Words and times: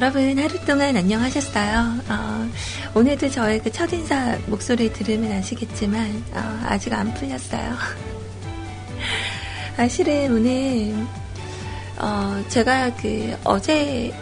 여러분 0.00 0.38
하루 0.38 0.64
동안 0.64 0.96
안녕하셨어요. 0.96 1.98
어, 2.08 2.48
오늘도 2.94 3.30
저의 3.30 3.60
그 3.60 3.72
첫인사 3.72 4.38
목소리 4.46 4.92
들으면 4.92 5.32
아시겠지만 5.32 6.22
어, 6.34 6.60
아직 6.66 6.92
안 6.92 7.12
풀렸어요. 7.14 7.74
아, 9.76 9.88
실은 9.88 10.32
오늘 10.32 10.94
어, 11.98 12.44
제가 12.46 12.94
그 12.94 13.36
어제 13.42 14.14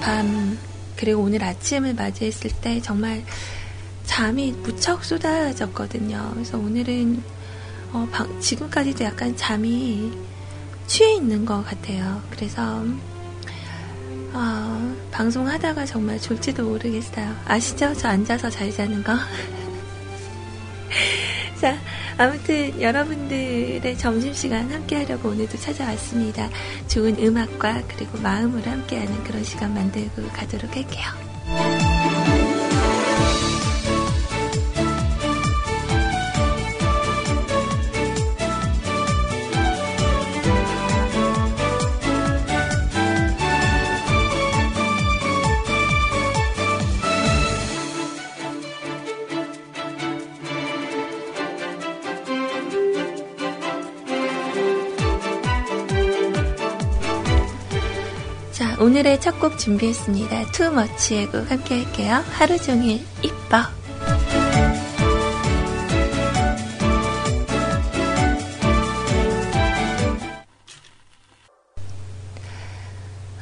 밤 0.00 0.58
그리고 0.96 1.20
오늘 1.20 1.44
아침을 1.44 1.92
맞이했을 1.92 2.50
때 2.62 2.80
정말 2.80 3.22
잠이 4.06 4.52
무척 4.52 5.04
쏟아졌거든요. 5.04 6.30
그래서 6.32 6.56
오늘은 6.56 7.22
어, 7.92 8.08
방, 8.10 8.40
지금까지도 8.40 9.04
약간 9.04 9.36
잠이 9.36 10.10
취해 10.86 11.16
있는 11.16 11.44
것 11.44 11.62
같아요. 11.62 12.22
그래서 12.30 12.82
어, 14.34 14.96
방송하다가 15.10 15.84
정말 15.84 16.18
졸지도 16.18 16.64
모르겠어요. 16.64 17.34
아시죠? 17.46 17.92
저 17.94 18.08
앉아서 18.08 18.50
잘 18.50 18.70
자는 18.70 19.02
거. 19.02 19.12
자, 21.60 21.76
아무튼 22.16 22.80
여러분들의 22.80 23.98
점심시간 23.98 24.70
함께 24.72 24.96
하려고 24.96 25.30
오늘도 25.30 25.58
찾아왔습니다. 25.58 26.48
좋은 26.88 27.16
음악과 27.18 27.82
그리고 27.88 28.18
마음으로 28.18 28.70
함께하는 28.70 29.22
그런 29.24 29.44
시간 29.44 29.74
만들고 29.74 30.26
가도록 30.28 30.74
할게요. 30.74 31.31
오늘의 58.92 59.22
첫 59.22 59.40
곡 59.40 59.58
준비했습니다. 59.58 60.50
투머치의 60.52 61.28
곡 61.28 61.50
함께 61.50 61.82
할게요. 61.82 62.22
하루 62.32 62.58
종일 62.58 63.00
이뻐. 63.22 63.56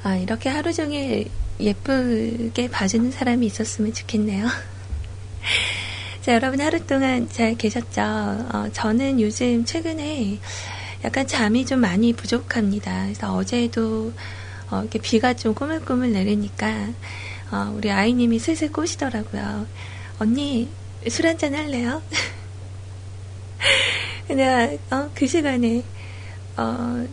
아, 0.05 0.15
이렇게 0.15 0.49
하루 0.49 0.73
종일 0.73 1.29
예쁘게 1.59 2.71
봐주는 2.71 3.11
사람이 3.11 3.45
있었으면 3.47 3.93
좋겠네요. 3.93 4.47
자, 6.23 6.33
여러분 6.33 6.61
하루 6.61 6.79
동안 6.87 7.29
잘 7.29 7.57
계셨죠? 7.57 8.01
어, 8.01 8.69
저는 8.73 9.21
요즘 9.21 9.65
최근에 9.65 10.39
약간 11.03 11.27
잠이 11.27 11.67
좀 11.67 11.81
많이 11.81 12.13
부족합니다. 12.13 13.07
그래서 13.07 13.35
어제도 13.35 14.13
어, 14.71 14.81
이렇게 14.81 14.99
비가 14.99 15.35
좀 15.35 15.55
꾸물꾸물 15.55 16.13
내리니까 16.13 16.89
어, 17.51 17.73
우리 17.77 17.91
아이님이 17.91 18.39
슬슬 18.39 18.71
꼬시더라고요. 18.73 19.67
언니 20.19 20.69
술 21.09 21.27
한잔 21.27 21.55
할래요? 21.55 22.03
내가 24.29 24.97
어, 24.97 25.11
그 25.15 25.27
시간에 25.27 25.83
어, 26.57 27.07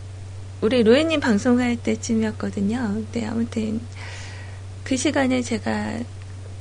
우리 0.60 0.82
로에님 0.82 1.20
방송할 1.20 1.76
때쯤이었거든요. 1.76 3.02
네, 3.12 3.26
아무튼 3.26 3.80
그 4.84 4.96
시간에 4.96 5.42
제가 5.42 5.98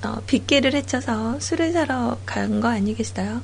어, 0.04 0.22
빗길을 0.28 0.74
헤쳐서 0.76 1.40
술을 1.40 1.74
사러 1.74 2.18
간 2.26 2.62
거 2.62 2.68
아니겠어요? 2.70 3.42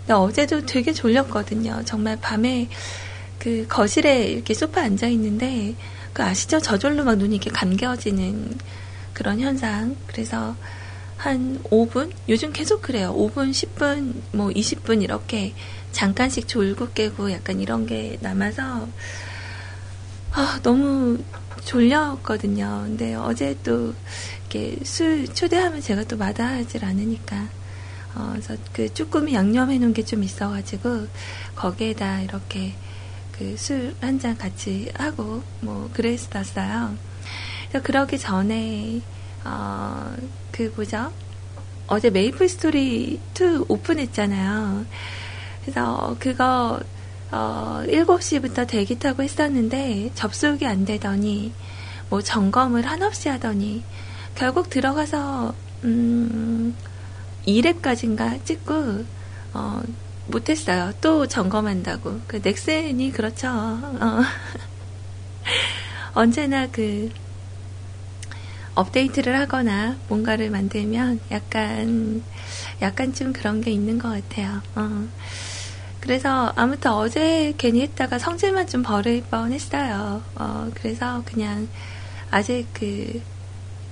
근데 0.00 0.12
어제도 0.12 0.64
되게 0.64 0.92
졸렸거든요. 0.92 1.82
정말 1.84 2.16
밤에 2.20 2.68
그 3.38 3.66
거실에 3.68 4.26
이렇게 4.28 4.54
소파 4.54 4.82
앉아 4.82 5.06
있는데 5.08 5.74
그 6.16 6.22
아시죠? 6.22 6.60
저절로 6.60 7.04
막 7.04 7.18
눈이 7.18 7.34
이렇게 7.36 7.50
감겨지는 7.50 8.56
그런 9.12 9.38
현상. 9.38 9.94
그래서 10.06 10.56
한 11.18 11.62
5분? 11.64 12.10
요즘 12.30 12.54
계속 12.54 12.80
그래요. 12.80 13.14
5분, 13.14 13.50
10분, 13.50 14.14
뭐 14.32 14.48
20분 14.48 15.02
이렇게 15.02 15.52
잠깐씩 15.92 16.48
졸고 16.48 16.92
깨고 16.94 17.30
약간 17.32 17.60
이런 17.60 17.84
게 17.84 18.16
남아서 18.22 18.88
아, 20.32 20.58
너무 20.62 21.18
졸렸거든요. 21.66 22.84
근데 22.86 23.14
어제 23.14 23.54
또 23.62 23.92
이렇게 24.40 24.82
술 24.84 25.28
초대하면 25.28 25.82
제가 25.82 26.04
또 26.04 26.16
마다하질 26.16 26.82
않으니까 26.82 27.46
어, 28.14 28.30
그래서 28.32 28.56
그 28.72 28.88
쭈꾸미 28.94 29.34
양념해 29.34 29.78
놓은 29.78 29.92
게 29.92 30.02
좀 30.02 30.22
있어가지고 30.22 31.08
거기에다 31.56 32.22
이렇게 32.22 32.72
그 33.38 33.54
술 33.54 33.94
한 34.00 34.18
잔 34.18 34.36
같이 34.36 34.90
하고 34.96 35.42
뭐 35.60 35.90
그랬었어요. 35.92 36.96
그래서 37.70 37.84
그러기 37.84 38.18
전에 38.18 39.00
어 39.44 40.16
그 40.52 40.72
뭐죠? 40.74 41.12
어제 41.86 42.08
메이플 42.10 42.48
스토리 42.48 43.20
2 43.38 43.64
오픈했잖아요. 43.68 44.86
그래서 45.62 46.16
그거 46.18 46.80
어 47.30 47.82
7시부터 47.86 48.66
대기 48.66 48.98
타고 48.98 49.22
했었는데 49.22 50.12
접속이 50.14 50.66
안 50.66 50.84
되더니 50.86 51.52
뭐 52.08 52.22
점검을 52.22 52.86
한없이 52.86 53.28
하더니 53.28 53.84
결국 54.34 54.70
들어가서 54.70 55.54
음 55.84 56.74
2렙까지인가 57.46 58.44
찍고 58.46 59.04
어 59.54 59.82
못했어요. 60.26 60.92
또 61.00 61.26
점검한다고. 61.26 62.20
그 62.26 62.40
넥센이 62.42 63.12
그렇죠. 63.12 63.48
어. 63.48 64.20
언제나 66.14 66.66
그 66.68 67.10
업데이트를 68.74 69.38
하거나 69.38 69.96
뭔가를 70.08 70.50
만들면 70.50 71.20
약간 71.30 72.22
약간 72.82 73.14
좀 73.14 73.32
그런 73.32 73.60
게 73.60 73.70
있는 73.70 73.98
것 73.98 74.08
같아요. 74.08 74.60
어. 74.74 75.08
그래서 76.00 76.52
아무튼 76.54 76.92
어제 76.92 77.52
괜히 77.58 77.80
했다가 77.82 78.18
성질만 78.18 78.68
좀 78.68 78.82
버릴 78.82 79.24
뻔했어요. 79.24 80.22
어, 80.36 80.70
그래서 80.74 81.22
그냥 81.24 81.68
아직 82.30 82.68
그 82.72 83.22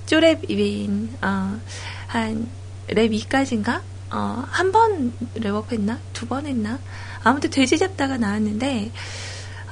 쪼랩인 0.05 1.09
어, 1.21 1.59
한랩 2.07 3.11
2까지인가 3.11 3.81
어, 4.11 4.43
한 4.49 4.71
번 4.71 5.13
랩업 5.35 5.71
했나? 5.71 5.99
두 6.13 6.27
번 6.27 6.45
했나? 6.45 6.79
아무튼 7.23 7.49
돼지 7.49 7.77
잡다가 7.77 8.17
나왔는데, 8.17 8.91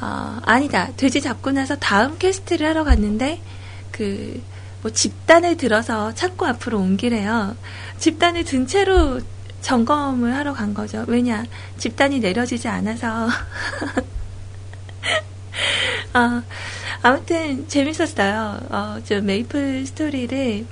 어, 0.01 0.39
아니다. 0.43 0.91
돼지 0.97 1.21
잡고 1.21 1.51
나서 1.51 1.75
다음 1.77 2.17
퀘스트를 2.17 2.67
하러 2.67 2.83
갔는데, 2.83 3.41
그, 3.91 4.41
뭐 4.81 4.91
집단을 4.91 5.55
들어서 5.57 6.13
창고 6.13 6.45
앞으로 6.45 6.79
옮기래요. 6.79 7.55
집단을 7.99 8.43
든 8.43 8.67
채로 8.67 9.21
점검을 9.61 10.35
하러 10.35 10.53
간 10.53 10.73
거죠. 10.73 11.05
왜냐, 11.07 11.45
집단이 11.77 12.19
내려지지 12.19 12.67
않아서. 12.67 13.29
어, 16.13 16.43
아무튼 17.01 17.67
재밌었어요. 17.67 18.59
어, 18.69 18.97
저 19.05 19.21
메이플 19.21 19.85
스토리를 19.87 20.65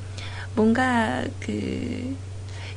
뭔가 0.55 1.23
그, 1.39 2.15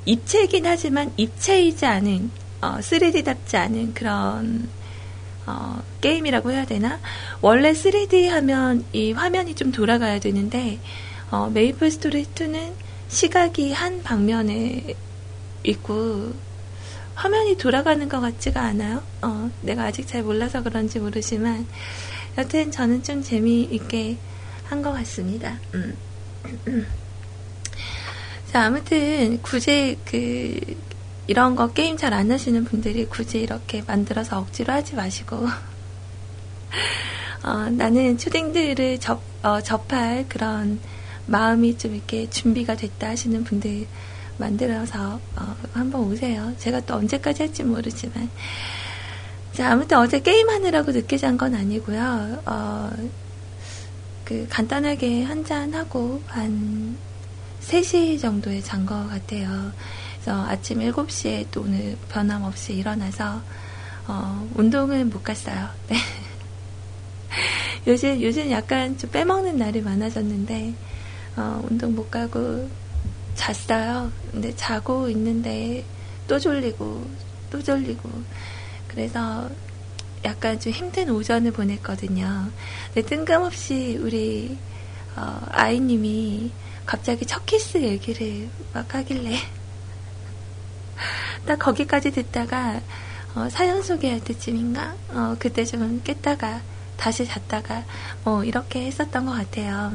입체이긴 0.06 0.66
하지만 0.66 1.12
입체이지 1.16 1.86
않은 1.86 2.30
어, 2.60 2.78
3D답지 2.80 3.54
않은 3.56 3.94
그런 3.94 4.68
어, 5.46 5.82
게임이라고 6.00 6.52
해야 6.52 6.64
되나? 6.64 6.98
원래 7.40 7.72
3D 7.72 8.28
하면 8.28 8.84
이 8.92 9.12
화면이 9.12 9.54
좀 9.54 9.72
돌아가야 9.72 10.18
되는데 10.20 10.78
어, 11.30 11.50
메이플 11.52 11.90
스토리 11.90 12.24
2는 12.24 12.72
시각이 13.08 13.72
한 13.72 14.02
방면에 14.02 14.94
있고 15.64 16.32
화면이 17.14 17.56
돌아가는 17.56 18.08
것 18.08 18.20
같지가 18.20 18.60
않아요. 18.62 19.02
어, 19.22 19.50
내가 19.62 19.84
아직 19.84 20.06
잘 20.06 20.22
몰라서 20.22 20.62
그런지 20.62 20.98
모르지만 20.98 21.66
여튼 22.38 22.70
저는 22.70 23.02
좀 23.02 23.22
재미있게 23.22 24.16
한 24.64 24.82
것 24.82 24.92
같습니다. 24.94 25.58
음. 25.74 25.96
자, 28.54 28.66
아무튼 28.66 29.42
굳이 29.42 29.98
그 30.04 30.60
이런 31.26 31.56
거 31.56 31.72
게임 31.72 31.96
잘 31.96 32.14
안 32.14 32.30
하시는 32.30 32.62
분들이 32.64 33.04
굳이 33.06 33.40
이렇게 33.40 33.82
만들어서 33.84 34.38
억지로 34.38 34.72
하지 34.72 34.94
마시고 34.94 35.38
어, 37.42 37.52
나는 37.70 38.16
초딩들을 38.16 39.00
접, 39.00 39.20
어, 39.42 39.60
접할 39.60 40.26
그런 40.28 40.78
마음이 41.26 41.76
좀 41.78 41.96
이렇게 41.96 42.30
준비가 42.30 42.76
됐다 42.76 43.08
하시는 43.08 43.42
분들 43.42 43.88
만들어서 44.38 45.18
어, 45.34 45.56
한번 45.72 46.02
오세요. 46.02 46.52
제가 46.58 46.78
또 46.82 46.94
언제까지 46.94 47.42
할지 47.42 47.64
모르지만 47.64 48.30
자 49.52 49.72
아무튼 49.72 49.98
어제 49.98 50.20
게임하느라고 50.20 50.92
늦게 50.92 51.16
잔 51.16 51.36
건 51.36 51.56
아니고요. 51.56 52.40
어, 52.46 52.90
그 54.24 54.46
간단하게 54.48 55.24
한 55.24 55.44
잔 55.44 55.74
하고 55.74 56.22
한 56.28 56.96
3시 57.64 58.20
정도에 58.20 58.60
잔 58.60 58.84
것 58.84 59.08
같아요. 59.08 59.72
그래서 60.14 60.44
아침 60.46 60.80
7시에 60.80 61.46
또 61.50 61.62
오늘 61.62 61.96
변함없이 62.10 62.74
일어나서 62.74 63.40
어, 64.06 64.48
운동은 64.54 65.08
못 65.10 65.22
갔어요. 65.22 65.68
네. 65.88 65.96
요즘 67.86 68.20
요즘 68.22 68.50
약간 68.50 68.96
좀 68.98 69.10
빼먹는 69.10 69.56
날이 69.58 69.80
많아졌는데 69.80 70.74
어, 71.36 71.62
운동 71.68 71.94
못 71.94 72.10
가고 72.10 72.68
잤어요. 73.34 74.10
근데 74.30 74.54
자고 74.54 75.08
있는데 75.08 75.84
또 76.28 76.38
졸리고 76.38 77.06
또 77.50 77.62
졸리고 77.62 78.08
그래서 78.88 79.48
약간 80.24 80.58
좀 80.60 80.72
힘든 80.72 81.10
오전을 81.10 81.52
보냈거든요. 81.52 82.50
근데 82.92 83.08
뜬금없이 83.08 83.98
우리 84.00 84.56
어, 85.16 85.40
아이님이 85.48 86.50
갑자기 86.86 87.26
첫 87.26 87.44
키스 87.46 87.78
얘기를 87.78 88.48
막 88.72 88.94
하길래 88.94 89.36
딱 91.46 91.58
거기까지 91.58 92.10
듣다가 92.10 92.80
어, 93.34 93.48
사연 93.50 93.82
소개할 93.82 94.20
때쯤인가 94.20 94.94
어, 95.10 95.36
그때 95.38 95.64
좀 95.64 96.00
깼다가 96.02 96.62
다시 96.96 97.24
잤다가 97.24 97.84
뭐 98.24 98.44
이렇게 98.44 98.86
했었던 98.86 99.26
것 99.26 99.32
같아요. 99.32 99.92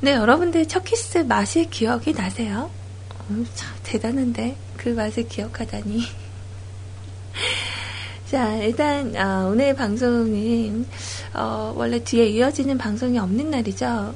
네, 0.00 0.12
여러분들 0.12 0.66
첫 0.66 0.84
키스 0.84 1.18
맛이 1.18 1.68
기억이 1.70 2.12
나세요? 2.12 2.70
어, 3.10 3.44
참 3.54 3.74
대단한데 3.84 4.56
그 4.76 4.90
맛을 4.90 5.28
기억하다니. 5.28 6.04
자, 8.30 8.56
일단 8.56 9.14
어, 9.16 9.48
오늘 9.50 9.74
방송은 9.74 10.86
어, 11.34 11.72
원래 11.76 12.02
뒤에 12.02 12.26
이어지는 12.26 12.76
방송이 12.76 13.18
없는 13.18 13.50
날이죠. 13.50 14.14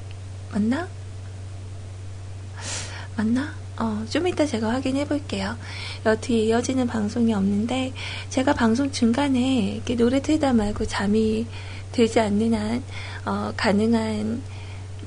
맞나? 0.50 0.88
맞나? 3.16 3.54
어, 3.80 4.04
좀 4.10 4.26
이따 4.26 4.44
제가 4.44 4.72
확인해 4.72 5.06
볼게요. 5.06 5.56
뒤에 6.20 6.46
이어지는 6.46 6.86
방송이 6.88 7.32
없는데, 7.32 7.92
제가 8.28 8.52
방송 8.54 8.90
중간에 8.90 9.74
이렇게 9.74 9.94
노래 9.94 10.20
틀다 10.20 10.52
말고 10.52 10.86
잠이 10.86 11.46
들지 11.92 12.18
않는 12.18 12.54
한, 12.54 12.82
어, 13.24 13.52
가능한, 13.56 14.42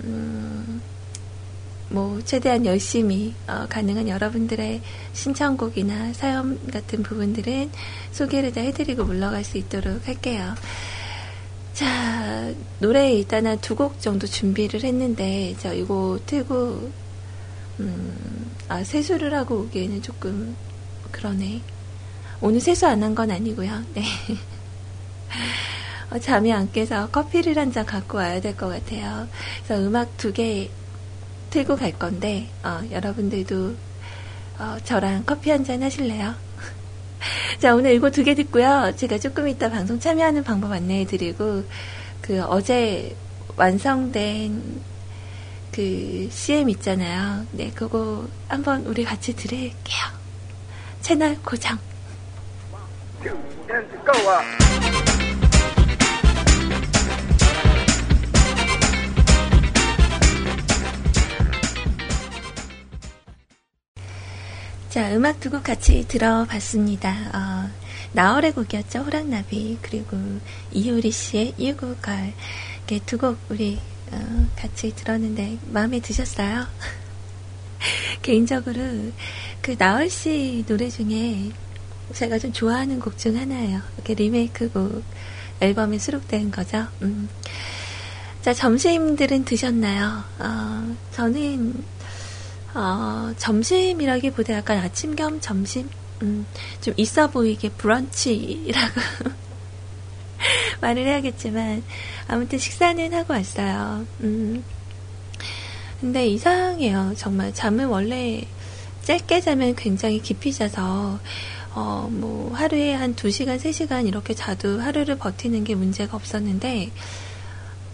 음, 0.03 0.81
뭐, 1.89 2.21
최대한 2.23 2.65
열심히, 2.65 3.33
어, 3.47 3.65
가능한 3.67 4.07
여러분들의 4.07 4.81
신청곡이나 5.11 6.13
사연 6.13 6.57
같은 6.71 7.03
부분들은 7.03 7.71
소개를 8.11 8.53
다 8.53 8.61
해드리고 8.61 9.03
물러갈 9.03 9.43
수 9.43 9.57
있도록 9.57 10.07
할게요. 10.07 10.55
자, 11.73 12.53
노래 12.79 13.13
일단 13.13 13.47
한 13.47 13.57
두 13.61 13.75
곡 13.75 13.99
정도 14.01 14.27
준비를 14.27 14.83
했는데, 14.83 15.55
저 15.59 15.73
이거 15.73 16.19
틀고, 16.25 16.91
음, 17.79 18.51
아, 18.67 18.83
세수를 18.83 19.33
하고 19.33 19.59
오기에는 19.61 20.01
조금 20.01 20.55
그러네. 21.11 21.61
오늘 22.41 22.59
세수 22.61 22.87
안 22.87 23.01
한 23.03 23.15
건 23.15 23.31
아니고요. 23.31 23.83
네. 23.93 24.03
어, 26.11 26.19
잠이 26.19 26.51
안 26.51 26.71
깨서 26.71 27.09
커피를 27.11 27.57
한 27.57 27.71
잔 27.71 27.85
갖고 27.85 28.17
와야 28.17 28.41
될 28.41 28.55
것 28.57 28.67
같아요. 28.67 29.27
그래서 29.65 29.81
음악 29.83 30.17
두 30.17 30.33
개 30.33 30.69
틀고 31.49 31.77
갈 31.77 31.97
건데, 31.97 32.49
어, 32.63 32.81
여러분들도 32.91 33.75
어, 34.59 34.77
저랑 34.83 35.23
커피 35.25 35.49
한 35.51 35.63
잔 35.65 35.81
하실래요? 35.83 36.35
자, 37.59 37.75
오늘 37.75 37.93
이거 37.93 38.09
두개 38.09 38.35
듣고요. 38.35 38.93
제가 38.95 39.17
조금 39.17 39.47
이따 39.47 39.69
방송 39.69 39.99
참여하는 39.99 40.43
방법 40.43 40.71
안내해 40.71 41.05
드리고, 41.05 41.63
그 42.21 42.41
어제 42.43 43.15
완성된 43.55 44.61
그 45.71 46.27
CM 46.31 46.69
있잖아요. 46.69 47.45
네, 47.51 47.71
그거 47.73 48.27
한번 48.47 48.85
우리 48.85 49.03
같이 49.03 49.35
들을게요. 49.35 50.21
채널 51.01 51.37
고정. 51.43 51.77
자, 64.91 65.09
음악 65.15 65.39
두 65.39 65.49
곡 65.49 65.63
같이 65.63 66.05
들어봤습니다. 66.07 67.09
어, 67.33 67.69
나월의 68.11 68.51
곡이었죠. 68.51 68.99
호랑나비. 68.99 69.77
그리고 69.81 70.17
이효리 70.73 71.11
씨의 71.11 71.55
유고걸. 71.57 72.33
이렇게 72.87 72.99
두 73.05 73.17
곡 73.17 73.37
우리 73.49 73.79
어, 74.11 74.47
같이 74.57 74.93
들었는데 74.93 75.59
마음에 75.67 76.01
드셨어요? 76.01 76.65
개인적으로 78.21 78.81
그 79.61 79.75
나월 79.77 80.09
씨 80.09 80.65
노래 80.67 80.89
중에 80.89 81.51
제가 82.13 82.37
좀 82.37 82.51
좋아하는 82.51 82.99
곡 82.99 83.17
중 83.17 83.37
하나예요. 83.37 83.79
이렇게 83.95 84.13
리메이크 84.13 84.71
곡 84.73 85.03
앨범에 85.61 85.99
수록된 85.99 86.51
거죠. 86.51 86.87
음. 87.01 87.29
자, 88.41 88.53
점심들은 88.53 89.45
드셨나요? 89.45 90.23
어, 90.39 90.95
저는 91.13 91.81
어, 92.73 93.33
점심이라기보다 93.37 94.53
약간 94.53 94.77
아침 94.77 95.15
겸 95.15 95.39
점심? 95.41 95.89
음, 96.21 96.45
좀 96.79 96.93
있어 96.97 97.27
보이게 97.29 97.69
브런치라고 97.69 99.01
말을 100.81 101.05
해야겠지만, 101.05 101.83
아무튼 102.27 102.57
식사는 102.59 103.13
하고 103.13 103.33
왔어요. 103.33 104.05
음. 104.21 104.63
근데 105.99 106.27
이상해요. 106.27 107.13
정말 107.15 107.53
잠은 107.53 107.87
원래 107.87 108.43
짧게 109.03 109.41
자면 109.41 109.75
굉장히 109.75 110.21
깊이 110.21 110.51
자서, 110.53 111.19
어, 111.73 112.07
뭐, 112.11 112.53
하루에 112.53 112.93
한 112.93 113.15
2시간, 113.15 113.59
3시간 113.59 114.07
이렇게 114.07 114.33
자도 114.33 114.79
하루를 114.79 115.17
버티는 115.17 115.63
게 115.63 115.75
문제가 115.75 116.15
없었는데, 116.17 116.91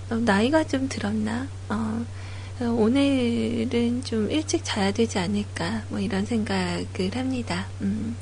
어, 0.10 0.16
나이가 0.16 0.64
좀 0.64 0.88
들었나? 0.88 1.48
어, 1.70 2.06
오늘은 2.60 4.04
좀 4.04 4.32
일찍 4.32 4.62
자야 4.64 4.92
되지 4.92 5.20
않을까, 5.20 5.84
뭐 5.90 6.00
이런 6.00 6.26
생각을 6.26 6.88
합니다. 7.14 7.68
음. 7.82 8.18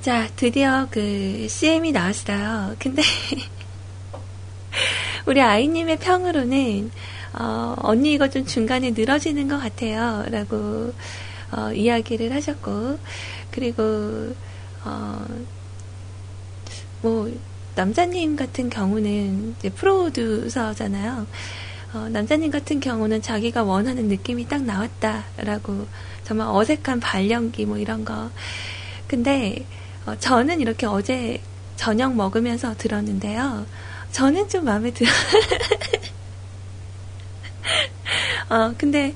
자, 0.00 0.26
드디어 0.34 0.88
그 0.90 1.46
CM이 1.46 1.92
나왔어요. 1.92 2.74
근데, 2.78 3.02
우리 5.26 5.42
아이님의 5.42 5.98
평으로는, 5.98 6.90
어, 7.38 7.74
언니 7.80 8.14
이거 8.14 8.30
좀 8.30 8.46
중간에 8.46 8.92
늘어지는 8.92 9.48
것 9.48 9.58
같아요. 9.58 10.24
라고, 10.30 10.94
어, 11.52 11.72
이야기를 11.72 12.32
하셨고, 12.32 12.98
그리고, 13.50 14.34
어, 14.84 15.26
뭐, 17.02 17.30
남자님 17.74 18.36
같은 18.36 18.70
경우는 18.70 19.54
이제 19.58 19.68
프로듀서잖아요. 19.68 21.26
어, 21.96 22.08
남자님 22.10 22.50
같은 22.50 22.78
경우는 22.78 23.22
자기가 23.22 23.62
원하는 23.62 24.08
느낌이 24.08 24.46
딱 24.48 24.62
나왔다라고 24.62 25.86
정말 26.24 26.48
어색한 26.48 27.00
발연기 27.00 27.64
뭐 27.64 27.78
이런 27.78 28.04
거. 28.04 28.30
근데 29.08 29.64
어, 30.04 30.14
저는 30.18 30.60
이렇게 30.60 30.84
어제 30.84 31.40
저녁 31.76 32.14
먹으면서 32.14 32.76
들었는데요. 32.76 33.64
저는 34.12 34.50
좀 34.50 34.66
마음에 34.66 34.92
들어. 34.92 35.10
어, 38.50 38.74
근데 38.76 39.14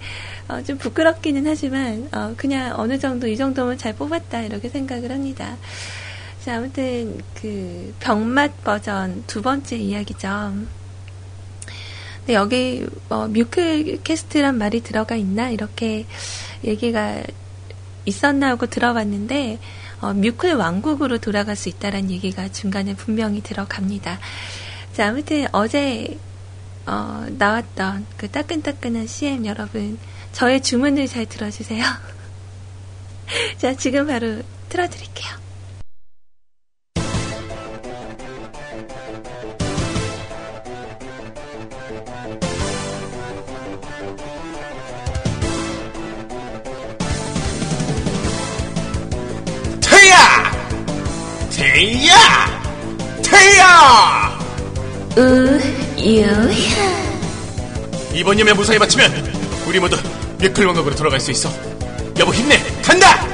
어, 0.49 0.62
좀 0.62 0.78
부끄럽기는 0.78 1.46
하지만 1.46 2.08
어, 2.12 2.32
그냥 2.37 2.80
어느 2.80 2.99
정도 2.99 3.28
이 3.28 3.37
정도면 3.37 3.76
잘 3.76 3.94
뽑았다 3.94 4.40
이렇게 4.40 4.70
생각을 4.70 5.10
합니다. 5.10 5.58
자, 6.42 6.56
아무튼 6.56 7.20
그 7.34 7.94
병맛 8.00 8.64
버전 8.64 9.22
두 9.26 9.42
번째 9.42 9.76
이야기죠. 9.76 10.79
근데 12.21 12.35
여기 12.35 12.87
뭐 13.09 13.29
뮤클캐스트란 13.29 14.59
말이 14.59 14.83
들어가 14.83 15.17
있나 15.17 15.50
이렇게 15.50 16.07
얘기가 16.65 17.23
있었나 18.05 18.49
하고 18.49 18.67
들어봤는데 18.67 19.59
어, 20.00 20.15
뮤클 20.15 20.55
왕국으로 20.55 21.19
돌아갈 21.19 21.57
수 21.57 21.69
있다라는 21.69 22.11
얘기가 22.11 22.49
중간에 22.49 22.95
분명히 22.95 23.43
들어갑니다. 23.43 24.19
자 24.95 25.09
아무튼 25.09 25.47
어제 25.53 26.19
어, 26.87 27.27
나왔던 27.39 28.07
그 28.17 28.31
따끈따끈한 28.31 29.07
CM 29.07 29.47
여러분 29.47 29.99
저의 30.33 30.62
주문을 30.62 31.07
잘 31.07 31.27
들어주세요. 31.27 31.85
자 33.59 33.75
지금 33.75 34.07
바로 34.07 34.43
틀어드릴게요. 34.69 35.39
태야! 51.80 52.14
태야! 53.25 54.38
으, 55.16 55.58
유효. 55.99 56.50
이번 58.12 58.38
예매 58.38 58.52
무사히 58.52 58.78
마치면 58.78 59.64
우리 59.66 59.80
모두 59.80 59.96
미클 60.38 60.66
왕국으로 60.66 60.94
돌아갈 60.94 61.18
수 61.18 61.30
있어. 61.30 61.50
여보 62.18 62.34
힘내, 62.34 62.58
간다. 62.82 63.26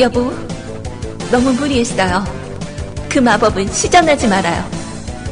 여보, 0.00 0.32
너무 1.30 1.52
무리했어요. 1.52 2.24
그 3.08 3.20
마법은 3.20 3.72
시전하지 3.72 4.26
말아요. 4.26 4.68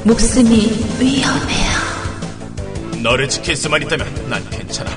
목숨이 0.04 0.70
위험해요. 1.00 1.70
너를 3.02 3.28
지킬 3.28 3.56
수만 3.56 3.82
있다면 3.82 4.28
난 4.28 4.48
괜찮아. 4.48 4.96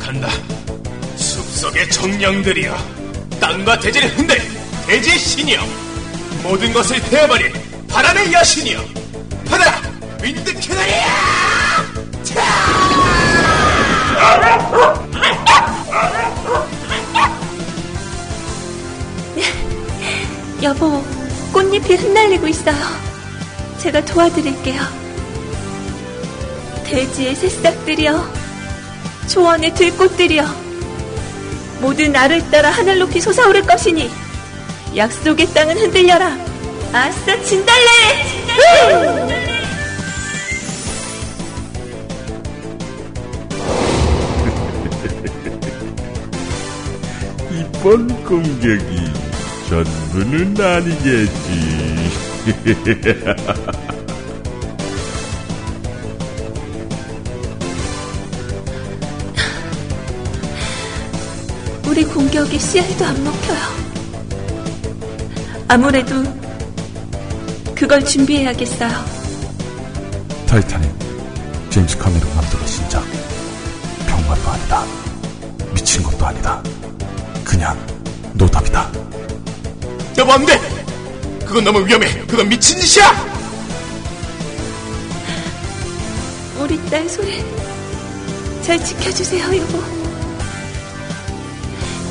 간다. 0.00 0.28
숲속의 1.14 1.88
정령들이여. 1.90 2.76
땅과 3.38 3.78
대지를 3.78 4.08
흔들 4.16 4.42
대지의 4.88 5.18
신이여. 5.20 5.83
모든 6.44 6.74
것을 6.74 7.00
태워버린 7.00 7.50
바람의 7.88 8.30
여신이여. 8.34 8.84
받아라! 9.48 9.80
윈드 10.22 10.52
캐나리야! 10.60 11.04
여보, 20.62 21.02
꽃잎이 21.50 21.96
흩날리고 21.96 22.46
있어요. 22.48 22.76
제가 23.78 24.04
도와드릴게요. 24.04 24.82
대지의 26.84 27.36
새싹들이여, 27.36 28.32
초원의 29.28 29.74
들꽃들이여, 29.74 30.44
모두 31.80 32.06
나를 32.06 32.50
따라 32.50 32.70
하늘 32.70 32.98
높이 32.98 33.18
솟아오를 33.18 33.62
것이니, 33.62 34.23
약속의 34.96 35.46
땅은 35.52 35.76
흔들려라. 35.76 36.36
아싸, 36.92 37.40
진달래! 37.42 37.88
진달래! 38.28 39.34
이번 47.50 48.06
공격이 48.24 49.10
전부는 49.68 50.64
아니겠지. 50.64 52.14
우리 61.88 62.04
공격에 62.04 62.56
씨알도 62.58 63.04
안 63.04 63.24
먹혀요. 63.24 63.83
아무래도 65.74 66.14
그걸 67.74 68.04
준비해야겠어요. 68.04 68.90
타이타닉 70.46 70.88
제임스 71.68 71.98
카메론 71.98 72.32
감독의 72.32 72.68
신작 72.68 73.02
병맛도 74.06 74.50
아니다 74.50 74.84
미친 75.74 76.00
것도 76.04 76.26
아니다 76.26 76.62
그냥 77.42 77.76
노답이다 78.34 78.88
여보 80.16 80.32
안 80.32 80.46
돼! 80.46 80.60
그건 81.44 81.64
너무 81.64 81.84
위험해. 81.84 82.24
그건 82.28 82.48
미친 82.48 82.78
짓이야! 82.80 83.12
우리 86.60 86.88
딸 86.88 87.08
소리 87.08 87.44
잘 88.62 88.78
지켜주세요, 88.82 89.56
여보. 89.56 89.82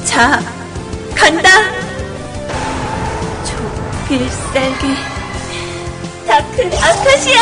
자, 0.03 0.43
간다! 1.15 1.82
조필살기 4.13 4.95
다크 6.27 6.69
아카시아! 6.81 7.41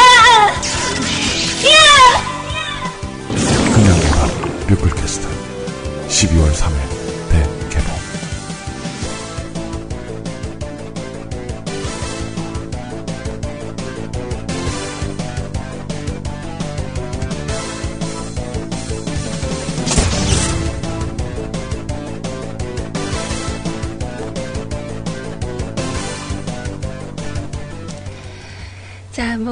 야! 1.67 2.30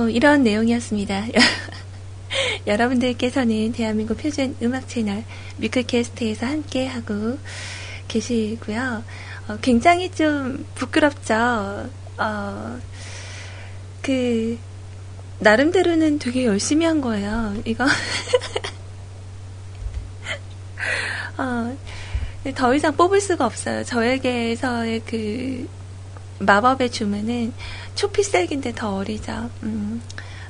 이런 0.09 0.43
내용이었습니다. 0.43 1.27
여러분들께서는 2.67 3.71
대한민국 3.71 4.17
표준 4.17 4.55
음악 4.61 4.87
채널 4.87 5.23
뮤클캐스트에서 5.57 6.45
함께 6.45 6.85
하고 6.87 7.37
계시고요. 8.07 9.03
어, 9.47 9.57
굉장히 9.61 10.11
좀 10.11 10.65
부끄럽죠. 10.75 11.89
어, 12.17 12.79
그 14.01 14.57
나름대로는 15.39 16.19
되게 16.19 16.45
열심히 16.45 16.85
한 16.85 17.01
거예요. 17.01 17.55
이거 17.65 17.85
어, 21.37 21.77
더 22.55 22.75
이상 22.75 22.95
뽑을 22.95 23.21
수가 23.21 23.45
없어요. 23.45 23.83
저에게서의 23.83 25.01
그 25.05 25.67
마법의 26.39 26.91
주문은 26.91 27.53
초피살기인데 27.95 28.73
더 28.75 28.95
어리죠. 28.95 29.49
음, 29.63 30.01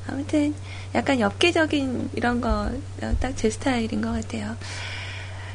아무튼 0.07 0.53
약간 0.95 1.19
엽기적인 1.19 2.11
이런 2.15 2.41
거 2.41 2.69
딱 3.19 3.35
제 3.35 3.49
스타일인 3.49 4.01
것 4.01 4.11
같아요. 4.11 4.55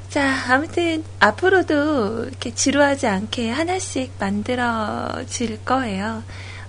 자, 0.08 0.32
아무튼 0.48 1.04
앞으로도 1.18 2.26
이렇게 2.26 2.54
지루하지 2.54 3.06
않게 3.06 3.50
하나씩 3.50 4.12
만들어질 4.18 5.64
거예요. 5.64 6.22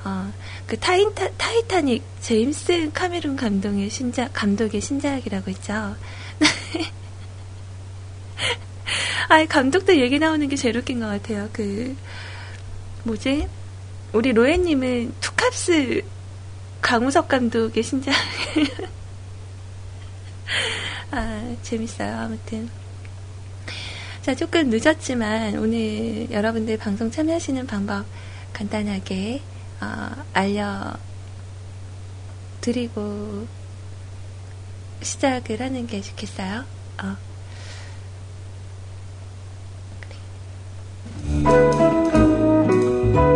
어, 0.04 0.32
그 0.68 0.78
타이타, 0.80 1.30
타이타닉 1.38 2.04
제임스 2.22 2.92
카메론 2.94 3.36
감독의 3.36 3.90
신작 3.90 4.32
감독의 4.34 4.82
신작이라고 4.82 5.52
있죠. 5.52 5.96
아, 9.30 9.46
감독도 9.46 9.98
얘기 9.98 10.20
나오는 10.20 10.48
게 10.48 10.56
제일 10.56 10.78
웃긴 10.78 11.00
것 11.00 11.08
같아요. 11.08 11.50
그 11.54 11.96
뭐지? 13.06 13.48
우리 14.14 14.34
로에님은 14.34 15.14
투캅스 15.22 16.02
강우석 16.82 17.28
감독의 17.28 17.84
신작. 17.84 18.14
아, 21.12 21.56
재밌어요. 21.62 22.18
아무튼. 22.18 22.68
자, 24.24 24.34
조금 24.34 24.70
늦었지만 24.70 25.60
오늘 25.60 26.32
여러분들 26.32 26.78
방송 26.78 27.12
참여하시는 27.12 27.68
방법 27.68 28.06
간단하게 28.54 29.44
어, 29.82 30.10
알려드리고 32.62 33.46
시작을 35.04 35.62
하는 35.62 35.86
게 35.86 36.02
좋겠어요. 36.02 36.66
어. 37.04 37.18
Just 43.16 43.32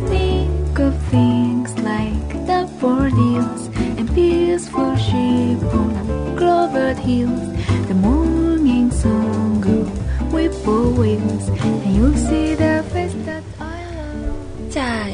think 0.00 0.78
of 0.78 0.96
things 1.10 1.78
like 1.80 2.28
the 2.32 2.38
daffodils 2.46 3.68
and 3.98 4.08
peaceful 4.14 4.96
sheep 4.96 5.62
on 5.74 6.36
clovered 6.38 6.96
hills. 6.96 7.52
The 7.88 7.94
morning 7.94 8.90
sun 8.90 9.60
grew 9.60 9.84
whippoorwills, 10.32 11.48
and 11.48 11.94
you'll 11.94 12.16
see 12.16 12.55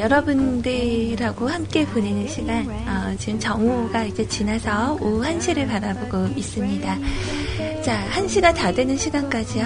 여러분들하고 0.03 1.49
함께 1.49 1.87
보내는 1.87 2.27
시간, 2.27 2.69
어, 2.69 3.15
지금 3.19 3.39
정오가 3.39 4.03
이제 4.03 4.27
지나서 4.27 4.95
오후 4.95 5.23
1시를 5.23 5.69
바라보고 5.69 6.37
있습니다. 6.37 6.99
자, 7.85 8.09
1시가 8.11 8.53
다 8.53 8.73
되는 8.73 8.97
시간까지요, 8.97 9.65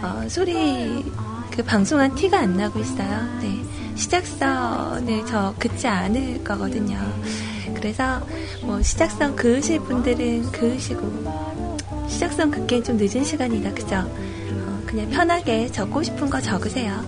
어, 0.00 0.28
소리, 0.28 1.04
그 1.50 1.64
방송한 1.64 2.14
티가 2.14 2.38
안 2.38 2.56
나고 2.56 2.78
있어요. 2.78 3.26
네. 3.42 3.60
시작선을 3.96 5.26
저 5.26 5.52
긋지 5.58 5.88
않을 5.88 6.44
거거든요. 6.44 6.96
그래서, 7.74 8.24
뭐, 8.62 8.80
시작선 8.80 9.34
그으실 9.34 9.80
분들은 9.80 10.52
그으시고, 10.52 12.06
시작선 12.08 12.52
긋기엔 12.52 12.84
좀 12.84 12.96
늦은 12.96 13.24
시간이다, 13.24 13.74
그죠? 13.74 13.96
어, 13.96 14.82
그냥 14.86 15.10
편하게 15.10 15.68
적고 15.72 16.04
싶은 16.04 16.30
거 16.30 16.40
적으세요. 16.40 17.04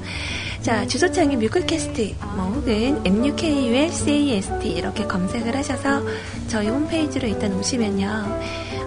자, 0.66 0.85
주소창에 0.85 1.37
뮤클캐스트, 1.37 2.16
뭐, 2.35 2.46
혹은 2.46 3.00
MUKULCAST 3.06 4.66
이렇게 4.66 5.06
검색을 5.06 5.54
하셔서 5.54 6.02
저희 6.49 6.66
홈페이지로 6.66 7.28
일단 7.28 7.54
오시면요, 7.54 8.08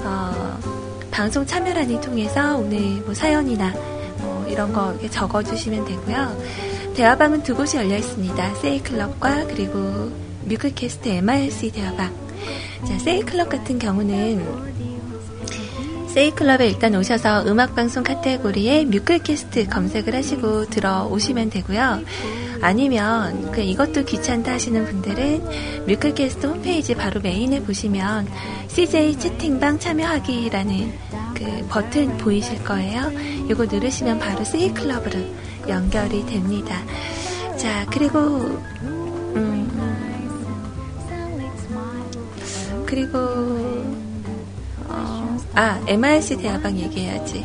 어, 0.03 0.59
방송 1.09 1.45
참여란을 1.45 2.01
통해서 2.01 2.57
오늘 2.57 2.81
뭐 3.05 3.13
사연이나 3.13 3.73
뭐 4.17 4.45
이런 4.49 4.73
거 4.73 4.93
적어주시면 5.09 5.85
되고요. 5.85 6.43
대화방은 6.95 7.43
두 7.43 7.55
곳이 7.55 7.77
열려 7.77 7.95
있습니다. 7.95 8.55
세이클럽과 8.55 9.45
그리고 9.45 10.11
뮤클캐스트 10.43 11.07
MRC 11.07 11.71
대화방. 11.71 12.13
자, 12.85 12.99
세이클럽 12.99 13.47
같은 13.47 13.79
경우는 13.79 14.78
세이클럽에 16.13 16.67
일단 16.67 16.95
오셔서 16.95 17.45
음악방송 17.45 18.03
카테고리에 18.03 18.85
뮤클캐스트 18.85 19.67
검색을 19.67 20.15
하시고 20.15 20.65
들어오시면 20.65 21.51
되고요. 21.51 22.01
아니면 22.61 23.51
그 23.51 23.61
이것도 23.61 24.05
귀찮다 24.05 24.53
하시는 24.53 24.85
분들은 24.85 25.85
뮤클캐스트 25.87 26.47
홈페이지 26.47 26.95
바로 26.95 27.21
메인에 27.21 27.61
보시면 27.61 28.27
CJ 28.67 29.19
채팅방 29.19 29.79
참여하기라는 29.79 30.93
그 31.35 31.67
버튼 31.69 32.17
보이실 32.17 32.63
거예요. 32.63 33.11
이거 33.49 33.65
누르시면 33.65 34.19
바로 34.19 34.43
세이클럽으로 34.43 35.19
연결이 35.69 36.25
됩니다. 36.25 36.75
자, 37.55 37.85
그리고 37.91 38.17
음, 38.81 39.69
그리고 42.85 43.19
어, 43.19 43.78
아, 45.55 45.81
MRC 45.87 46.37
대화방 46.37 46.77
얘기해야지. 46.77 47.43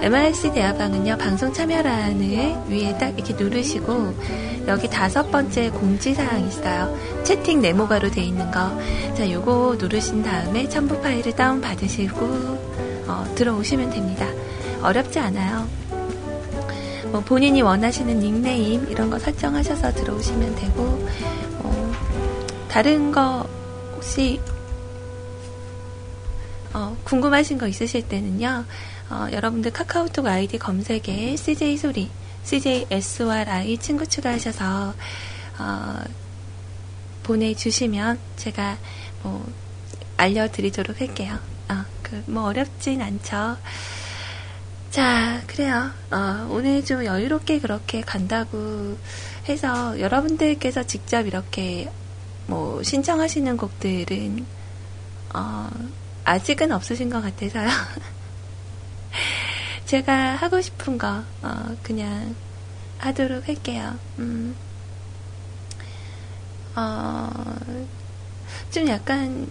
MRC 0.00 0.52
대화방은요, 0.52 1.16
방송 1.18 1.52
참여란을 1.52 2.56
위에 2.68 2.98
딱 2.98 3.16
이렇게 3.16 3.32
누르시고, 3.34 4.14
여기 4.66 4.88
다섯 4.88 5.30
번째 5.30 5.70
공지사항 5.70 6.46
있어요. 6.46 6.94
채팅 7.22 7.60
네모가로 7.60 8.10
돼 8.10 8.22
있는 8.22 8.50
거. 8.50 8.70
자, 9.14 9.30
요거 9.30 9.76
누르신 9.78 10.22
다음에 10.22 10.68
첨부 10.68 11.00
파일을 11.00 11.32
다운받으시고, 11.32 12.24
어, 13.06 13.24
들어오시면 13.34 13.90
됩니다. 13.90 14.26
어렵지 14.82 15.18
않아요. 15.18 15.66
뭐 17.12 17.20
본인이 17.20 17.62
원하시는 17.62 18.18
닉네임, 18.18 18.86
이런 18.90 19.08
거 19.08 19.18
설정하셔서 19.18 19.92
들어오시면 19.94 20.56
되고, 20.56 20.82
어, 21.60 21.92
다른 22.68 23.12
거 23.12 23.46
혹시 23.94 24.40
어, 26.74 26.96
궁금하신 27.04 27.56
거 27.56 27.68
있으실 27.68 28.08
때는요, 28.08 28.64
어, 29.08 29.28
여러분들 29.30 29.72
카카오톡 29.72 30.26
아이디 30.26 30.58
검색에 30.58 31.36
CJ 31.36 31.76
소리, 31.76 32.10
CJ 32.42 32.86
SRI 32.90 33.78
친구 33.78 34.06
추가하셔서, 34.06 34.92
어, 35.58 36.04
보내주시면 37.22 38.18
제가 38.36 38.76
뭐, 39.22 39.46
알려드리도록 40.16 41.00
할게요. 41.00 41.38
어, 41.68 41.84
그, 42.02 42.22
뭐, 42.26 42.44
어렵진 42.44 43.00
않죠. 43.00 43.56
자, 44.90 45.42
그래요. 45.46 45.90
어, 46.10 46.48
오늘 46.50 46.84
좀 46.84 47.04
여유롭게 47.04 47.60
그렇게 47.60 48.00
간다고 48.00 48.98
해서 49.48 49.98
여러분들께서 49.98 50.82
직접 50.84 51.26
이렇게 51.26 51.88
뭐, 52.48 52.82
신청하시는 52.82 53.56
곡들은, 53.56 54.44
어, 55.34 55.70
아직은 56.24 56.72
없으신 56.72 57.10
것 57.10 57.20
같아서요. 57.20 57.68
제가 59.86 60.36
하고 60.36 60.60
싶은 60.60 60.98
거, 60.98 61.22
어, 61.42 61.76
그냥 61.82 62.34
하도록 62.98 63.46
할게요. 63.46 63.96
음, 64.18 64.56
어, 66.74 67.30
좀 68.70 68.88
약간, 68.88 69.46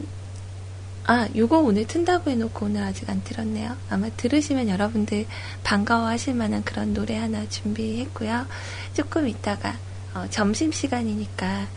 아, 1.06 1.28
요거 1.36 1.60
오늘 1.60 1.86
튼다고 1.86 2.32
해놓고 2.32 2.66
오늘 2.66 2.84
아직 2.84 3.10
안 3.10 3.24
들었네요. 3.24 3.78
아마 3.90 4.10
들으시면 4.10 4.70
여러분들 4.70 5.28
반가워 5.64 6.08
하실 6.08 6.34
만한 6.34 6.64
그런 6.64 6.94
노래 6.94 7.18
하나 7.18 7.48
준비했고요. 7.48 8.48
조금 8.94 9.28
있다가, 9.28 9.78
어, 10.16 10.26
점심시간이니까 10.30 11.68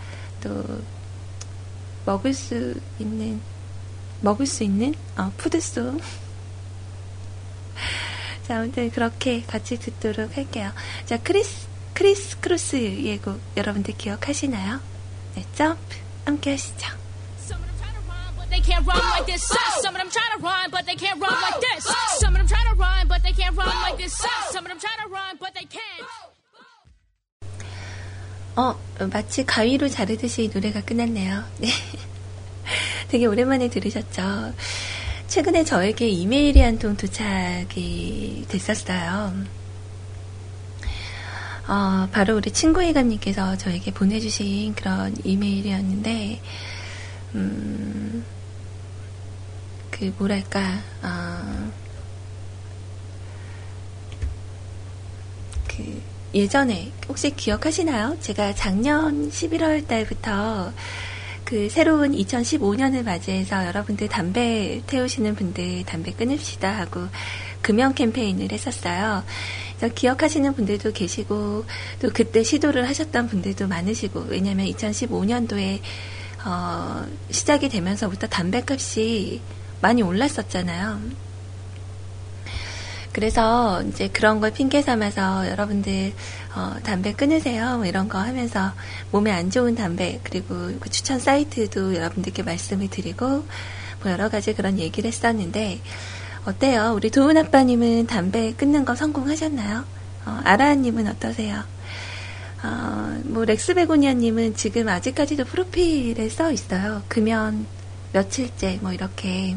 또 0.42 0.64
먹을 2.06 2.32
수 2.32 2.74
있는 2.98 3.40
먹을 4.20 4.46
수 4.46 4.64
있는 4.64 4.94
어, 5.16 5.32
푸드송. 5.36 6.00
자, 8.46 8.58
아무튼 8.58 8.90
그렇게 8.90 9.42
같이 9.42 9.78
듣도록 9.78 10.36
할게요. 10.36 10.72
자, 11.04 11.18
크리스, 11.18 11.66
크리스 11.94 12.38
크루스 12.40 12.76
예곡 12.76 13.40
여러분들 13.56 13.96
기억하시나요? 13.96 14.80
네, 15.34 15.44
점프 15.54 15.96
함께 16.24 16.52
하시죠. 16.52 17.06
they 18.48 18.60
can't 18.60 18.86
run 18.86 19.02
like 19.10 19.26
this. 19.26 19.44
Some 19.82 19.94
of 19.94 20.00
them 20.00 20.08
try 20.08 20.24
to 20.34 20.42
run, 20.42 20.70
but 20.70 20.86
they 20.86 20.94
can't 20.94 21.20
run 21.20 21.34
like 21.42 21.60
this. 21.60 21.84
Some 22.20 22.34
of 22.34 22.38
them 22.38 22.46
try 22.46 22.62
to 22.70 22.74
run, 22.76 23.08
but 23.08 23.22
they 23.22 23.32
can't 23.32 23.54
run 23.56 23.68
like 23.82 23.98
this. 23.98 24.14
Some 24.50 24.64
of 24.64 24.70
them 24.70 24.78
try 24.78 24.94
to 25.02 25.08
run, 25.10 25.36
but 25.38 25.52
they 25.52 25.66
can't. 25.68 26.06
어, 28.56 28.78
마치 29.12 29.44
가위로 29.44 29.88
자르듯이 29.88 30.50
노래가 30.52 30.80
끝났네요. 30.80 31.44
네. 31.58 31.68
되게 33.08 33.26
오랜만에 33.26 33.68
들으셨죠? 33.68 34.54
최근에 35.28 35.64
저에게 35.64 36.08
이메일이 36.08 36.60
한 36.60 36.78
통 36.78 36.96
도착이 36.96 38.46
됐었어요. 38.48 39.32
어, 41.68 42.08
바로 42.12 42.36
우리 42.36 42.50
친구 42.52 42.82
이감님께서 42.82 43.56
저에게 43.58 43.92
보내주신 43.92 44.74
그런 44.74 45.16
이메일이었는데, 45.24 46.40
음, 47.34 48.24
그, 49.90 50.14
뭐랄까, 50.18 50.78
어, 51.02 51.72
그, 55.66 56.02
예전에, 56.34 56.92
혹시 57.08 57.30
기억하시나요? 57.34 58.16
제가 58.20 58.54
작년 58.54 59.28
11월 59.30 59.88
달부터 59.88 60.72
그 61.46 61.68
새로운 61.70 62.10
2015년을 62.10 63.04
맞이해서 63.04 63.66
여러분들 63.66 64.08
담배 64.08 64.82
태우시는 64.88 65.36
분들 65.36 65.84
담배 65.84 66.10
끊읍시다 66.10 66.68
하고 66.68 67.06
금연 67.62 67.94
캠페인을 67.94 68.50
했었어요. 68.50 69.22
기억하시는 69.94 70.54
분들도 70.54 70.92
계시고 70.92 71.64
또 72.02 72.10
그때 72.12 72.42
시도를 72.42 72.88
하셨던 72.88 73.28
분들도 73.28 73.68
많으시고 73.68 74.26
왜냐하면 74.28 74.66
2015년도에 74.66 75.80
어, 76.44 77.06
시작이 77.30 77.68
되면서부터 77.68 78.26
담배값이 78.26 79.40
많이 79.80 80.02
올랐었잖아요. 80.02 81.00
그래서 83.12 83.82
이제 83.84 84.08
그런 84.08 84.40
걸 84.40 84.52
핑계 84.52 84.82
삼아서 84.82 85.48
여러분들 85.48 86.12
어, 86.56 86.74
담배 86.82 87.12
끊으세요 87.12 87.76
뭐 87.76 87.84
이런 87.84 88.08
거 88.08 88.18
하면서 88.18 88.72
몸에 89.10 89.30
안 89.30 89.50
좋은 89.50 89.74
담배 89.74 90.20
그리고 90.24 90.72
그 90.80 90.88
추천 90.88 91.20
사이트도 91.20 91.94
여러분들께 91.94 92.42
말씀을 92.42 92.88
드리고 92.88 93.44
뭐 94.02 94.10
여러 94.10 94.30
가지 94.30 94.54
그런 94.54 94.78
얘기를 94.78 95.06
했었는데 95.06 95.80
어때요? 96.46 96.94
우리 96.94 97.10
도훈 97.10 97.36
아빠님은 97.36 98.06
담배 98.06 98.54
끊는 98.54 98.86
거 98.86 98.94
성공하셨나요? 98.94 99.84
어, 100.24 100.40
아라님은 100.44 101.08
어떠세요? 101.08 101.62
어, 102.62 103.20
뭐 103.24 103.44
렉스 103.44 103.74
베고니아님은 103.74 104.54
지금 104.54 104.88
아직까지도 104.88 105.44
프로필에 105.44 106.28
써 106.30 106.50
있어요. 106.50 107.02
금연 107.08 107.66
며칠째 108.12 108.78
뭐 108.80 108.92
이렇게 108.92 109.56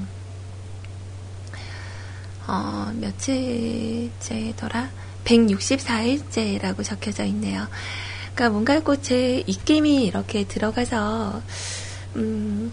어, 2.47 2.91
며칠째더라? 2.95 4.89
164일째라고 5.25 6.83
적혀져 6.83 7.23
있네요. 7.25 7.67
그러니까 8.35 8.49
뭔가 8.49 8.79
꽃에 8.81 9.43
입김이 9.45 10.05
이렇게 10.05 10.45
들어가서, 10.45 11.41
음, 12.15 12.71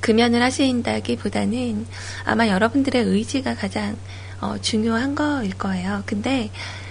금연을 0.00 0.42
하신다기보다는 0.42 1.86
아마 2.24 2.48
여러분들의 2.48 3.02
의지가 3.04 3.54
가장 3.54 3.96
어, 4.40 4.56
중요한 4.60 5.14
거일 5.14 5.56
거예요. 5.56 6.02
근데 6.04 6.50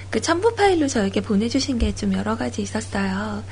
그 0.10 0.19
첨부 0.21 0.56
파일로 0.56 0.88
저에게 0.88 1.21
보내주신 1.21 1.77
게 1.77 1.91
좀 1.93 2.13
여러 2.13 2.36
가지 2.38 2.62
있었어요. 2.63 3.43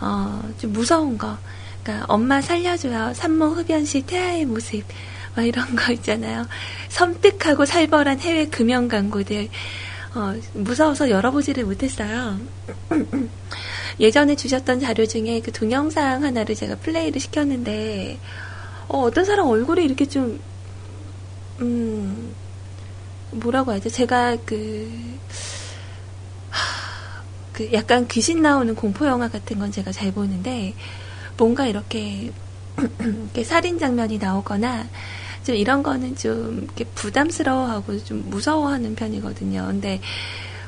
어, 0.00 0.42
좀 0.58 0.72
무서운 0.72 1.18
거. 1.18 1.38
그러니까 1.82 2.06
엄마 2.08 2.40
살려줘요. 2.40 3.12
산모 3.14 3.46
흡연 3.50 3.84
시 3.84 4.02
태아의 4.02 4.44
모습. 4.44 4.82
막 5.36 5.44
이런 5.44 5.76
거 5.76 5.92
있잖아요. 5.92 6.46
섬뜩하고 6.88 7.66
살벌한 7.66 8.20
해외 8.20 8.46
금연 8.46 8.88
광고들. 8.88 9.48
어, 10.14 10.34
무서워서 10.54 11.10
열어보지를 11.10 11.64
못했어요. 11.64 12.38
예전에 14.00 14.34
주셨던 14.34 14.80
자료 14.80 15.04
중에 15.04 15.40
그 15.44 15.52
동영상 15.52 16.24
하나를 16.24 16.54
제가 16.54 16.76
플레이를 16.76 17.20
시켰는데, 17.20 18.18
어, 18.88 19.00
어떤 19.00 19.26
사람 19.26 19.46
얼굴이 19.46 19.84
이렇게 19.84 20.06
좀, 20.06 20.40
음, 21.60 22.34
뭐라고 23.30 23.72
하죠? 23.72 23.90
제가 23.90 24.38
그, 24.46 24.90
하, 26.48 27.22
그 27.52 27.70
약간 27.74 28.08
귀신 28.08 28.40
나오는 28.40 28.74
공포 28.74 29.06
영화 29.06 29.28
같은 29.28 29.58
건 29.58 29.70
제가 29.70 29.92
잘 29.92 30.12
보는데 30.12 30.74
뭔가 31.36 31.66
이렇게, 31.66 32.32
이렇게 33.00 33.44
살인 33.44 33.78
장면이 33.78 34.16
나오거나 34.16 34.86
좀 35.46 35.54
이런 35.54 35.84
거는 35.84 36.16
좀 36.16 36.64
이렇게 36.64 36.84
부담스러워하고 36.96 38.02
좀 38.04 38.24
무서워하는 38.28 38.96
편이거든요. 38.96 39.66
근데 39.68 40.00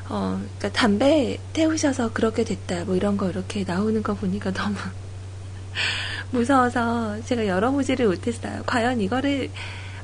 어, 0.07 0.39
그러니까 0.57 0.69
담배 0.71 1.37
태우셔서 1.51 2.13
그렇게 2.13 2.45
됐다, 2.45 2.85
뭐 2.85 2.95
이런 2.95 3.17
거 3.17 3.29
이렇게 3.29 3.65
나오는 3.67 4.01
거 4.01 4.13
보니까 4.13 4.53
너무 4.53 4.75
무서워서 6.31 7.21
제가 7.25 7.45
열어보지를 7.45 8.07
못했어요. 8.07 8.63
과연 8.65 9.01
이거를 9.01 9.49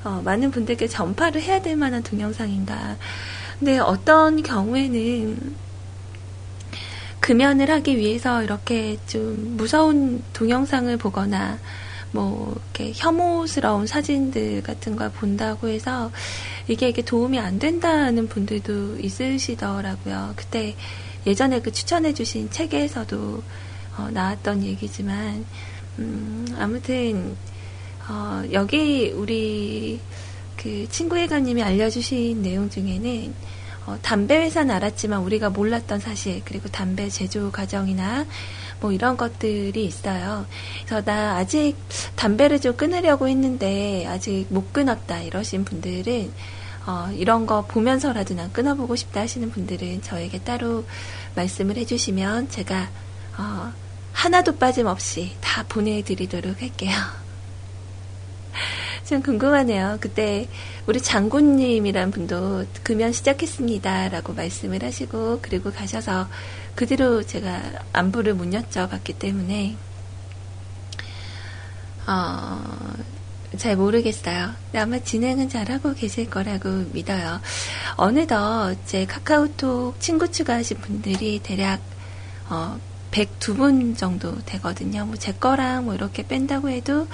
어, 0.03 0.21
많은 0.25 0.51
분들께 0.51 0.89
전파를 0.89 1.41
해야 1.41 1.61
될 1.61 1.77
만한 1.77 2.03
동영상인가. 2.03 2.97
근데 3.57 3.79
어떤 3.79 4.43
경우에는 4.43 5.55
금연을 7.21 7.71
하기 7.71 7.95
위해서 7.95 8.43
이렇게 8.43 8.97
좀 9.07 9.55
무서운 9.55 10.21
동영상을 10.33 10.97
보거나 10.97 11.59
뭐 12.15 12.55
이렇게 12.73 12.93
혐오스러운 12.95 13.85
사진들 13.85 14.63
같은 14.63 14.95
걸 14.95 15.11
본다고 15.11 15.67
해서 15.67 16.11
이게 16.67 16.87
이게 16.89 17.01
도움이 17.01 17.37
안 17.37 17.59
된다는 17.59 18.27
분들도 18.29 18.99
있으시더라고요. 18.99 20.33
그때 20.37 20.75
예전에 21.27 21.61
그 21.61 21.71
추천해주신 21.71 22.51
책에서도 22.51 23.43
어, 23.97 24.09
나왔던 24.11 24.63
얘기지만 24.63 25.45
음, 25.99 26.47
아무튼 26.57 27.35
어, 28.07 28.43
여기 28.53 29.11
우리 29.11 29.99
그 30.55 30.87
친구 30.89 31.17
회관님이 31.17 31.63
알려주신 31.63 32.41
내용 32.41 32.69
중에는 32.69 33.33
어, 33.87 33.97
담배 34.01 34.37
회사는 34.37 34.73
알았지만 34.73 35.19
우리가 35.21 35.49
몰랐던 35.49 35.99
사실 35.99 36.41
그리고 36.45 36.69
담배 36.69 37.09
제조 37.09 37.51
과정이나 37.51 38.25
뭐 38.79 38.91
이런 38.91 39.17
것들이 39.17 39.85
있어요. 39.85 40.45
그래서 40.85 41.03
나 41.03 41.37
아직 41.37 41.75
담배를 42.15 42.59
좀 42.59 42.75
끊으려고 42.75 43.27
했는데 43.27 44.05
아직 44.07 44.47
못 44.49 44.73
끊었다 44.73 45.21
이러신 45.21 45.65
분들은 45.65 46.31
어, 46.87 47.09
이런 47.13 47.45
거 47.45 47.65
보면서라도 47.65 48.35
난 48.35 48.51
끊어보고 48.53 48.95
싶다 48.95 49.21
하시는 49.21 49.49
분들은 49.49 50.03
저에게 50.03 50.39
따로 50.39 50.85
말씀을 51.35 51.77
해주시면 51.77 52.49
제가 52.49 52.89
어, 53.37 53.71
하나도 54.13 54.57
빠짐없이 54.57 55.35
다 55.41 55.65
보내드리도록 55.67 56.61
할게요. 56.61 57.24
좀 59.05 59.21
궁금하네요. 59.21 59.99
그때 60.01 60.47
우리 60.87 60.99
장군님이란 60.99 62.09
분도 62.09 62.65
금연 62.81 63.11
시작했습니다라고 63.11 64.33
말씀을 64.33 64.83
하시고 64.83 65.39
그리고 65.43 65.71
가셔서 65.71 66.27
그 66.73 66.87
뒤로 66.87 67.21
제가 67.21 67.61
안부를 67.93 68.33
못 68.33 68.49
여쭤봤기 68.49 69.19
때문에 69.19 69.77
어, 72.07 72.61
잘 73.57 73.75
모르겠어요. 73.75 74.53
아마 74.75 74.97
진행은 74.97 75.49
잘하고 75.49 75.93
계실 75.93 76.27
거라고 76.27 76.69
믿어요. 76.91 77.39
어느덧 77.97 78.75
제 78.85 79.05
카카오톡 79.05 79.99
친구 79.99 80.31
추가하신 80.31 80.77
분들이 80.77 81.39
대략 81.43 81.79
어, 82.49 82.79
102분 83.11 83.95
정도 83.95 84.35
되거든요. 84.45 85.05
뭐 85.05 85.15
제 85.15 85.31
거랑 85.31 85.85
뭐 85.85 85.93
이렇게 85.93 86.27
뺀다고 86.27 86.69
해도 86.69 87.07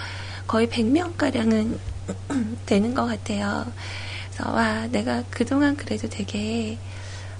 거의 0.47 0.67
100명가량은 0.67 1.77
되는 2.65 2.93
것 2.93 3.05
같아요. 3.05 3.71
그래서, 4.33 4.51
와, 4.51 4.87
내가 4.87 5.23
그동안 5.29 5.75
그래도 5.75 6.09
되게, 6.09 6.77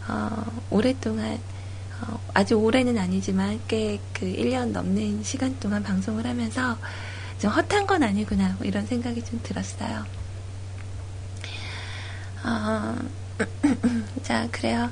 어, 0.08 0.46
오랫동안, 0.70 1.40
어, 2.02 2.20
아주 2.34 2.56
오래는 2.56 2.98
아니지만 2.98 3.60
꽤 3.68 4.00
그 4.22 4.28
1년 4.28 4.68
넘는 4.72 5.24
시간 5.24 5.60
동안 5.60 5.82
방송을 5.82 6.26
하면서 6.28 6.78
좀 7.40 7.50
헛한 7.50 7.88
건 7.88 8.04
아니구나, 8.04 8.56
뭐 8.60 8.68
이런 8.68 8.86
생각이 8.86 9.24
좀 9.24 9.40
들었어요. 9.42 10.06
어, 12.44 12.96
자, 14.22 14.48
그래요. 14.52 14.92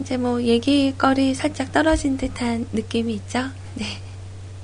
이제 0.00 0.18
뭐 0.18 0.42
얘기거리 0.42 1.34
살짝 1.34 1.72
떨어진 1.72 2.18
듯한 2.18 2.66
느낌이 2.72 3.14
있죠? 3.14 3.48
네. 3.74 3.86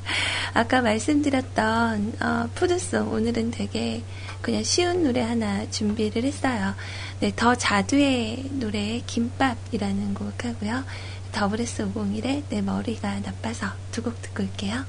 아까 0.55 0.83
말씀드렸던 0.83 2.15
어, 2.21 2.49
푸드송 2.55 3.13
오늘은 3.13 3.51
되게 3.51 4.03
그냥 4.41 4.63
쉬운 4.63 5.05
노래 5.05 5.21
하나 5.23 5.69
준비를 5.71 6.25
했어요. 6.25 6.75
네, 7.21 7.33
더 7.35 7.55
자두의 7.55 8.51
노래 8.53 9.01
김밥이라는 9.07 10.15
곡 10.15 10.45
하고요. 10.45 10.85
더블S 11.33 11.87
501의 11.93 12.43
내 12.49 12.61
머리가 12.61 13.21
나빠서 13.21 13.69
두 13.91 14.03
곡 14.03 14.21
듣고 14.23 14.43
올게요. 14.43 14.85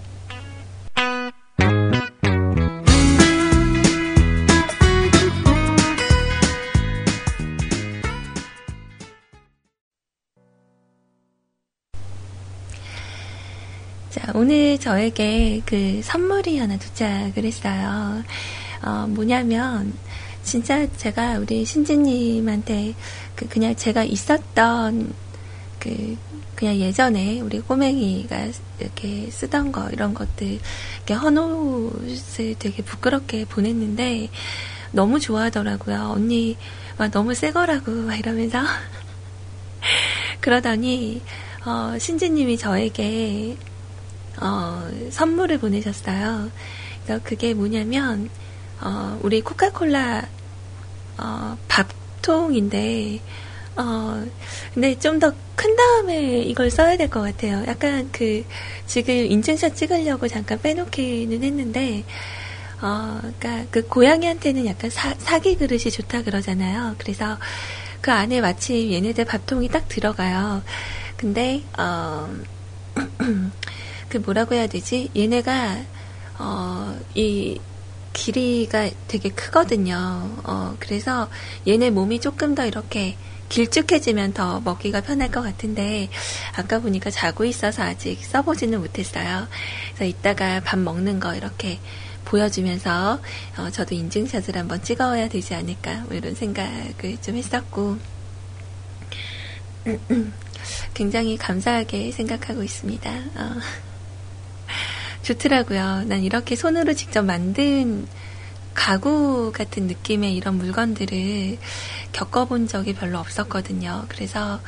자, 14.13 14.31
오늘 14.35 14.77
저에게 14.77 15.63
그 15.65 15.99
선물이 16.03 16.59
하나 16.59 16.77
도착을 16.77 17.33
했어요. 17.43 18.23
어, 18.83 19.07
뭐냐면, 19.09 19.91
진짜 20.43 20.85
제가 20.97 21.39
우리 21.39 21.65
신지님한테 21.65 22.93
그 23.35 23.47
그냥 23.47 23.75
제가 23.75 24.03
있었던 24.03 25.11
그 25.79 26.15
그냥 26.53 26.75
예전에 26.75 27.41
우리 27.41 27.59
꼬맹이가 27.59 28.49
이렇게 28.79 29.31
쓰던 29.31 29.71
거 29.71 29.89
이런 29.89 30.13
것들 30.13 30.59
이렇게 30.97 31.13
헌옷을 31.15 32.53
되게 32.59 32.83
부끄럽게 32.83 33.45
보냈는데 33.45 34.29
너무 34.91 35.19
좋아하더라고요. 35.19 36.11
언니 36.13 36.55
와, 36.99 37.07
너무 37.07 37.33
새 37.33 37.51
거라고 37.51 37.89
막 37.89 38.19
이러면서 38.19 38.59
그러더니 40.39 41.23
어, 41.65 41.97
신지님이 41.97 42.59
저에게 42.59 43.57
어, 44.41 44.87
선물을 45.11 45.59
보내셨어요. 45.59 46.49
그래서 47.05 47.21
그게 47.23 47.53
뭐냐면, 47.53 48.29
어, 48.81 49.19
우리 49.23 49.41
코카콜라, 49.41 50.27
어, 51.17 51.57
밥통인데, 51.67 53.19
어, 53.77 54.23
근데 54.73 54.97
좀 54.99 55.19
더 55.19 55.33
큰 55.55 55.75
다음에 55.75 56.39
이걸 56.41 56.69
써야 56.71 56.97
될 56.97 57.09
것 57.09 57.21
같아요. 57.21 57.63
약간 57.67 58.09
그, 58.11 58.43
지금 58.87 59.13
인증샷 59.13 59.75
찍으려고 59.75 60.27
잠깐 60.27 60.59
빼놓기는 60.61 61.43
했는데, 61.43 62.03
어, 62.81 63.19
그니까 63.21 63.65
그 63.71 63.87
고양이한테는 63.87 64.65
약간 64.65 64.89
사, 64.89 65.13
사기 65.17 65.55
그릇이 65.57 65.83
좋다 65.91 66.23
그러잖아요. 66.23 66.95
그래서 66.97 67.37
그 68.01 68.11
안에 68.11 68.41
마침 68.41 68.91
얘네들 68.91 69.25
밥통이 69.25 69.69
딱 69.69 69.87
들어가요. 69.87 70.63
근데, 71.17 71.63
어, 71.77 72.27
그 74.13 74.19
뭐라고 74.19 74.53
해야 74.53 74.67
되지? 74.67 75.09
얘네가 75.15 75.81
어, 76.37 76.99
이 77.15 77.59
길이가 78.13 78.87
되게 79.07 79.29
크거든요. 79.29 79.95
어, 80.43 80.75
그래서 80.77 81.31
얘네 81.65 81.89
몸이 81.89 82.21
조금 82.21 82.53
더 82.53 82.63
이렇게 82.63 83.17
길쭉해지면 83.49 84.33
더 84.33 84.59
먹기가 84.59 85.01
편할 85.01 85.31
것 85.31 85.41
같은데 85.41 86.09
아까 86.55 86.77
보니까 86.77 87.09
자고 87.09 87.43
있어서 87.43 87.81
아직 87.81 88.23
써보지는 88.23 88.81
못했어요. 88.81 89.47
그래서 89.95 90.05
이따가 90.05 90.61
밥 90.63 90.77
먹는 90.77 91.19
거 91.19 91.33
이렇게 91.33 91.79
보여주면서 92.23 93.19
어, 93.57 93.69
저도 93.71 93.95
인증샷을 93.95 94.55
한번 94.55 94.83
찍어야 94.83 95.27
되지 95.27 95.55
않을까 95.55 96.01
뭐 96.01 96.15
이런 96.15 96.35
생각을 96.35 97.17
좀 97.19 97.35
했었고 97.35 97.97
굉장히 100.93 101.35
감사하게 101.35 102.11
생각하고 102.11 102.61
있습니다. 102.61 103.09
어. 103.09 103.92
좋더라고요. 105.23 106.03
난 106.05 106.21
이렇게 106.21 106.55
손으로 106.55 106.93
직접 106.93 107.23
만든 107.23 108.07
가구 108.73 109.51
같은 109.51 109.87
느낌의 109.87 110.35
이런 110.35 110.57
물건들을 110.57 111.57
겪어본 112.11 112.67
적이 112.67 112.93
별로 112.93 113.19
없었거든요. 113.19 114.05
그래서 114.09 114.59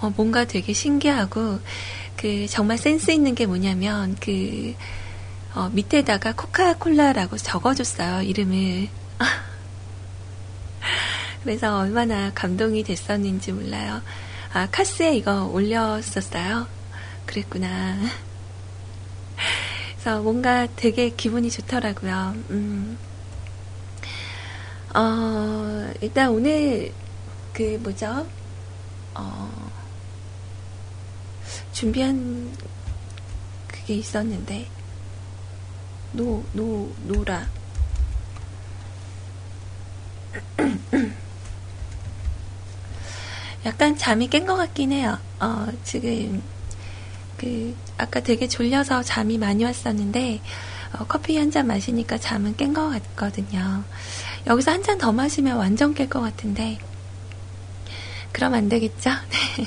어, 0.00 0.10
뭔가 0.16 0.46
되게 0.46 0.72
신기하고 0.72 1.60
그 2.16 2.46
정말 2.48 2.78
센스 2.78 3.10
있는 3.10 3.34
게 3.34 3.46
뭐냐면 3.46 4.16
그 4.20 4.74
어, 5.54 5.68
밑에다가 5.72 6.34
코카콜라라고 6.34 7.36
적어줬어요 7.36 8.22
이름을. 8.22 8.88
그래서 11.42 11.78
얼마나 11.78 12.30
감동이 12.34 12.84
됐었는지 12.84 13.52
몰라요. 13.52 14.00
아 14.52 14.68
카스에 14.70 15.16
이거 15.16 15.46
올렸었어요. 15.46 16.66
그랬구나. 17.26 17.96
그래서 20.02 20.22
뭔가 20.22 20.66
되게 20.76 21.10
기분이 21.10 21.50
좋더라고요. 21.50 22.34
음. 22.48 22.96
어, 24.94 25.92
일단 26.00 26.30
오늘 26.30 26.90
그 27.52 27.78
뭐죠? 27.82 28.26
어, 29.14 29.70
준비한 31.72 32.50
그게 33.68 33.96
있었는데 33.96 34.66
노, 36.12 36.42
노, 36.54 36.90
노라 37.04 37.46
약간 43.66 43.96
잠이 43.98 44.28
깬 44.28 44.46
것 44.46 44.56
같긴 44.56 44.92
해요. 44.92 45.18
어, 45.40 45.66
지금 45.84 46.42
그 47.40 47.74
아까 47.96 48.20
되게 48.20 48.46
졸려서 48.46 49.02
잠이 49.02 49.38
많이 49.38 49.64
왔었는데 49.64 50.40
어, 50.92 51.06
커피 51.08 51.38
한 51.38 51.50
잔 51.50 51.66
마시니까 51.66 52.18
잠은 52.18 52.54
깬 52.56 52.74
것 52.74 52.90
같거든요. 52.90 53.82
여기서 54.46 54.72
한 54.72 54.82
잔 54.82 54.98
더 54.98 55.10
마시면 55.10 55.56
완전 55.56 55.94
깰 55.94 56.08
것 56.10 56.20
같은데 56.20 56.78
그럼 58.32 58.52
안 58.54 58.68
되겠죠? 58.68 59.10
네. 59.56 59.66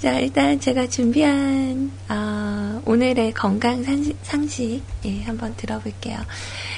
자, 0.00 0.18
일단 0.18 0.58
제가 0.58 0.88
준비한 0.88 1.92
어, 2.08 2.80
오늘의 2.86 3.34
건강 3.34 3.84
상식, 3.84 4.16
상식 4.22 4.82
예, 5.04 5.22
한번 5.24 5.54
들어볼게요. 5.56 6.18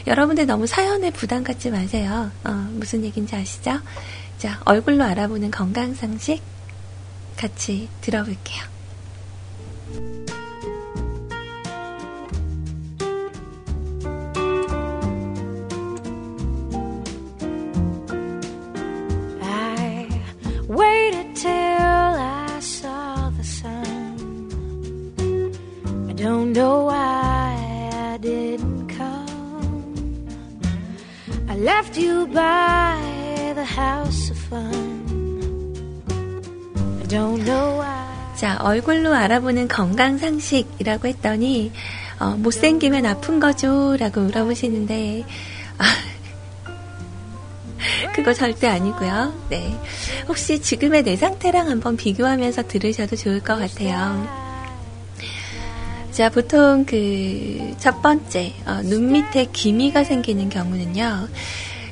여러분들 0.08 0.46
너무 0.46 0.66
사연에 0.66 1.10
부담 1.12 1.44
갖지 1.44 1.70
마세요. 1.70 2.32
어, 2.42 2.50
무슨 2.72 3.04
얘기인지 3.04 3.36
아시죠? 3.36 3.78
자, 4.38 4.60
얼굴로 4.64 5.04
알아보는 5.04 5.52
건강 5.52 5.94
상식 5.94 6.42
같이 7.41 7.89
들어볼게요. 8.01 8.63
I 19.41 20.21
waited 20.67 21.35
till 21.35 21.51
I 21.51 22.59
saw 22.59 23.29
the 23.31 23.43
sun. 23.43 24.17
I 26.09 26.13
don't 26.13 26.53
know 26.53 26.85
why 26.85 27.91
I 27.93 28.17
didn't 28.17 28.87
come. 28.87 30.27
I 31.47 31.55
left 31.55 31.97
you 31.97 32.27
by 32.27 33.53
the 33.55 33.65
house 33.65 34.29
of 34.31 34.37
fun. 34.37 34.80
자, 38.36 38.56
얼굴로 38.60 39.14
알아보는 39.14 39.68
건강 39.68 40.18
상식이라고 40.18 41.08
했더니 41.08 41.72
어, 42.18 42.36
못생기면 42.38 43.06
아픈 43.06 43.40
거죠? 43.40 43.96
라고 43.98 44.20
물어보시는데 44.20 45.24
아, 45.78 45.84
그거 48.14 48.32
절대 48.32 48.68
아니고요. 48.68 49.34
네. 49.50 49.76
혹시 50.28 50.60
지금의 50.60 51.02
내 51.02 51.16
상태랑 51.16 51.68
한번 51.68 51.96
비교하면서 51.96 52.68
들으셔도 52.68 53.16
좋을 53.16 53.40
것 53.40 53.58
같아요. 53.58 54.42
자, 56.12 56.30
보통 56.30 56.84
그 56.84 57.62
첫 57.82 58.00
번째 58.00 58.52
어, 58.64 58.80
눈 58.84 59.10
밑에 59.10 59.46
기미가 59.46 60.04
생기는 60.04 60.48
경우는요. 60.48 61.26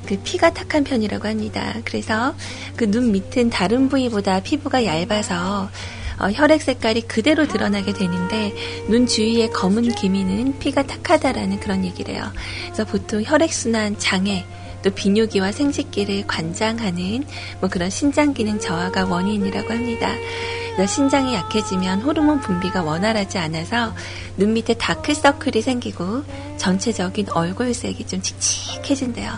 그 0.06 0.18
피가 0.22 0.52
탁한 0.52 0.84
편이라고 0.84 1.28
합니다. 1.28 1.74
그래서 1.84 2.34
그 2.76 2.90
눈 2.90 3.12
밑은 3.12 3.50
다른 3.50 3.88
부위보다 3.88 4.40
피부가 4.40 4.84
얇아서 4.84 5.70
어, 6.18 6.30
혈액 6.32 6.60
색깔이 6.60 7.02
그대로 7.02 7.46
드러나게 7.46 7.92
되는데 7.92 8.52
눈 8.88 9.06
주위의 9.06 9.50
검은 9.50 9.94
기미는 9.94 10.58
피가 10.58 10.82
탁하다라는 10.86 11.60
그런 11.60 11.84
얘기래요. 11.84 12.30
그래서 12.64 12.84
보통 12.84 13.22
혈액 13.24 13.52
순환 13.52 13.98
장애 13.98 14.44
또 14.82 14.90
비뇨기와 14.90 15.52
생식기를 15.52 16.26
관장하는 16.26 17.24
뭐 17.60 17.68
그런 17.70 17.90
신장 17.90 18.34
기능 18.34 18.58
저하가 18.58 19.06
원인이라고 19.06 19.72
합니다. 19.72 20.12
신장이 20.86 21.34
약해지면 21.34 22.00
호르몬 22.00 22.40
분비가 22.40 22.82
원활하지 22.82 23.38
않아서 23.38 23.94
눈 24.36 24.54
밑에 24.54 24.74
다크서클이 24.74 25.60
생기고 25.60 26.24
전체적인 26.56 27.28
얼굴색이 27.30 28.06
좀 28.06 28.22
칙칙해진대요. 28.22 29.30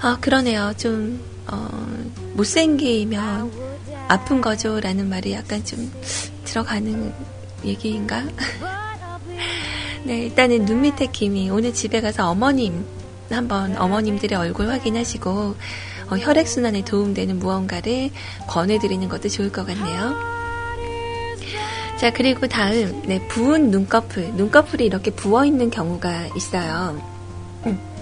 아, 0.00 0.18
그러네요. 0.20 0.72
좀, 0.76 1.20
어, 1.50 1.68
못생기면 2.34 3.50
아픈 4.08 4.40
거죠. 4.40 4.78
라는 4.80 5.08
말이 5.08 5.32
약간 5.32 5.64
좀 5.64 5.90
들어가는 6.44 7.12
얘기인가? 7.64 8.22
네, 10.04 10.24
일단은 10.26 10.64
눈 10.64 10.82
밑에 10.82 11.06
기미. 11.06 11.50
오늘 11.50 11.74
집에 11.74 12.00
가서 12.00 12.30
어머님, 12.30 12.84
한번 13.30 13.76
어머님들의 13.76 14.38
얼굴 14.38 14.70
확인하시고, 14.70 15.56
어, 16.10 16.16
혈액순환에 16.16 16.84
도움되는 16.84 17.38
무언가를 17.38 18.10
권해드리는 18.46 19.08
것도 19.08 19.28
좋을 19.28 19.50
것 19.50 19.66
같네요. 19.66 20.14
자, 21.98 22.12
그리고 22.12 22.46
다음, 22.46 23.02
네, 23.06 23.26
부은 23.26 23.70
눈꺼풀. 23.70 24.34
눈꺼풀이 24.34 24.84
이렇게 24.84 25.10
부어있는 25.10 25.70
경우가 25.70 26.28
있어요. 26.36 27.02
음. 27.64 27.95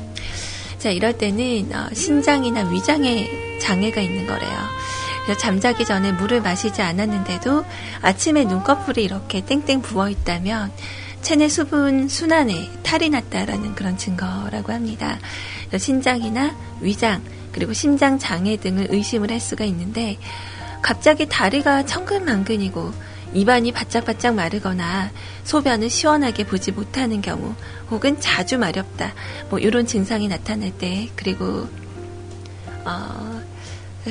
자, 0.84 0.90
이럴 0.90 1.16
때는 1.16 1.74
어, 1.74 1.88
신장이나 1.94 2.68
위장에 2.68 3.58
장애가 3.58 4.02
있는 4.02 4.26
거래요. 4.26 4.52
그래서 5.24 5.40
잠자기 5.40 5.86
전에 5.86 6.12
물을 6.12 6.42
마시지 6.42 6.82
않았는데도 6.82 7.64
아침에 8.02 8.44
눈꺼풀이 8.44 9.02
이렇게 9.02 9.42
땡땡 9.42 9.80
부어 9.80 10.10
있다면 10.10 10.70
체내 11.22 11.48
수분 11.48 12.10
순환에 12.10 12.68
탈이 12.82 13.08
났다라는 13.08 13.74
그런 13.74 13.96
증거라고 13.96 14.74
합니다. 14.74 15.18
신장이나 15.74 16.54
위장 16.82 17.22
그리고 17.52 17.72
심장 17.72 18.18
장애 18.18 18.58
등을 18.58 18.88
의심을 18.90 19.30
할 19.30 19.40
수가 19.40 19.64
있는데 19.64 20.18
갑자기 20.82 21.26
다리가 21.26 21.86
천근만근이고 21.86 22.92
입안이 23.34 23.72
바짝바짝 23.72 24.34
마르거나 24.34 25.10
소변을 25.42 25.90
시원하게 25.90 26.44
보지 26.44 26.72
못하는 26.72 27.20
경우 27.20 27.54
혹은 27.90 28.20
자주 28.20 28.58
마렵다 28.58 29.12
뭐 29.50 29.58
이런 29.58 29.86
증상이 29.86 30.28
나타날 30.28 30.70
때 30.78 31.10
그리고 31.16 31.68
어, 32.84 33.42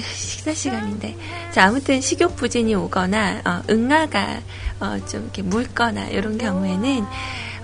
식사 0.02 0.54
시간인데. 0.54 1.16
자 1.52 1.66
아무튼 1.66 2.02
식욕 2.02 2.36
부진이 2.36 2.74
오거나 2.76 3.42
어, 3.46 3.62
응아가 3.70 4.42
어, 4.80 4.98
좀 5.06 5.24
이렇게 5.24 5.42
묽거나 5.44 6.08
이런 6.08 6.38
경우에는 6.38 7.06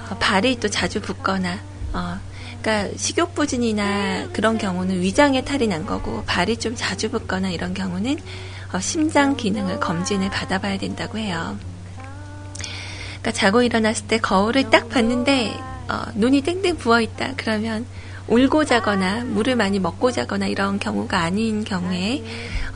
어, 0.10 0.18
발이 0.20 0.60
또 0.60 0.70
자주 0.70 1.02
붓거나 1.02 1.60
어, 1.94 2.20
그러니까 2.62 2.96
식욕 2.98 3.34
부진이나 3.36 4.30
그런 4.32 4.58
경우는 4.58 5.02
위장에 5.02 5.44
탈이 5.44 5.68
난 5.68 5.86
거고 5.86 6.24
발이 6.26 6.58
좀 6.58 6.76
자주 6.76 7.10
붓거나 7.10 7.50
이런 7.50 7.74
경우는 7.74 8.14
어, 8.14 8.49
심장 8.78 9.36
기능을 9.36 9.80
검진을 9.80 10.30
받아봐야 10.30 10.78
된다고 10.78 11.18
해요. 11.18 11.58
그러니까 13.20 13.32
자고 13.32 13.64
일어났을 13.64 14.08
때 14.08 14.18
거울을 14.20 14.70
딱 14.70 14.90
봤는데 14.90 15.60
어, 15.90 16.04
눈이 16.14 16.42
땡땡 16.42 16.78
부어 16.78 17.02
있다. 17.02 17.34
그러면 17.36 17.86
울고 18.28 18.66
자거나 18.66 19.24
물을 19.24 19.56
많이 19.56 19.80
먹고 19.80 20.12
자거나 20.12 20.46
이런 20.46 20.78
경우가 20.80 21.20
아닌 21.20 21.64
경우에 21.64 22.24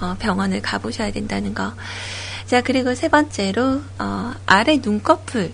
어, 0.01 0.15
병원을 0.19 0.61
가보셔야 0.61 1.11
된다는 1.11 1.53
거. 1.53 1.73
자 2.47 2.61
그리고 2.61 2.95
세 2.95 3.07
번째로 3.07 3.81
어, 3.99 4.33
아래 4.45 4.79
눈꺼풀 4.83 5.53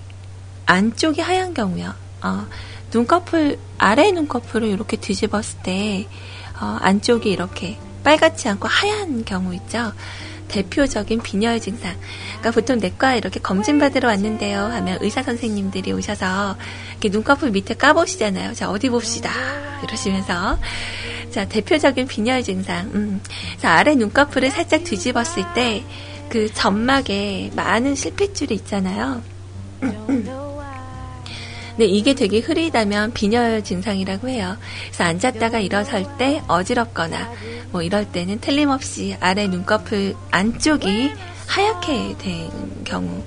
안쪽이 0.65 1.21
하얀 1.21 1.53
경우요. 1.53 1.93
어, 2.21 2.47
눈꺼풀 2.93 3.59
아래 3.77 4.11
눈꺼풀을 4.11 4.69
이렇게 4.69 4.97
뒤집었을 4.97 5.59
때 5.63 6.07
어, 6.59 6.77
안쪽이 6.81 7.29
이렇게 7.29 7.77
빨갛지 8.03 8.47
않고 8.49 8.67
하얀 8.67 9.25
경우 9.25 9.53
있죠. 9.55 9.91
대표적인 10.49 11.21
빈혈 11.21 11.61
증상. 11.61 11.95
그러니까 12.39 12.51
보통 12.51 12.79
내과 12.79 13.15
이렇게 13.15 13.39
검진 13.39 13.79
받으러 13.79 14.09
왔는데요 14.09 14.59
하면 14.59 14.97
의사 15.01 15.23
선생님들이 15.23 15.93
오셔서 15.93 16.57
이렇게 16.91 17.09
눈꺼풀 17.09 17.51
밑에 17.51 17.75
까보시잖아요. 17.75 18.53
자, 18.53 18.69
어디 18.69 18.89
봅시다. 18.89 19.31
이러시면서. 19.83 20.59
자, 21.31 21.47
대표적인 21.47 22.07
빈혈 22.07 22.43
증상. 22.43 22.89
음. 22.93 23.21
자, 23.57 23.73
아래 23.75 23.95
눈꺼풀을 23.95 24.51
살짝 24.51 24.83
뒤집었을 24.83 25.53
때 25.53 25.85
그 26.29 26.51
점막에 26.53 27.51
많은 27.55 27.95
실핏줄이 27.95 28.53
있잖아요. 28.55 29.21
네, 31.79 31.85
이게 31.85 32.13
되게 32.13 32.39
흐리다면 32.39 33.13
빈혈 33.13 33.63
증상이라고 33.63 34.27
해요. 34.27 34.57
그래서 34.87 35.05
앉았다가 35.05 35.59
일어설 35.59 36.05
때 36.17 36.43
어지럽거나 36.45 37.31
뭐 37.71 37.81
이럴 37.81 38.03
때는 38.11 38.41
틀림없이 38.41 39.15
아래 39.21 39.47
눈꺼풀 39.47 40.13
안쪽이 40.29 41.13
하얗게 41.47 42.17
된 42.17 42.83
경우. 42.83 43.23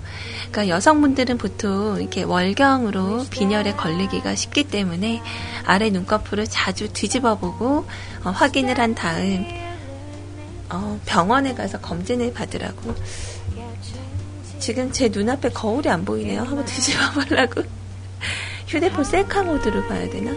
그러니까 0.50 0.68
여성분들은 0.68 1.38
보통 1.38 1.96
이렇게 1.98 2.24
월경으로 2.24 3.24
빈혈에 3.30 3.72
걸리기가 3.72 4.34
쉽기 4.34 4.64
때문에 4.64 5.22
아래 5.64 5.88
눈꺼풀을 5.88 6.46
자주 6.46 6.92
뒤집어 6.92 7.38
보고 7.38 7.86
어, 8.22 8.30
확인을 8.32 8.78
한 8.78 8.94
다음 8.94 9.46
어, 10.68 11.00
병원에 11.06 11.54
가서 11.54 11.80
검진을 11.80 12.34
받으라고. 12.34 12.94
지금 14.58 14.92
제 14.92 15.08
눈앞에 15.08 15.48
거울이 15.48 15.88
안 15.88 16.04
보이네요. 16.04 16.42
한번 16.42 16.66
뒤집어 16.66 17.12
보려고. 17.12 17.81
휴대폰 18.66 19.04
셀카 19.04 19.42
모드로 19.42 19.86
봐야 19.86 20.08
되나? 20.08 20.32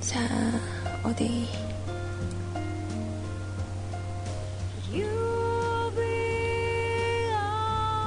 자, 0.00 0.20
어디. 1.02 1.48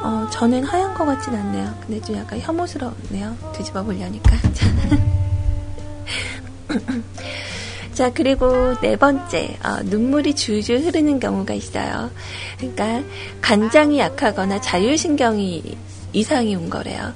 어, 0.03 0.29
저는 0.29 0.63
하얀 0.63 0.93
것 0.93 1.05
같진 1.05 1.35
않네요. 1.35 1.77
근데 1.81 1.99
좀 2.01 2.15
약간 2.15 2.39
혐오스럽네요. 2.39 3.35
뒤집어 3.53 3.83
보려니까. 3.83 4.37
자, 7.97 8.11
그리고 8.13 8.79
네 8.79 8.95
번째, 8.95 9.57
어, 9.63 9.81
눈물이 9.81 10.35
줄줄 10.35 10.81
흐르는 10.81 11.19
경우가 11.19 11.55
있어요. 11.55 12.11
그러니까 12.59 13.01
간장이 13.41 13.97
약하거나 13.97 14.61
자율신경이 14.61 15.75
이상이 16.13 16.55
온 16.55 16.69
거래요. 16.69 17.11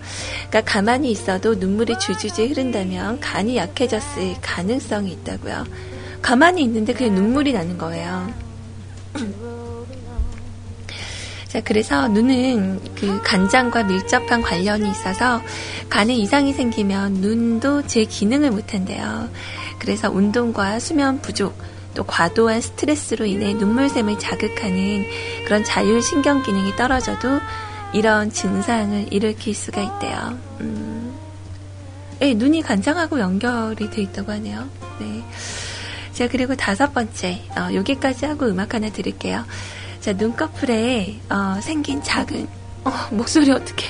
그러니까 0.50 0.62
가만히 0.62 1.12
있어도 1.12 1.54
눈물이 1.54 2.00
줄줄줄 2.00 2.50
흐른다면 2.50 3.20
간이 3.20 3.58
약해졌을 3.58 4.38
가능성이 4.42 5.12
있다고요. 5.12 5.66
가만히 6.24 6.64
있는데 6.64 6.94
그냥 6.94 7.14
눈물이 7.14 7.54
나는 7.54 7.78
거예요. 7.78 8.34
자, 11.48 11.62
그래서 11.62 12.08
눈은 12.08 12.80
그 12.96 13.22
간장과 13.22 13.84
밀접한 13.84 14.42
관련이 14.42 14.90
있어서 14.90 15.44
간에 15.92 16.16
이상이 16.16 16.54
생기면 16.54 17.14
눈도 17.16 17.86
제 17.86 18.04
기능을 18.04 18.50
못한대요. 18.50 19.30
그래서 19.82 20.12
운동과 20.12 20.80
수면 20.80 21.20
부족, 21.22 21.58
또 21.96 22.04
과도한 22.04 22.62
스트레스로 22.62 23.26
인해 23.26 23.56
눈물샘을 23.56 24.20
자극하는 24.20 25.08
그런 25.46 25.64
자율신경 25.64 26.44
기능이 26.44 26.76
떨어져도 26.76 27.40
이런 27.92 28.30
증상을 28.30 29.12
일으킬 29.12 29.56
수가 29.56 29.82
있대요. 29.82 30.38
음, 30.60 31.18
네, 32.20 32.36
눈이 32.36 32.62
간장하고 32.62 33.20
연결이 33.20 33.90
돼 33.90 34.04
있다고 34.04 34.32
하네요. 34.34 34.70
네. 35.00 35.24
자, 36.14 36.28
그리고 36.28 36.56
다섯 36.56 36.94
번째, 36.94 37.42
어, 37.58 37.74
여기까지 37.74 38.28
하고 38.28 38.46
음악 38.46 38.76
하나 38.76 38.92
드릴게요. 38.92 39.44
자, 40.00 40.14
눈꺼풀에 40.14 41.20
어, 41.28 41.60
생긴 41.60 42.04
작은, 42.04 42.48
어, 42.84 42.92
목소리 43.10 43.50
어떻게, 43.50 43.88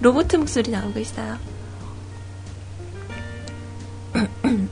로봇 0.00 0.34
목소리 0.36 0.72
나오고 0.72 0.98
있어요. 0.98 1.38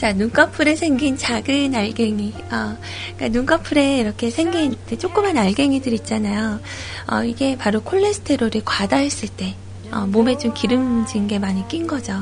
자, 0.00 0.14
눈꺼풀에 0.14 0.76
생긴 0.76 1.18
작은 1.18 1.74
알갱이. 1.74 2.32
어, 2.50 2.78
그러니까 3.16 3.28
눈꺼풀에 3.28 3.98
이렇게 3.98 4.30
생긴 4.30 4.74
조그만 4.98 5.36
알갱이들 5.36 5.92
있잖아요. 5.92 6.58
어, 7.06 7.22
이게 7.22 7.58
바로 7.58 7.82
콜레스테롤이 7.82 8.62
과다했을 8.64 9.28
때, 9.28 9.56
어, 9.92 10.06
몸에 10.06 10.38
좀 10.38 10.54
기름진 10.54 11.28
게 11.28 11.38
많이 11.38 11.68
낀 11.68 11.86
거죠. 11.86 12.14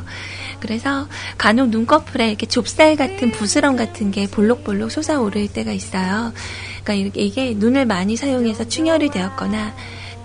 그래서 0.59 1.07
간혹 1.37 1.69
눈꺼풀에 1.69 2.31
이렇게 2.31 2.47
좁쌀 2.47 2.97
같은 2.97 3.31
부스럼 3.31 3.77
같은 3.77 4.11
게 4.11 4.27
볼록볼록 4.27 4.91
솟아오를 4.91 5.47
때가 5.47 5.71
있어요. 5.71 6.33
그러니까 6.83 7.13
이게 7.15 7.55
눈을 7.55 7.87
많이 7.87 8.17
사용해서 8.17 8.67
충혈이 8.67 9.11
되었거나 9.11 9.73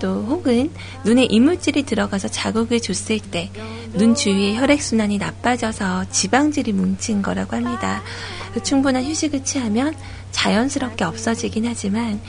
또 0.03 0.23
혹은 0.23 0.69
눈에 1.05 1.23
이물질이 1.23 1.83
들어가서 1.83 2.27
자극을 2.27 2.81
줬을 2.81 3.19
때 3.19 3.49
눈 3.93 4.15
주위의 4.15 4.57
혈액순환이 4.57 5.19
나빠져서 5.19 6.09
지방질이 6.09 6.73
뭉친 6.73 7.21
거라고 7.21 7.55
합니다. 7.55 8.01
충분한 8.63 9.03
휴식을 9.05 9.43
취하면 9.43 9.93
자연스럽게 10.31 11.03
없어지긴 11.03 11.67
하지만 11.67 12.19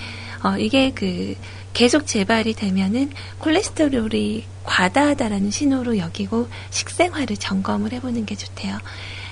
어, 0.42 0.58
이게 0.58 0.92
그 0.94 1.34
계속 1.72 2.06
재발이 2.06 2.52
되면은 2.54 3.12
콜레스테롤이 3.38 4.44
과다하다라는 4.64 5.50
신호로 5.50 5.96
여기고 5.96 6.48
식생활을 6.70 7.38
점검을 7.38 7.92
해보는 7.94 8.26
게 8.26 8.36
좋대요. 8.36 8.78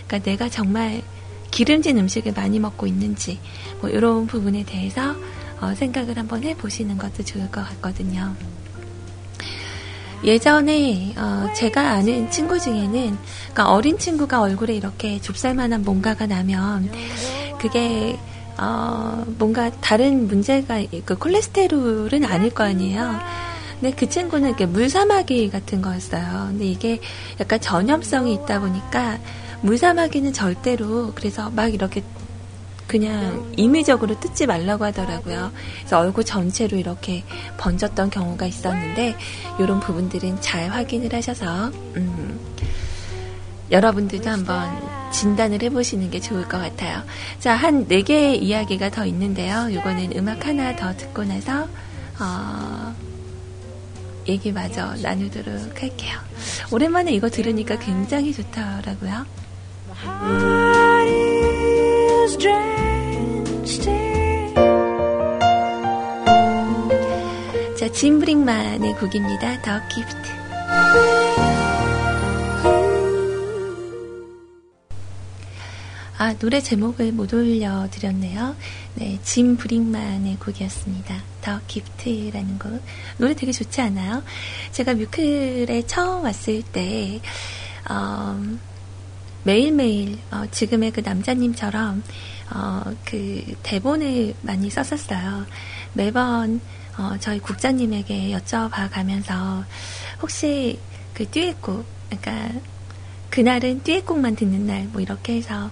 그러니까 0.06 0.30
내가 0.30 0.48
정말 0.48 1.02
기름진 1.50 1.98
음식을 1.98 2.32
많이 2.32 2.58
먹고 2.58 2.86
있는지 2.86 3.40
뭐 3.82 3.90
이런 3.90 4.26
부분에 4.26 4.64
대해서 4.64 5.14
어, 5.62 5.72
생각을 5.74 6.18
한번 6.18 6.42
해보시는 6.42 6.98
것도 6.98 7.22
좋을 7.24 7.50
것 7.50 7.64
같거든요. 7.68 8.34
예전에 10.24 11.14
어, 11.16 11.46
제가 11.54 11.90
아는 11.92 12.30
친구 12.30 12.58
중에는 12.58 13.16
그러니까 13.52 13.72
어린 13.72 13.96
친구가 13.96 14.40
얼굴에 14.40 14.74
이렇게 14.74 15.20
좁쌀만한 15.20 15.82
뭔가가 15.82 16.26
나면 16.26 16.90
그게 17.60 18.18
어, 18.58 19.24
뭔가 19.38 19.70
다른 19.80 20.26
문제가 20.26 20.82
그 21.04 21.16
콜레스테롤은 21.16 22.24
아닐 22.24 22.50
거 22.50 22.64
아니에요. 22.64 23.18
근데 23.80 23.96
그 23.96 24.08
친구는 24.08 24.50
이렇게 24.50 24.66
물사마귀 24.66 25.50
같은 25.50 25.80
거였어요. 25.80 26.48
근데 26.48 26.66
이게 26.66 27.00
약간 27.40 27.60
전염성이 27.60 28.34
있다 28.34 28.60
보니까 28.60 29.18
물사마귀는 29.62 30.32
절대로 30.32 31.12
그래서 31.14 31.50
막 31.50 31.72
이렇게 31.72 32.02
그냥 32.92 33.50
임의적으로 33.56 34.20
뜯지 34.20 34.44
말라고 34.46 34.84
하더라고요. 34.84 35.50
그래서 35.78 35.98
얼굴 35.98 36.24
전체로 36.24 36.76
이렇게 36.76 37.24
번졌던 37.56 38.10
경우가 38.10 38.44
있었는데 38.44 39.16
이런 39.58 39.80
부분들은 39.80 40.42
잘 40.42 40.68
확인을 40.68 41.10
하셔서 41.14 41.68
음, 41.96 42.38
여러분들도 43.70 44.28
한번 44.28 45.10
진단을 45.10 45.62
해보시는 45.62 46.10
게 46.10 46.20
좋을 46.20 46.46
것 46.46 46.58
같아요. 46.58 47.02
자, 47.40 47.54
한 47.54 47.86
네 47.88 48.02
개의 48.02 48.44
이야기가 48.44 48.90
더 48.90 49.06
있는데요. 49.06 49.70
이거는 49.70 50.12
음악 50.16 50.46
하나 50.46 50.76
더 50.76 50.94
듣고 50.94 51.24
나서 51.24 51.66
어, 52.20 52.94
얘기 54.28 54.52
마저 54.52 54.94
나누도록 55.02 55.80
할게요. 55.80 56.18
오랜만에 56.70 57.10
이거 57.12 57.30
들으니까 57.30 57.78
굉장히 57.78 58.34
좋더라고요. 58.34 59.24
자, 67.78 67.88
짐 67.92 68.18
브링만의 68.18 68.94
곡입니다. 68.94 69.62
더 69.62 69.78
기프트. 69.86 70.16
아, 76.18 76.34
노래 76.38 76.60
제목을 76.60 77.12
못 77.12 77.32
올려드렸네요. 77.32 78.56
네, 78.96 79.20
짐 79.22 79.56
브링만의 79.56 80.40
곡이었습니다. 80.40 81.22
더 81.42 81.60
기프트라는 81.68 82.58
곡. 82.58 82.82
노래 83.18 83.34
되게 83.34 83.52
좋지 83.52 83.80
않아요? 83.80 84.24
제가 84.72 84.94
뮤클에 84.94 85.84
처음 85.86 86.24
왔을 86.24 86.62
때, 86.62 87.20
어, 87.88 88.42
매일매일, 89.44 90.18
어, 90.32 90.46
지금의 90.50 90.90
그 90.90 91.00
남자님처럼, 91.00 92.02
어, 92.54 92.82
그 93.04 93.54
대본을 93.62 94.34
많이 94.42 94.68
썼었어요. 94.68 95.46
매번, 95.94 96.60
어, 96.98 97.16
저희 97.20 97.38
국장님에게 97.38 98.30
여쭤봐 98.36 98.90
가면서, 98.90 99.64
혹시 100.20 100.78
그 101.14 101.28
듀엣곡, 101.30 101.84
그러니까, 102.10 102.60
그날은 103.30 103.82
듀엣곡만 103.82 104.36
듣는 104.36 104.66
날, 104.66 104.84
뭐 104.92 105.00
이렇게 105.00 105.36
해서, 105.36 105.70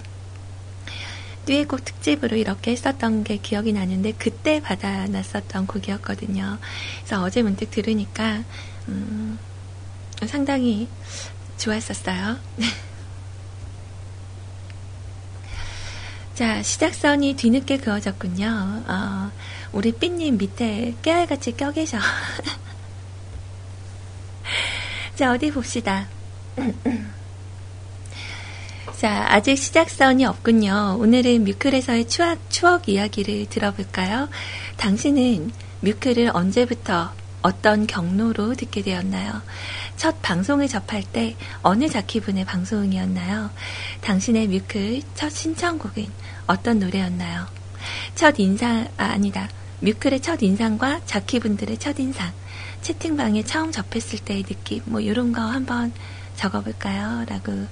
듀엣곡 1.46 1.84
특집으로 1.84 2.36
이렇게 2.36 2.70
했었던 2.70 3.24
게 3.24 3.36
기억이 3.38 3.72
나는데 3.72 4.12
그때 4.12 4.60
받아놨었던 4.62 5.66
곡이었거든요. 5.66 6.58
그래서 6.98 7.22
어제 7.22 7.42
문득 7.42 7.70
들으니까 7.70 8.44
음, 8.88 9.38
상당히 10.26 10.86
좋았었어요. 11.56 12.36
자, 16.40 16.62
시작선이 16.62 17.34
뒤늦게 17.34 17.76
그어졌군요. 17.76 18.84
어, 18.88 19.30
우리 19.72 19.92
삐님 19.92 20.38
밑에 20.38 20.94
깨알같이 21.02 21.54
껴 21.54 21.70
계셔. 21.70 21.98
자, 25.16 25.32
어디 25.32 25.50
봅시다. 25.50 26.08
자, 28.96 29.26
아직 29.28 29.58
시작선이 29.58 30.24
없군요. 30.24 30.96
오늘은 30.98 31.44
뮤클에서의 31.44 32.08
추억, 32.08 32.38
추억 32.48 32.88
이야기를 32.88 33.50
들어볼까요? 33.50 34.30
당신은 34.78 35.52
뮤클을 35.82 36.30
언제부터 36.32 37.12
어떤 37.42 37.86
경로로 37.86 38.54
듣게 38.54 38.82
되었나요? 38.82 39.42
첫 39.96 40.20
방송을 40.22 40.68
접할 40.68 41.02
때 41.02 41.36
어느 41.62 41.88
자키분의 41.88 42.44
방송이었나요? 42.44 43.50
당신의 44.02 44.48
뮤클 44.48 45.02
첫 45.14 45.30
신청곡은 45.30 46.06
어떤 46.46 46.78
노래였나요? 46.78 47.46
첫 48.14 48.38
인상, 48.38 48.88
아, 48.96 49.04
아니다. 49.04 49.48
뮤클의 49.80 50.20
첫 50.20 50.42
인상과 50.42 51.00
자키분들의 51.06 51.78
첫 51.78 51.98
인상, 51.98 52.32
채팅방에 52.82 53.44
처음 53.44 53.72
접했을 53.72 54.18
때의 54.18 54.42
느낌, 54.42 54.82
뭐, 54.86 55.00
이런 55.00 55.32
거 55.32 55.40
한번 55.40 55.92
적어볼까요? 56.36 57.24
라고 57.28 57.66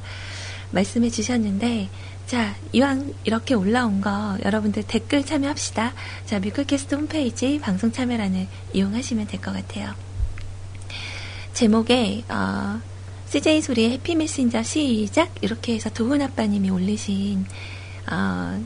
말씀해 0.71 1.11
주셨는데, 1.11 1.89
자, 2.29 2.55
이왕 2.73 3.15
이렇게 3.25 3.55
올라온 3.55 4.03
거 4.03 4.37
여러분들 4.45 4.83
댓글 4.83 5.25
참여합시다. 5.25 5.95
자, 6.27 6.39
뮤클캐스트 6.41 6.95
홈페이지 6.95 7.59
방송 7.59 7.91
참여란을 7.91 8.47
이용하시면 8.75 9.29
될 9.29 9.41
것 9.41 9.55
같아요. 9.55 9.95
제목에, 11.55 12.25
어, 12.29 12.81
CJ 13.31 13.63
소리의 13.63 13.93
해피 13.93 14.15
메신저 14.15 14.63
시작! 14.63 15.31
이렇게 15.41 15.75
해서 15.75 15.89
도훈 15.89 16.21
아빠님이 16.21 16.69
올리신, 16.69 17.47
어, 18.13 18.63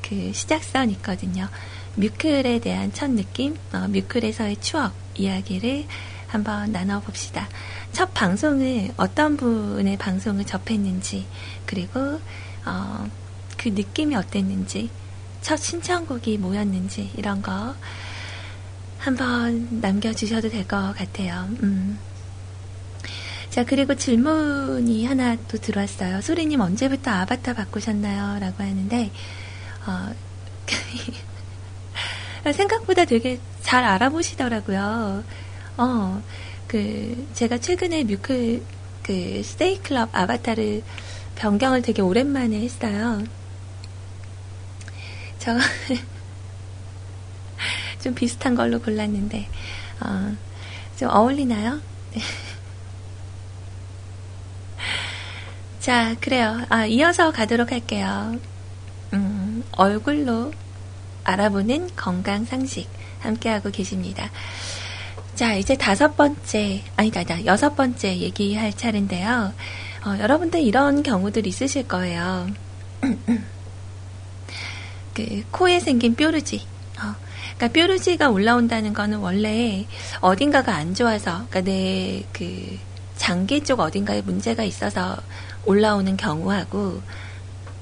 그 0.00 0.32
시작선 0.32 0.88
있거든요. 0.92 1.50
뮤클에 1.96 2.60
대한 2.60 2.94
첫 2.94 3.10
느낌, 3.10 3.58
어, 3.74 3.88
뮤클에서의 3.88 4.56
추억 4.62 4.94
이야기를 5.16 5.84
한번 6.28 6.72
나눠봅시다. 6.72 7.46
첫 7.92 8.14
방송을 8.14 8.92
어떤 8.96 9.36
분의 9.36 9.98
방송을 9.98 10.46
접했는지 10.46 11.26
그리고 11.66 12.18
어, 12.64 13.08
그 13.56 13.68
느낌이 13.68 14.14
어땠는지 14.16 14.90
첫 15.40 15.56
신청곡이 15.56 16.38
뭐였는지 16.38 17.10
이런 17.16 17.42
거 17.42 17.74
한번 18.98 19.80
남겨주셔도 19.80 20.48
될 20.48 20.66
것 20.66 20.94
같아요. 20.96 21.48
음. 21.62 21.98
자, 23.50 23.64
그리고 23.64 23.94
질문이 23.94 25.04
하나 25.04 25.36
또 25.48 25.58
들어왔어요. 25.58 26.20
소리님 26.22 26.60
언제부터 26.60 27.10
아바타 27.10 27.52
바꾸셨나요? 27.54 28.38
라고 28.40 28.62
하는데, 28.62 29.10
어, 29.86 30.10
생각보다 32.52 33.04
되게 33.04 33.38
잘 33.60 33.84
알아보시더라고요. 33.84 35.22
어, 35.76 36.22
그, 36.66 37.28
제가 37.34 37.58
최근에 37.58 38.04
뮤클, 38.04 38.62
그, 39.02 39.42
스테이클럽 39.44 40.08
아바타를 40.12 40.82
변경을 41.42 41.82
되게 41.82 42.00
오랜만에 42.02 42.60
했어요. 42.60 43.24
저, 45.40 45.58
좀 48.00 48.14
비슷한 48.14 48.54
걸로 48.54 48.80
골랐는데, 48.80 49.48
어, 50.04 50.36
좀 50.96 51.08
어울리나요? 51.08 51.80
자, 55.80 56.14
그래요. 56.20 56.64
아, 56.68 56.86
이어서 56.86 57.32
가도록 57.32 57.72
할게요. 57.72 58.36
음, 59.12 59.64
얼굴로 59.72 60.52
알아보는 61.24 61.90
건강 61.96 62.44
상식 62.44 62.88
함께하고 63.18 63.72
계십니다. 63.72 64.30
자, 65.34 65.54
이제 65.54 65.76
다섯 65.76 66.16
번째, 66.16 66.84
아니다, 66.94 67.18
아니다, 67.18 67.44
여섯 67.46 67.74
번째 67.74 68.16
얘기할 68.18 68.72
차례인데요. 68.74 69.52
어, 70.04 70.18
여러분들 70.18 70.60
이런 70.60 71.04
경우들 71.04 71.46
있으실 71.46 71.86
거예요. 71.86 72.48
그, 75.14 75.44
코에 75.52 75.78
생긴 75.78 76.16
뾰루지. 76.16 76.66
어, 76.98 77.14
그러니까 77.56 77.68
뾰루지가 77.68 78.30
올라온다는 78.30 78.94
거는 78.94 79.18
원래 79.18 79.86
어딘가가 80.20 80.74
안 80.74 80.94
좋아서, 80.94 81.46
그러니까 81.48 81.60
내 81.60 82.24
그, 82.32 82.78
장기 83.16 83.62
쪽 83.62 83.78
어딘가에 83.78 84.22
문제가 84.22 84.64
있어서 84.64 85.16
올라오는 85.64 86.16
경우하고, 86.16 87.00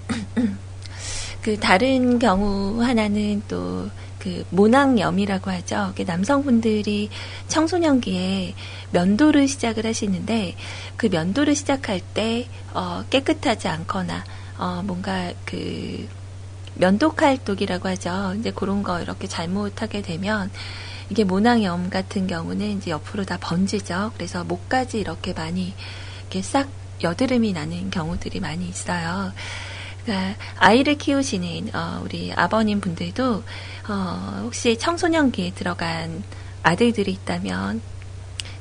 그 1.40 1.58
다른 1.58 2.18
경우 2.18 2.82
하나는 2.82 3.42
또 3.48 3.88
그 4.20 4.44
모낭염이라고 4.50 5.50
하죠. 5.50 5.92
남성분들이 6.06 7.08
청소년기에 7.48 8.54
면도를 8.92 9.48
시작을 9.48 9.86
하시는데 9.86 10.54
그 10.96 11.06
면도를 11.06 11.56
시작할 11.56 12.00
때 12.14 12.46
어, 12.72 13.04
깨끗하지 13.10 13.66
않거나 13.66 14.24
어, 14.58 14.82
뭔가 14.84 15.32
그 15.44 16.06
면도칼독이라고 16.74 17.88
하죠. 17.88 18.34
이제 18.38 18.52
그런 18.52 18.82
거 18.82 19.00
이렇게 19.00 19.26
잘못하게 19.26 20.02
되면 20.02 20.50
이게 21.08 21.24
모낭염 21.24 21.90
같은 21.90 22.26
경우는 22.26 22.78
이제 22.78 22.90
옆으로 22.92 23.24
다 23.24 23.38
번지죠. 23.40 24.12
그래서 24.14 24.44
목까지 24.44 25.00
이렇게 25.00 25.32
많이 25.32 25.74
이렇게 26.20 26.42
싹 26.42 26.68
여드름이 27.02 27.52
나는 27.54 27.90
경우들이 27.90 28.40
많이 28.40 28.68
있어요. 28.68 29.32
그러니까 30.10 30.34
아이를 30.58 30.98
키우시는 30.98 31.70
어, 31.72 32.00
우리 32.04 32.32
아버님 32.34 32.80
분들도 32.80 33.44
어, 33.88 34.40
혹시 34.42 34.76
청소년기에 34.76 35.52
들어간 35.52 36.24
아들들이 36.64 37.12
있다면 37.12 37.80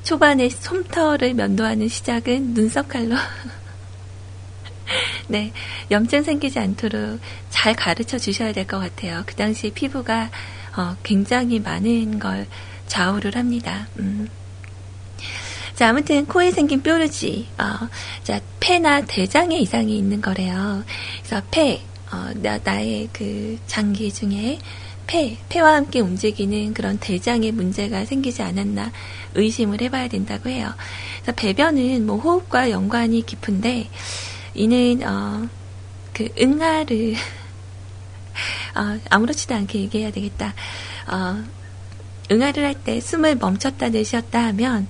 초반에 0.03 0.49
솜털을 0.49 1.33
면도하는 1.33 1.87
시작은 1.87 2.53
눈썹 2.53 2.87
칼로 2.87 3.15
네 5.27 5.51
염증 5.89 6.21
생기지 6.23 6.59
않도록 6.59 7.19
잘 7.49 7.75
가르쳐 7.75 8.19
주셔야 8.19 8.53
될 8.53 8.67
것 8.67 8.77
같아요. 8.79 9.23
그 9.25 9.35
당시에 9.35 9.71
피부가 9.71 10.29
어, 10.77 10.95
굉장히 11.01 11.59
많은 11.59 12.19
걸 12.19 12.45
좌우를 12.85 13.35
합니다. 13.35 13.87
음. 13.97 14.29
자, 15.79 15.91
아무튼 15.91 16.25
코에 16.25 16.51
생긴 16.51 16.81
뾰루지, 16.83 17.47
어, 17.57 17.87
자, 18.25 18.41
폐나 18.59 18.99
대장에 18.99 19.59
이상이 19.59 19.97
있는 19.97 20.19
거래요. 20.19 20.83
그래서 21.23 21.41
폐, 21.51 21.81
어, 22.11 22.33
나, 22.35 22.59
나의 22.61 23.07
그 23.13 23.57
장기 23.65 24.11
중에 24.11 24.59
폐, 25.07 25.37
폐와 25.47 25.75
함께 25.75 26.01
움직이는 26.01 26.73
그런 26.73 26.97
대장에 26.97 27.51
문제가 27.51 28.03
생기지 28.03 28.41
않았나 28.41 28.91
의심을 29.35 29.79
해봐야 29.79 30.09
된다고 30.09 30.49
해요. 30.49 30.69
그래서 31.21 31.31
배변은 31.37 32.05
뭐 32.05 32.17
호흡과 32.17 32.71
연관이 32.71 33.25
깊은데, 33.25 33.87
이는, 34.55 35.01
어, 35.07 35.47
그 36.13 36.27
응아를, 36.37 37.15
어, 38.75 38.99
아무렇지도 39.09 39.55
않게 39.55 39.79
얘기해야 39.79 40.11
되겠다. 40.11 40.53
어, 41.07 41.41
응아를 42.31 42.65
할 42.65 42.75
때 42.83 42.99
숨을 42.99 43.35
멈췄다 43.37 43.89
내쉬었다 43.89 44.45
하면 44.47 44.87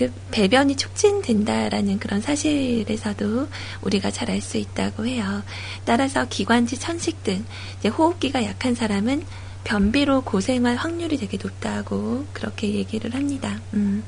그 0.00 0.10
배변이 0.30 0.76
촉진된다라는 0.76 1.98
그런 1.98 2.22
사실에서도 2.22 3.48
우리가 3.82 4.10
잘 4.10 4.30
알 4.30 4.40
수 4.40 4.56
있다고 4.56 5.04
해요. 5.04 5.42
따라서 5.84 6.24
기관지 6.26 6.78
천식 6.78 7.22
등 7.22 7.44
호흡기가 7.84 8.42
약한 8.44 8.74
사람은 8.74 9.22
변비로 9.64 10.22
고생할 10.22 10.76
확률이 10.76 11.18
되게 11.18 11.36
높다고 11.36 12.24
그렇게 12.32 12.72
얘기를 12.72 13.12
합니다. 13.12 13.60
음. 13.74 14.02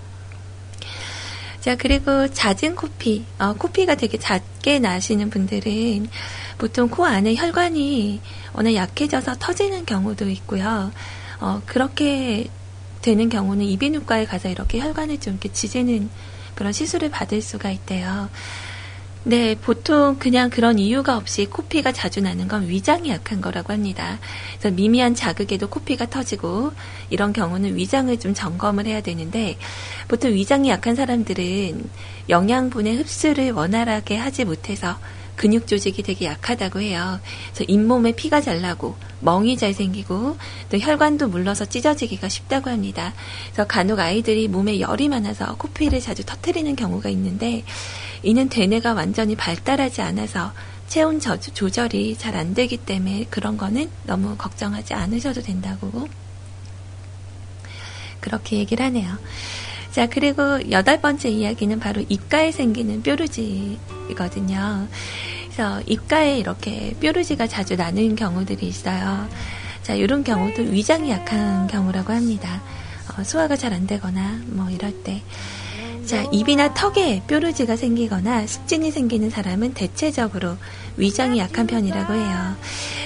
자, 1.60 1.76
그리고 1.76 2.26
잦은 2.32 2.74
코피, 2.74 3.26
어, 3.38 3.52
코피가 3.52 3.96
되게 3.96 4.16
잦게 4.16 4.78
나시는 4.78 5.28
분들은 5.28 6.08
보통 6.56 6.88
코 6.88 7.04
안에 7.04 7.34
혈관이 7.34 8.20
워낙 8.54 8.74
약해져서 8.74 9.34
터지는 9.38 9.84
경우도 9.84 10.30
있고요. 10.30 10.90
어, 11.40 11.60
그렇게 11.66 12.48
되는 13.02 13.28
경우는 13.28 13.64
이비인후과에 13.64 14.24
가서 14.24 14.48
이렇게 14.48 14.78
혈관을 14.80 15.20
좀 15.20 15.34
이렇게 15.34 15.52
지지는 15.52 16.08
그런 16.54 16.72
시술을 16.72 17.10
받을 17.10 17.42
수가 17.42 17.70
있대요. 17.70 18.30
네, 19.24 19.54
보통 19.54 20.16
그냥 20.18 20.50
그런 20.50 20.80
이유가 20.80 21.16
없이 21.16 21.46
코피가 21.46 21.92
자주 21.92 22.20
나는 22.20 22.48
건 22.48 22.68
위장이 22.68 23.08
약한 23.08 23.40
거라고 23.40 23.72
합니다. 23.72 24.18
그래서 24.58 24.74
미미한 24.74 25.14
자극에도 25.14 25.68
코피가 25.68 26.10
터지고 26.10 26.72
이런 27.08 27.32
경우는 27.32 27.76
위장을 27.76 28.18
좀 28.18 28.34
점검을 28.34 28.86
해야 28.86 29.00
되는데 29.00 29.58
보통 30.08 30.32
위장이 30.32 30.70
약한 30.70 30.96
사람들은 30.96 31.88
영양분의 32.30 32.96
흡수를 32.96 33.52
원활하게 33.52 34.16
하지 34.16 34.44
못해서 34.44 34.98
근육 35.42 35.66
조직이 35.66 36.04
되게 36.04 36.26
약하다고 36.26 36.82
해요. 36.82 37.18
그래서 37.52 37.64
잇몸에 37.66 38.12
피가 38.12 38.40
잘 38.40 38.60
나고 38.60 38.94
멍이 39.18 39.56
잘 39.56 39.74
생기고 39.74 40.36
또 40.70 40.78
혈관도 40.78 41.26
물러서 41.26 41.64
찢어지기가 41.64 42.28
쉽다고 42.28 42.70
합니다. 42.70 43.12
그래서 43.46 43.66
간혹 43.66 43.98
아이들이 43.98 44.46
몸에 44.46 44.78
열이 44.78 45.08
많아서 45.08 45.56
코피를 45.56 45.98
자주 45.98 46.22
터트리는 46.24 46.76
경우가 46.76 47.08
있는데 47.08 47.64
이는 48.22 48.48
대뇌가 48.48 48.92
완전히 48.92 49.34
발달하지 49.34 50.00
않아서 50.00 50.52
체온 50.86 51.18
조절이 51.18 52.16
잘 52.18 52.36
안 52.36 52.54
되기 52.54 52.76
때문에 52.76 53.26
그런 53.28 53.56
거는 53.56 53.90
너무 54.04 54.36
걱정하지 54.36 54.94
않으셔도 54.94 55.42
된다고 55.42 56.08
그렇게 58.20 58.58
얘기를 58.58 58.86
하네요. 58.86 59.18
자, 59.92 60.08
그리고 60.08 60.70
여덟 60.70 61.00
번째 61.00 61.28
이야기는 61.28 61.78
바로 61.78 62.02
입가에 62.08 62.50
생기는 62.50 63.02
뾰루지이거든요. 63.02 64.88
그래서 65.44 65.82
입가에 65.86 66.38
이렇게 66.38 66.96
뾰루지가 66.98 67.46
자주 67.46 67.76
나는 67.76 68.16
경우들이 68.16 68.66
있어요. 68.66 69.28
자, 69.82 69.94
이런 69.94 70.24
경우도 70.24 70.62
위장이 70.62 71.10
약한 71.10 71.66
경우라고 71.66 72.12
합니다. 72.12 72.62
어, 73.18 73.22
소화가 73.22 73.56
잘 73.56 73.74
안 73.74 73.86
되거나 73.86 74.40
뭐 74.46 74.70
이럴 74.70 74.92
때. 75.02 75.20
자, 76.06 76.22
입이나 76.32 76.72
턱에 76.72 77.22
뾰루지가 77.26 77.76
생기거나 77.76 78.46
습진이 78.46 78.90
생기는 78.90 79.28
사람은 79.28 79.74
대체적으로 79.74 80.56
위장이 80.96 81.38
약한 81.38 81.66
편이라고 81.66 82.12
해요. 82.12 82.56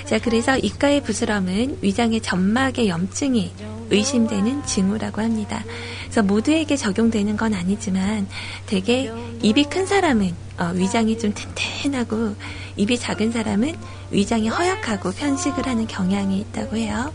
자, 0.04 0.18
그래서 0.18 0.56
입가의 0.56 1.02
부스럼은 1.02 1.78
위장의 1.82 2.20
점막의 2.20 2.88
염증이 2.88 3.52
의심되는 3.90 4.64
징후라고 4.64 5.20
합니다. 5.20 5.64
그래서 6.04 6.22
모두에게 6.22 6.76
적용되는 6.76 7.36
건 7.36 7.54
아니지만 7.54 8.26
되게 8.66 9.12
입이 9.42 9.64
큰 9.64 9.86
사람은 9.86 10.34
어, 10.58 10.72
위장이 10.74 11.18
좀 11.18 11.34
튼튼하고 11.34 12.34
입이 12.76 12.98
작은 12.98 13.32
사람은 13.32 13.74
위장이 14.10 14.48
허약하고 14.48 15.12
편식을 15.12 15.66
하는 15.66 15.86
경향이 15.86 16.38
있다고 16.38 16.76
해요. 16.76 17.12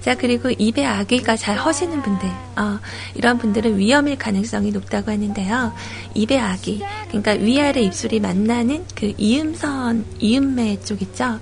자, 0.00 0.14
그리고 0.16 0.50
입에 0.50 0.84
아기가 0.84 1.36
잘 1.36 1.56
허시는 1.58 2.02
분들, 2.02 2.28
어, 2.28 2.78
이런 3.14 3.38
분들은 3.38 3.78
위험일 3.78 4.16
가능성이 4.16 4.70
높다고 4.70 5.10
하는데요. 5.10 5.72
입에 6.14 6.38
아기, 6.38 6.82
그러니까 7.08 7.32
위아래 7.32 7.82
입술이 7.82 8.20
만나는 8.20 8.84
그 8.94 9.12
이음선, 9.18 10.04
이음매 10.20 10.80
쪽 10.80 11.02
있죠? 11.02 11.40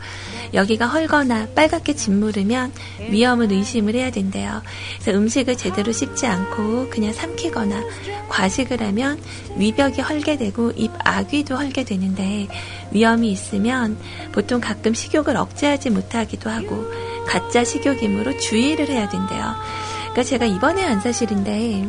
여기가 0.54 0.86
헐거나 0.86 1.48
빨갛게 1.54 1.94
짓무르면 1.94 2.72
위험을 3.10 3.52
의심을 3.52 3.94
해야 3.94 4.10
된대요. 4.10 4.62
그래서 5.00 5.18
음식을 5.18 5.56
제대로 5.56 5.92
씹지 5.92 6.26
않고 6.26 6.88
그냥 6.90 7.12
삼키거나 7.12 7.82
과식을 8.28 8.80
하면 8.82 9.20
위벽이 9.56 10.00
헐게 10.00 10.36
되고 10.38 10.72
입 10.76 10.90
아귀도 10.98 11.56
헐게 11.56 11.84
되는데 11.84 12.48
위험이 12.90 13.30
있으면 13.32 13.98
보통 14.32 14.60
가끔 14.60 14.94
식욕을 14.94 15.36
억제하지 15.36 15.90
못하기도 15.90 16.48
하고 16.50 16.84
가짜 17.26 17.64
식욕이므로 17.64 18.38
주의를 18.38 18.88
해야 18.88 19.08
된대요. 19.08 19.54
그러니까 20.00 20.22
제가 20.22 20.46
이번에 20.46 20.84
안 20.84 21.00
사실인데 21.00 21.88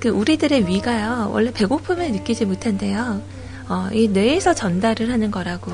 그 0.00 0.08
우리들의 0.10 0.66
위가요 0.66 1.30
원래 1.32 1.50
배고픔을 1.50 2.12
느끼지 2.12 2.44
못한대요. 2.44 3.22
어, 3.68 3.88
이 3.92 4.08
뇌에서 4.08 4.54
전달을 4.54 5.10
하는 5.10 5.30
거라고. 5.30 5.72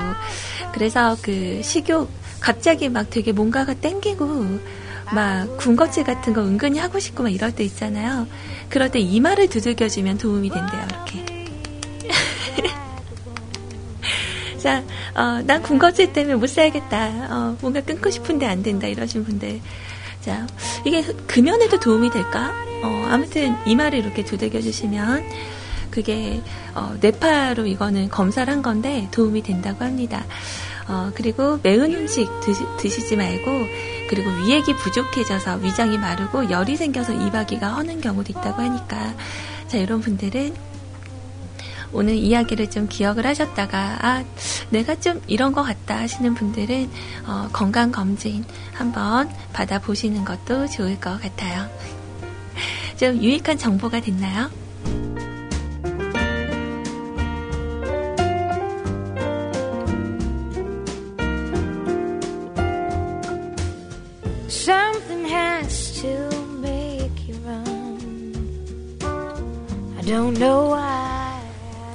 그래서 0.73 1.17
그 1.21 1.61
식욕 1.63 2.09
갑자기 2.39 2.89
막 2.89 3.09
되게 3.09 3.31
뭔가가 3.31 3.73
땡기고 3.73 4.59
막 5.13 5.57
군것질 5.57 6.05
같은 6.05 6.33
거 6.33 6.41
은근히 6.41 6.79
하고 6.79 6.99
싶고 6.99 7.23
막 7.23 7.29
이럴 7.29 7.51
때 7.51 7.63
있잖아요. 7.65 8.27
그럴 8.69 8.89
때 8.89 8.99
이마를 8.99 9.49
두들겨주면 9.49 10.17
도움이 10.17 10.49
된대요. 10.49 10.87
이렇게. 10.89 11.30
자, 14.61 14.83
어, 15.15 15.41
난 15.43 15.63
군것질 15.63 16.13
때문에 16.13 16.35
못 16.35 16.47
살겠다. 16.47 17.27
어, 17.31 17.57
뭔가 17.61 17.81
끊고 17.81 18.11
싶은데 18.11 18.45
안 18.45 18.61
된다. 18.61 18.85
이러신 18.85 19.23
분들. 19.23 19.59
자, 20.21 20.45
이게 20.85 21.01
금연에도 21.01 21.79
도움이 21.79 22.11
될까? 22.11 22.51
어, 22.83 23.07
아무튼 23.09 23.55
이마를 23.65 23.97
이렇게 23.97 24.23
두들겨 24.23 24.61
주시면 24.61 25.23
그게 25.89 26.41
어, 26.75 26.95
뇌파로 27.01 27.65
이거는 27.65 28.09
검사를 28.09 28.51
한 28.51 28.61
건데 28.61 29.07
도움이 29.11 29.41
된다고 29.41 29.83
합니다. 29.83 30.25
어, 30.87 31.11
그리고 31.15 31.59
매운 31.63 31.93
음식 31.95 32.27
드시, 32.77 33.07
지 33.07 33.15
말고 33.15 33.51
그리고 34.09 34.29
위액이 34.45 34.75
부족해져서 34.75 35.57
위장이 35.57 35.97
마르고 35.97 36.51
열이 36.51 36.75
생겨서 36.75 37.13
이바기가 37.13 37.69
허는 37.69 37.99
경우도 38.01 38.31
있다고 38.31 38.61
하니까 38.61 39.15
자 39.67 39.77
이런 39.77 40.01
분들은 40.01 40.70
오늘 41.93 42.15
이야기를 42.15 42.69
좀 42.69 42.87
기억을 42.87 43.25
하셨다가 43.25 43.97
아 44.01 44.23
내가 44.69 44.99
좀 44.99 45.21
이런 45.27 45.51
것 45.51 45.63
같다 45.63 45.97
하시는 45.97 46.33
분들은 46.33 46.89
어, 47.27 47.49
건강 47.51 47.91
검진 47.91 48.43
한번 48.73 49.29
받아 49.53 49.79
보시는 49.79 50.25
것도 50.25 50.67
좋을 50.67 50.99
것 50.99 51.19
같아요. 51.21 51.69
좀 52.97 53.15
유익한 53.21 53.57
정보가 53.57 54.01
됐나요? 54.01 54.49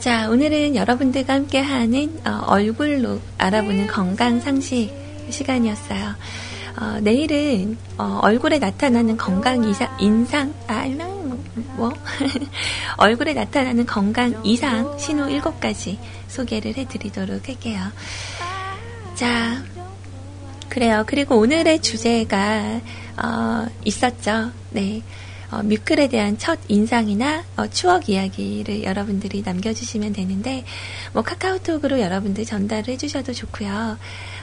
자, 0.07 0.30
오늘은 0.30 0.76
여러분들과 0.76 1.34
함께하는 1.34 2.20
어, 2.24 2.44
얼굴로 2.46 3.20
알아보는 3.38 3.88
건강 3.88 4.38
상식 4.38 4.92
시간이었어요. 5.30 6.14
어, 6.80 7.00
내일은 7.00 7.76
어, 7.98 8.20
얼굴에 8.22 8.61
나타나는 8.61 9.16
건강 9.16 9.64
이상, 9.64 9.92
인상, 9.98 10.54
아, 10.68 10.86
뭐? 11.74 11.92
얼굴에 12.98 13.34
나타나는 13.34 13.84
건강 13.84 14.44
이상 14.44 14.96
신호 14.96 15.26
7가지 15.26 15.98
소개를 16.28 16.76
해드리도록 16.76 17.48
할게요. 17.48 17.80
자, 19.16 19.61
그래요. 20.68 21.02
그리고 21.04 21.36
오늘의 21.36 21.82
주제가 21.82 22.80
어, 23.24 23.66
있었죠. 23.84 24.52
네. 24.70 25.02
어, 25.51 25.62
뮤클에 25.62 26.09
대한 26.09 26.38
첫 26.38 26.59
인상이나 26.68 27.44
어, 27.57 27.66
추억 27.68 28.09
이야기를 28.09 28.84
여러분들이 28.84 29.42
남겨주시면 29.42 30.12
되는데 30.12 30.64
뭐 31.12 31.22
카카오톡으로 31.22 32.01
여러분들 32.01 32.44
전달을 32.44 32.88
해주셔도 32.88 33.32
좋고요. 33.32 33.99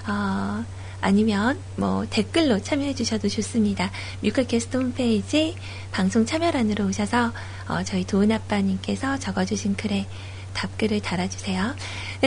어, 0.08 0.66
아니면 1.02 1.60
뭐 1.76 2.06
댓글로 2.10 2.62
참여해 2.62 2.96
주셔도 2.96 3.28
좋습니다. 3.28 3.92
뮤클캐스트 4.22 4.78
홈페이지 4.78 5.56
방송 5.92 6.26
참여란으로 6.26 6.86
오셔서 6.86 7.34
어, 7.68 7.84
저희 7.84 8.06
도은 8.06 8.32
아빠님께서 8.32 9.20
적어주신 9.20 9.76
글에 9.76 10.08
답글을 10.54 11.02
달아주세요. 11.02 11.76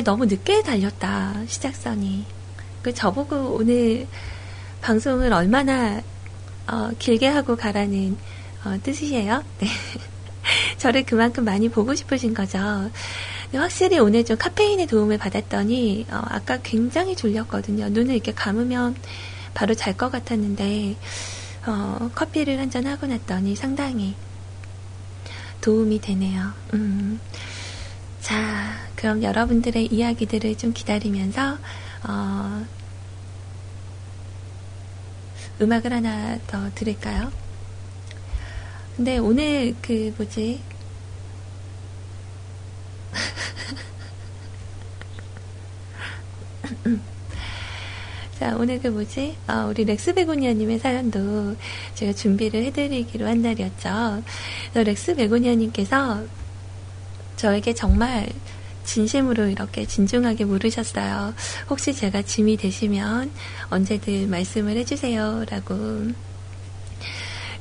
너무 0.05 0.27
늦게 0.27 0.62
달렸다 0.62 1.47
시작선이. 1.47 2.27
그 2.83 2.93
저보고 2.93 3.57
오늘 3.59 4.07
방송을 4.83 5.33
얼마나 5.33 6.03
어, 6.68 6.91
길게 6.99 7.29
하고 7.29 7.57
가라는 7.57 8.16
어, 8.67 8.79
뜻이에요. 8.83 9.43
네. 9.59 9.69
저를 10.79 11.05
그만큼 11.05 11.45
많이 11.45 11.69
보고 11.69 11.95
싶으신 11.95 12.35
거죠. 12.35 12.59
확실히 13.55 13.99
오늘 13.99 14.25
좀 14.25 14.37
카페인의 14.37 14.87
도움을 14.89 15.19
받았더니 15.19 16.07
어, 16.11 16.21
아까 16.29 16.59
굉장히 16.62 17.14
졸렸거든요. 17.17 17.89
눈을 17.91 18.14
이렇게 18.14 18.33
감으면 18.35 18.97
바로 19.55 19.75
잘 19.75 19.97
것 19.97 20.11
같았는데 20.11 20.97
어, 21.67 22.11
커피를 22.14 22.59
한 22.59 22.71
잔 22.71 22.87
하고 22.87 23.07
났더니 23.07 23.55
상당히 23.57 24.14
도움이 25.61 26.01
되네요. 26.01 26.53
음. 26.75 27.21
자, 28.21 28.75
그럼 28.97 29.23
여러분들의 29.23 29.87
이야기들을 29.87 30.59
좀 30.59 30.73
기다리면서 30.73 31.59
어, 32.09 32.64
음악을 35.61 35.93
하나 35.93 36.39
더 36.47 36.71
들을까요? 36.75 37.31
근데 38.97 39.18
오늘 39.18 39.74
그 39.82 40.14
뭐지? 40.16 40.61
자, 48.38 48.57
오늘 48.57 48.80
그 48.80 48.88
뭐지? 48.88 49.36
어, 49.49 49.66
우리 49.68 49.84
렉스 49.84 50.14
베고니아님의 50.14 50.78
사연도 50.78 51.57
제가 51.94 52.14
준비를 52.14 52.64
해드리기로 52.64 53.26
한 53.26 53.42
날이었죠. 53.42 54.22
렉스 54.74 55.16
베고니아님께서 55.16 56.24
저에게 57.36 57.74
정말 57.74 58.28
진심으로 58.84 59.49
이렇게 59.49 59.84
진중하게 59.84 60.44
물으셨어요. 60.47 61.34
혹시 61.68 61.92
제가 61.92 62.22
짐이 62.22 62.57
되시면 62.57 63.30
언제든 63.68 64.30
말씀을 64.30 64.76
해주세요. 64.78 65.44
라고. 65.51 66.12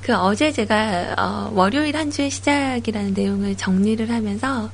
그 0.06 0.14
어제 0.14 0.52
제가 0.52 1.16
어, 1.18 1.52
월요일 1.56 1.98
한 1.98 2.12
주의 2.12 2.30
시작이라는 2.30 3.16
내용을 3.16 3.58
정리를 3.58 4.08
하면서 4.12 4.70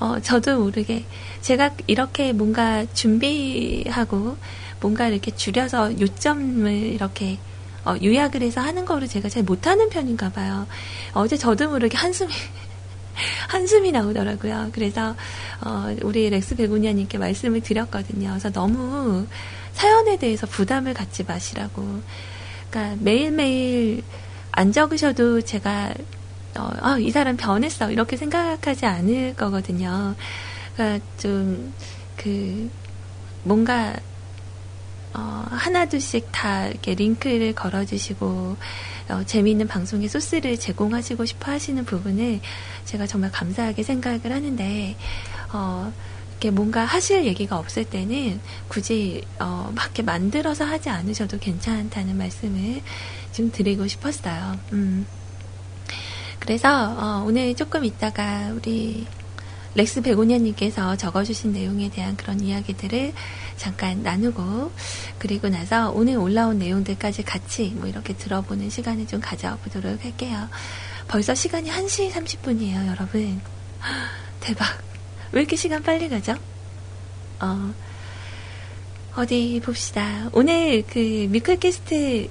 어, 0.00 0.18
저도 0.20 0.58
모르게 0.58 1.04
제가 1.40 1.70
이렇게 1.86 2.32
뭔가 2.32 2.84
준비하고 2.92 4.36
뭔가 4.80 5.06
이렇게 5.06 5.30
줄여서 5.30 6.00
요점을 6.00 6.68
이렇게 6.68 7.38
어, 7.84 7.94
요약을 8.02 8.42
해서 8.42 8.60
하는 8.60 8.84
거를 8.84 9.06
제가 9.06 9.28
잘 9.28 9.44
못하는 9.44 9.88
편인가 9.88 10.30
봐요. 10.30 10.66
어제 11.12 11.36
저도 11.36 11.70
모르게 11.70 11.96
한숨이 11.96 12.32
한숨이 13.46 13.92
나오더라고요. 13.92 14.70
그래서 14.72 15.14
어, 15.64 15.94
우리 16.02 16.28
렉스 16.28 16.56
베고니아님께 16.56 17.18
말씀을 17.18 17.60
드렸거든요. 17.60 18.30
그래서 18.30 18.50
너무 18.50 19.28
사연에 19.74 20.18
대해서 20.18 20.48
부담을 20.48 20.92
갖지 20.92 21.22
마시라고. 21.22 22.02
그러니까 22.68 22.96
매일매일 23.00 24.02
안 24.56 24.72
적으셔도 24.72 25.40
제가 25.42 25.94
어, 26.58 26.70
아, 26.80 26.98
이 26.98 27.10
사람 27.10 27.36
변했어 27.36 27.92
이렇게 27.92 28.16
생각하지 28.16 28.86
않을 28.86 29.36
거거든요. 29.36 30.16
그러니까 30.74 31.06
좀 31.18 31.72
그 32.16 32.70
뭔가 33.44 33.94
어, 35.14 35.44
하나둘씩 35.48 36.28
다 36.32 36.66
이렇게 36.66 36.94
링크를 36.94 37.54
걸어주시고 37.54 38.56
어, 39.08 39.22
재미있는 39.24 39.68
방송의 39.68 40.08
소스를 40.08 40.58
제공하시고 40.58 41.24
싶어 41.24 41.52
하시는 41.52 41.84
부분을 41.84 42.40
제가 42.84 43.06
정말 43.06 43.30
감사하게 43.30 43.84
생각을 43.84 44.32
하는데, 44.32 44.96
어, 45.52 45.92
이렇게 46.32 46.50
뭔가 46.50 46.84
하실 46.84 47.24
얘기가 47.24 47.56
없을 47.56 47.84
때는 47.84 48.40
굳이, 48.66 49.22
어, 49.38 49.70
막 49.74 49.84
이렇게 49.84 50.02
만들어서 50.02 50.64
하지 50.64 50.90
않으셔도 50.90 51.38
괜찮다는 51.38 52.18
말씀을 52.18 52.82
좀 53.36 53.52
드리고 53.52 53.86
싶었어요. 53.86 54.58
음. 54.72 55.06
그래서, 56.38 56.68
어, 56.68 57.24
오늘 57.26 57.54
조금 57.54 57.84
있다가 57.84 58.52
우리 58.54 59.06
렉스 59.74 60.00
베고니아님께서 60.00 60.96
적어주신 60.96 61.52
내용에 61.52 61.90
대한 61.90 62.16
그런 62.16 62.40
이야기들을 62.40 63.12
잠깐 63.58 64.02
나누고 64.02 64.72
그리고 65.18 65.50
나서 65.50 65.90
오늘 65.90 66.16
올라온 66.16 66.58
내용들까지 66.58 67.24
같이 67.24 67.74
뭐 67.76 67.86
이렇게 67.86 68.14
들어보는 68.14 68.70
시간을 68.70 69.06
좀 69.06 69.20
가져보도록 69.20 70.02
할게요. 70.02 70.48
벌써 71.06 71.34
시간이 71.34 71.70
1시 71.70 72.10
30분이에요, 72.10 72.86
여러분. 72.86 73.40
대박. 74.40 74.66
왜 75.32 75.42
이렇게 75.42 75.56
시간 75.56 75.82
빨리 75.82 76.08
가죠? 76.08 76.36
어, 77.40 77.74
어디 79.14 79.60
봅시다. 79.62 80.30
오늘 80.32 80.84
그 80.86 81.28
뮤클캐스트 81.30 82.30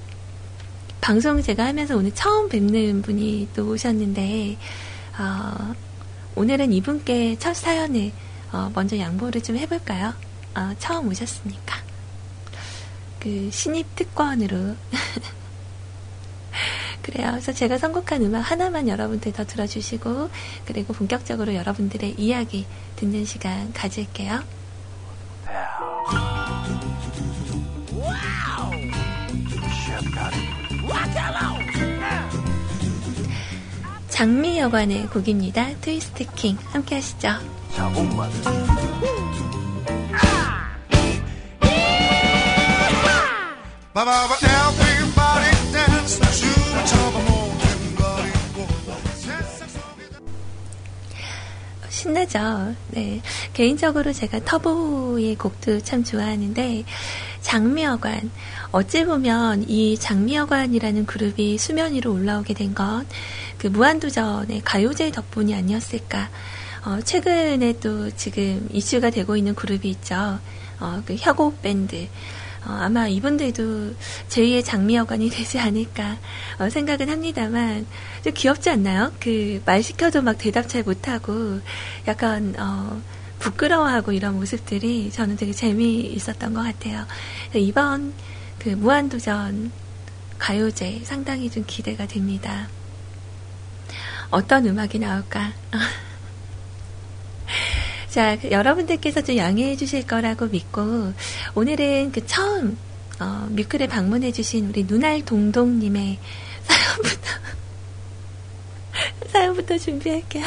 방송 1.00 1.40
제가 1.40 1.66
하면서 1.66 1.96
오늘 1.96 2.12
처음 2.12 2.48
뵙는 2.48 3.02
분이 3.02 3.50
또 3.54 3.68
오셨는데, 3.68 4.56
어, 5.18 5.74
오늘은 6.34 6.72
이분께 6.72 7.38
첫 7.38 7.54
사연을 7.54 8.10
어, 8.52 8.70
먼저 8.74 8.98
양보를 8.98 9.42
좀 9.42 9.56
해볼까요? 9.56 10.14
어, 10.54 10.72
처음 10.78 11.08
오셨으니까. 11.08 11.76
그 13.20 13.50
신입 13.52 13.94
특권으로. 13.96 14.76
그래요. 17.02 17.30
그래서 17.32 17.52
제가 17.52 17.78
선곡한 17.78 18.22
음악 18.22 18.50
하나만 18.50 18.88
여러분들 18.88 19.32
더 19.32 19.44
들어주시고, 19.44 20.30
그리고 20.64 20.92
본격적으로 20.92 21.54
여러분들의 21.54 22.14
이야기 22.18 22.66
듣는 22.96 23.24
시간 23.24 23.72
가질게요. 23.72 24.56
장미 34.08 34.58
여관의 34.58 35.08
곡입니다. 35.08 35.68
트위스트 35.82 36.24
킹. 36.34 36.56
함께 36.72 36.94
하시죠. 36.94 37.28
신나죠. 51.90 52.74
네. 52.88 53.20
개인적으로 53.52 54.12
제가 54.12 54.44
터보의 54.44 55.34
곡도 55.36 55.80
참 55.80 56.04
좋아하는데, 56.04 56.84
장미여관. 57.46 58.30
어찌 58.72 59.04
보면 59.04 59.68
이 59.68 59.96
장미여관이라는 59.98 61.06
그룹이 61.06 61.58
수면 61.58 61.92
위로 61.94 62.12
올라오게 62.12 62.54
된 62.54 62.74
건 62.74 63.06
그 63.56 63.68
무한도전의 63.68 64.62
가요제 64.64 65.12
덕분이 65.12 65.54
아니었을까. 65.54 66.28
어, 66.84 66.98
최근에 67.02 67.74
또 67.80 68.10
지금 68.16 68.68
이슈가 68.72 69.10
되고 69.10 69.36
있는 69.36 69.54
그룹이 69.54 69.88
있죠. 69.90 70.38
어, 70.80 71.02
그 71.06 71.14
혁오 71.16 71.54
밴드. 71.62 72.08
어, 72.66 72.72
아마 72.80 73.06
이분들도 73.08 73.94
제2의 74.28 74.64
장미여관이 74.64 75.30
되지 75.30 75.58
않을까 75.60 76.18
어, 76.58 76.68
생각은 76.68 77.08
합니다만 77.08 77.86
좀 78.24 78.32
귀엽지 78.34 78.70
않나요? 78.70 79.12
그 79.20 79.62
말 79.64 79.82
시켜도 79.84 80.20
막 80.22 80.36
대답 80.36 80.68
잘 80.68 80.82
못하고 80.82 81.60
약간 82.08 82.54
어, 82.58 83.00
부끄러워하고 83.38 84.12
이런 84.12 84.36
모습들이 84.36 85.10
저는 85.10 85.36
되게 85.36 85.52
재미있었던 85.52 86.54
것 86.54 86.62
같아요. 86.62 87.06
이번 87.54 88.14
그 88.58 88.70
무한도전 88.70 89.70
가요제 90.38 91.02
상당히 91.04 91.50
좀 91.50 91.64
기대가 91.66 92.06
됩니다. 92.06 92.68
어떤 94.30 94.66
음악이 94.66 94.98
나올까? 94.98 95.52
자, 98.10 98.38
그 98.38 98.50
여러분들께서 98.50 99.22
좀 99.22 99.36
양해해 99.36 99.76
주실 99.76 100.06
거라고 100.06 100.46
믿고, 100.46 101.12
오늘은 101.54 102.12
그 102.12 102.26
처음, 102.26 102.78
어, 103.20 103.46
뮤클에 103.50 103.88
방문해 103.88 104.32
주신 104.32 104.68
우리 104.68 104.84
눈알 104.84 105.24
동동님의 105.24 106.18
사연부터, 106.64 107.30
사연부터 109.28 109.78
준비할게요. 109.78 110.44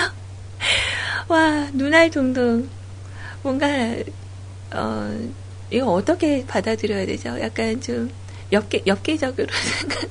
와, 1.27 1.69
눈알 1.73 2.11
동동. 2.11 2.69
뭔가, 3.41 3.67
어, 4.73 5.29
이거 5.71 5.91
어떻게 5.93 6.45
받아들여야 6.45 7.05
되죠? 7.05 7.39
약간 7.41 7.79
좀, 7.81 8.09
엽기, 8.51 8.83
엽기적으로 8.87 9.47
생각, 9.53 10.03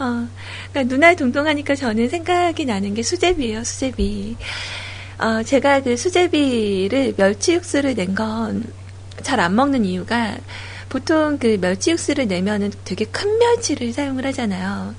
어, 0.00 0.28
그러니까 0.72 0.94
눈알 0.94 1.16
동동하니까 1.16 1.74
저는 1.74 2.08
생각이 2.08 2.64
나는 2.64 2.94
게 2.94 3.02
수제비예요, 3.02 3.64
수제비. 3.64 4.36
어, 5.18 5.42
제가 5.42 5.82
그 5.82 5.96
수제비를 5.96 7.14
멸치 7.16 7.54
육수를 7.54 7.94
낸 7.94 8.14
건 8.14 8.64
잘 9.22 9.40
안 9.40 9.54
먹는 9.54 9.84
이유가 9.84 10.36
보통 10.88 11.38
그 11.38 11.58
멸치 11.60 11.90
육수를 11.92 12.26
내면은 12.28 12.72
되게 12.84 13.04
큰 13.04 13.38
멸치를 13.38 13.92
사용을 13.92 14.26
하잖아요. 14.26 14.94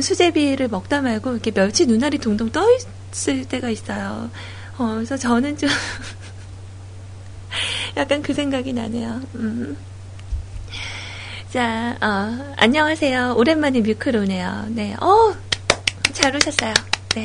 수제비를 0.00 0.68
먹다 0.68 1.00
말고 1.02 1.32
이렇게 1.32 1.50
멸치 1.52 1.86
눈알이 1.86 2.18
동동 2.18 2.50
떠 2.52 2.64
있을 3.12 3.44
때가 3.46 3.70
있어요. 3.70 4.30
어, 4.78 4.94
그래서 4.94 5.16
저는 5.16 5.56
좀 5.56 5.70
약간 7.96 8.22
그 8.22 8.34
생각이 8.34 8.72
나네요. 8.72 9.20
음. 9.36 9.76
자, 11.50 11.96
어, 12.02 12.54
안녕하세요. 12.56 13.34
오랜만에 13.38 13.80
뮤클 13.80 14.16
오네요. 14.16 14.66
네, 14.68 14.94
어, 15.00 15.34
잘 16.12 16.36
오셨어요. 16.36 16.74
네. 17.14 17.24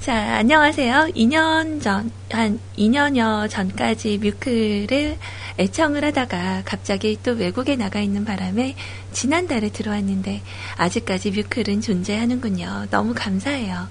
자, 0.00 0.36
안녕하세요. 0.36 1.12
2년 1.14 1.80
전, 1.80 2.10
한 2.30 2.58
2년여 2.76 3.48
전까지 3.48 4.18
뮤클을 4.18 5.16
애청을 5.58 6.04
하다가 6.04 6.62
갑자기 6.64 7.18
또 7.22 7.32
외국에 7.32 7.76
나가 7.76 8.00
있는 8.00 8.24
바람에 8.24 8.76
지난달에 9.12 9.70
들어왔는데 9.70 10.42
아직까지 10.76 11.30
뮤클은 11.30 11.80
존재하는군요. 11.80 12.86
너무 12.90 13.14
감사해요. 13.14 13.88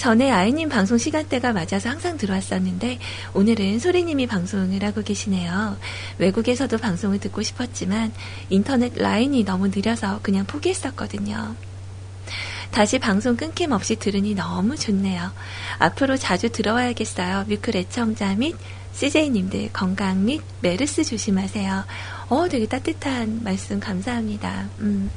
전에 0.00 0.30
아이님 0.30 0.70
방송 0.70 0.96
시간대가 0.96 1.52
맞아서 1.52 1.90
항상 1.90 2.16
들어왔었는데 2.16 2.98
오늘은 3.34 3.80
소리님이 3.80 4.26
방송을 4.28 4.82
하고 4.82 5.02
계시네요. 5.02 5.76
외국에서도 6.16 6.74
방송을 6.78 7.20
듣고 7.20 7.42
싶었지만 7.42 8.10
인터넷 8.48 8.94
라인이 8.96 9.44
너무 9.44 9.68
느려서 9.68 10.20
그냥 10.22 10.46
포기했었거든요. 10.46 11.54
다시 12.70 12.98
방송 12.98 13.36
끊김없이 13.36 13.96
들으니 13.96 14.34
너무 14.34 14.74
좋네요. 14.74 15.32
앞으로 15.78 16.16
자주 16.16 16.48
들어와야겠어요. 16.48 17.44
뮤클 17.48 17.76
애청자 17.76 18.34
및 18.36 18.56
CJ님들 18.94 19.68
건강 19.74 20.24
및 20.24 20.40
메르스 20.62 21.04
조심하세요. 21.04 21.84
어, 22.30 22.48
되게 22.48 22.64
따뜻한 22.66 23.40
말씀 23.44 23.78
감사합니다. 23.78 24.70
음. 24.78 25.10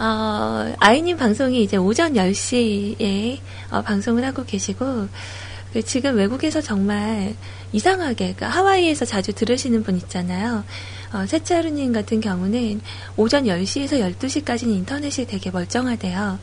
어, 0.00 0.74
아이님 0.78 1.18
방송이 1.18 1.62
이제 1.62 1.76
오전 1.76 2.14
10시에 2.14 3.38
어, 3.70 3.82
방송을 3.82 4.24
하고 4.24 4.44
계시고, 4.44 5.08
그 5.74 5.82
지금 5.82 6.16
외국에서 6.16 6.60
정말 6.62 7.34
이상하게, 7.72 8.34
그 8.38 8.46
하와이에서 8.46 9.04
자주 9.04 9.34
들으시는 9.34 9.82
분 9.82 9.96
있잖아요. 9.96 10.64
어, 11.12 11.26
세차루님 11.26 11.92
같은 11.92 12.20
경우는 12.22 12.80
오전 13.18 13.44
10시에서 13.44 14.00
12시까지는 14.16 14.68
인터넷이 14.70 15.26
되게 15.26 15.50
멀쩡하대요. 15.50 16.38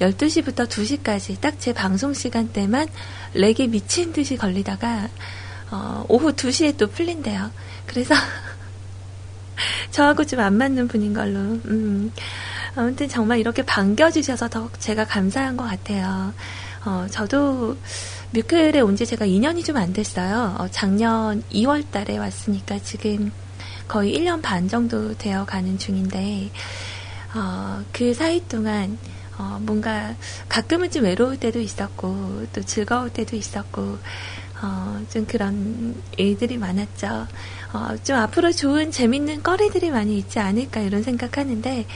12시부터 0.00 0.66
2시까지 0.68 1.40
딱 1.40 1.58
제 1.58 1.72
방송 1.74 2.14
시간대만 2.14 2.86
렉이 3.34 3.68
미친 3.68 4.12
듯이 4.12 4.36
걸리다가, 4.36 5.08
어, 5.72 6.04
오후 6.08 6.32
2시에 6.32 6.76
또 6.76 6.86
풀린대요. 6.86 7.50
그래서, 7.86 8.14
저하고 9.90 10.24
좀 10.24 10.38
안 10.40 10.54
맞는 10.56 10.86
분인 10.88 11.12
걸로, 11.12 11.38
음. 11.40 12.12
아무튼 12.76 13.08
정말 13.08 13.38
이렇게 13.40 13.62
반겨주셔서 13.62 14.48
더 14.48 14.70
제가 14.78 15.04
감사한 15.06 15.56
것 15.56 15.64
같아요. 15.64 16.32
어, 16.84 17.06
저도 17.10 17.76
뮤클에 18.32 18.80
온 18.80 18.96
지 18.96 19.06
제가 19.06 19.26
2년이 19.26 19.64
좀 19.64 19.76
안 19.76 19.92
됐어요. 19.92 20.56
어, 20.58 20.68
작년 20.70 21.42
2월 21.52 21.84
달에 21.90 22.16
왔으니까 22.18 22.78
지금 22.80 23.32
거의 23.88 24.16
1년 24.16 24.40
반 24.40 24.68
정도 24.68 25.14
되어 25.18 25.44
가는 25.44 25.76
중인데, 25.78 26.50
어, 27.34 27.82
그 27.92 28.14
사이 28.14 28.40
동안 28.48 28.98
어, 29.38 29.58
뭔가 29.62 30.14
가끔은 30.48 30.90
좀 30.90 31.04
외로울 31.04 31.38
때도 31.38 31.60
있었고, 31.60 32.46
또 32.52 32.62
즐거울 32.62 33.08
때도 33.10 33.36
있었고, 33.36 33.98
어, 34.62 35.00
좀 35.10 35.24
그런 35.26 35.94
일들이 36.18 36.58
많았죠. 36.58 37.26
어, 37.72 37.88
좀 38.04 38.16
앞으로 38.16 38.52
좋은 38.52 38.90
재밌는 38.92 39.42
거리들이 39.42 39.90
많이 39.90 40.18
있지 40.18 40.38
않을까 40.38 40.80
이런 40.80 41.02
생각하는데, 41.02 41.86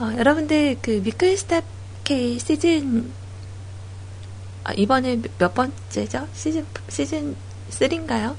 어, 0.00 0.10
여러분들 0.16 0.78
그 0.80 1.02
미클스탑 1.04 1.62
K 2.04 2.38
시즌 2.38 3.12
아, 4.64 4.72
이번에 4.72 5.20
몇 5.36 5.52
번째죠? 5.52 6.26
시즌 6.32 6.64
시즌 6.88 7.36
3인가요? 7.68 8.34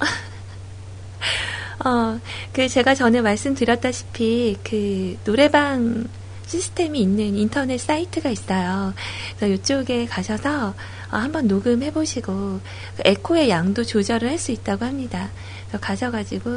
어, 1.84 2.18
그 2.54 2.68
제가 2.68 2.94
전에 2.94 3.20
말씀드렸다시피 3.20 4.56
그 4.64 5.18
노래방 5.24 6.06
시스템이 6.46 6.98
있는 6.98 7.36
인터넷 7.36 7.76
사이트가 7.76 8.30
있어요. 8.30 8.94
그래서 9.36 9.54
이쪽에 9.54 10.06
가셔서 10.06 10.68
어, 10.68 10.74
한번 11.10 11.48
녹음해 11.48 11.92
보시고 11.92 12.60
그 12.96 13.02
에코의 13.04 13.50
양도 13.50 13.84
조절을 13.84 14.30
할 14.30 14.38
수 14.38 14.52
있다고 14.52 14.86
합니다. 14.86 15.30
그래서 15.68 15.84
가셔가지고 15.84 16.50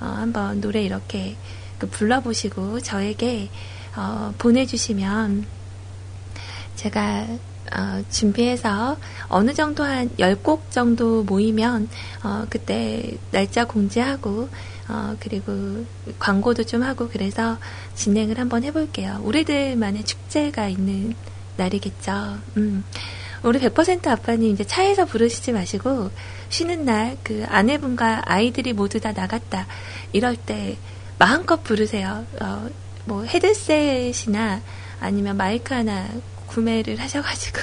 어, 0.00 0.04
한번 0.06 0.62
노래 0.62 0.82
이렇게 0.82 1.36
그 1.78 1.86
불러보시고 1.86 2.80
저에게 2.80 3.50
어, 3.96 4.34
보내주시면 4.38 5.46
제가 6.76 7.26
어, 7.72 8.02
준비해서 8.10 8.96
어느 9.28 9.54
정도 9.54 9.84
한 9.84 10.08
10곡 10.16 10.70
정도 10.70 11.22
모이면 11.22 11.88
어, 12.24 12.46
그때 12.50 13.16
날짜 13.30 13.64
공지하고 13.64 14.48
어, 14.88 15.16
그리고 15.20 15.84
광고도 16.18 16.64
좀 16.64 16.82
하고 16.82 17.08
그래서 17.08 17.58
진행을 17.94 18.38
한번 18.38 18.64
해볼게요. 18.64 19.20
우리들만의 19.22 20.04
축제가 20.04 20.68
있는 20.68 21.14
날이겠죠. 21.56 22.38
음. 22.56 22.84
우리 23.42 23.58
100% 23.58 24.06
아빠님 24.08 24.52
이제 24.52 24.64
차에서 24.64 25.06
부르시지 25.06 25.52
마시고 25.52 26.10
쉬는 26.50 26.84
날 26.84 27.16
그 27.22 27.44
아내분과 27.48 28.22
아이들이 28.26 28.72
모두 28.72 29.00
다 29.00 29.12
나갔다 29.12 29.66
이럴 30.12 30.36
때 30.36 30.76
마음껏 31.18 31.62
부르세요. 31.62 32.24
어, 32.40 32.68
뭐 33.10 33.24
헤드셋이나 33.24 34.62
아니면 35.00 35.36
마이크 35.36 35.74
하나 35.74 36.08
구매를 36.46 37.00
하셔가지고 37.00 37.58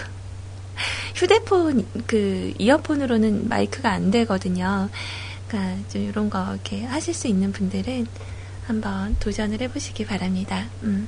휴대폰 1.16 1.88
그 2.06 2.54
이어폰으로는 2.60 3.48
마이크가 3.48 3.90
안 3.90 4.12
되거든요. 4.12 4.90
그러니까 5.48 5.90
좀 5.90 6.02
이런 6.02 6.30
거 6.30 6.44
이렇게 6.52 6.84
하실 6.84 7.14
수 7.14 7.30
있는 7.30 7.54
분들은 7.54 8.08
한번 8.66 9.16
도전을 9.22 9.62
해보시기 9.62 10.06
바랍니다. 10.06 10.66
음. 10.84 11.08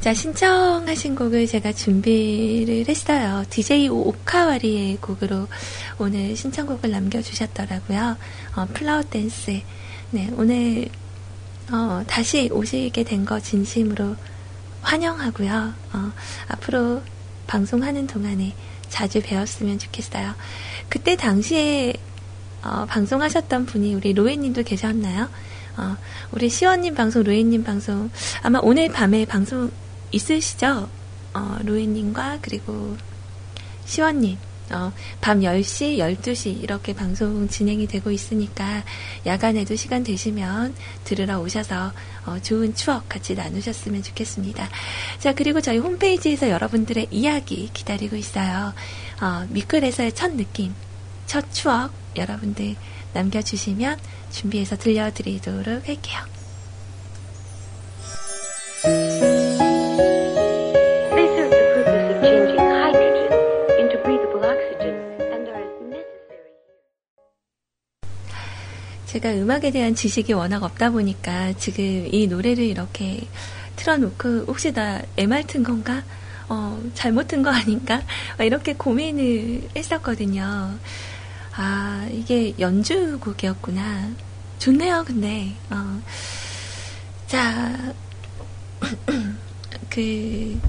자, 0.00 0.12
신청하신 0.12 1.14
곡을 1.16 1.46
제가 1.46 1.72
준비를 1.72 2.84
했어요. 2.86 3.42
DJ 3.48 3.88
오카와리의 3.88 4.98
곡으로 4.98 5.48
오늘 5.98 6.36
신청곡을 6.36 6.90
남겨주셨더라고요. 6.90 8.18
어, 8.54 8.66
플라워 8.74 9.02
댄스. 9.02 9.62
네, 10.10 10.30
오늘, 10.36 10.90
어, 11.70 12.02
다시 12.06 12.48
오시게 12.52 13.04
된 13.04 13.24
거 13.24 13.40
진심으로 13.40 14.16
환영하고요. 14.82 15.74
어, 15.94 16.12
앞으로 16.48 17.02
방송하는 17.46 18.06
동안에 18.06 18.54
자주 18.88 19.20
배웠으면 19.20 19.78
좋겠어요. 19.78 20.34
그때 20.88 21.16
당시에 21.16 21.94
어, 22.62 22.84
방송하셨던 22.86 23.66
분이 23.66 23.94
우리 23.94 24.12
로에님도 24.12 24.62
계셨나요? 24.62 25.28
어, 25.76 25.96
우리 26.32 26.48
시원님 26.48 26.94
방송, 26.94 27.22
로에님 27.22 27.64
방송 27.64 28.10
아마 28.42 28.60
오늘 28.62 28.88
밤에 28.88 29.24
방송 29.24 29.70
있으시죠? 30.12 30.88
어, 31.34 31.58
로에님과 31.64 32.38
그리고 32.42 32.96
시원님 33.84 34.38
어, 34.70 34.92
밤 35.20 35.40
10시, 35.40 35.98
12시 35.98 36.62
이렇게 36.62 36.94
방송 36.94 37.48
진행이 37.48 37.86
되고 37.86 38.10
있으니까 38.10 38.82
야간에도 39.24 39.76
시간 39.76 40.02
되시면 40.02 40.74
들으러 41.04 41.40
오셔서 41.40 41.92
어, 42.26 42.38
좋은 42.42 42.74
추억 42.74 43.08
같이 43.08 43.34
나누셨으면 43.34 44.02
좋겠습니다. 44.02 44.68
자, 45.18 45.34
그리고 45.34 45.60
저희 45.60 45.78
홈페이지에서 45.78 46.50
여러분들의 46.50 47.08
이야기 47.10 47.70
기다리고 47.72 48.16
있어요. 48.16 48.74
어, 49.20 49.46
미끌에서의 49.50 50.12
첫 50.14 50.34
느낌, 50.34 50.74
첫 51.26 51.52
추억 51.52 51.92
여러분들 52.16 52.74
남겨주시면 53.12 53.98
준비해서 54.30 54.76
들려드리도록 54.76 55.88
할게요. 55.88 56.20
제가 69.16 69.32
음악에 69.32 69.70
대한 69.70 69.94
지식이 69.94 70.34
워낙 70.34 70.62
없다 70.62 70.90
보니까 70.90 71.54
지금 71.54 72.06
이 72.12 72.26
노래를 72.26 72.64
이렇게 72.64 73.26
틀어놓고 73.76 74.44
혹시 74.46 74.74
나 74.74 75.00
MR 75.16 75.46
튼 75.46 75.62
건가? 75.62 76.02
어, 76.50 76.78
잘못 76.92 77.26
튼거 77.26 77.48
아닌가? 77.48 78.02
막 78.36 78.44
이렇게 78.44 78.74
고민을 78.74 79.70
했었거든요. 79.74 80.78
아, 81.54 82.06
이게 82.10 82.54
연주곡이었구나. 82.58 84.10
좋네요, 84.58 85.02
근데. 85.06 85.54
어. 85.70 86.02
자, 87.26 87.94
그, 89.88 90.60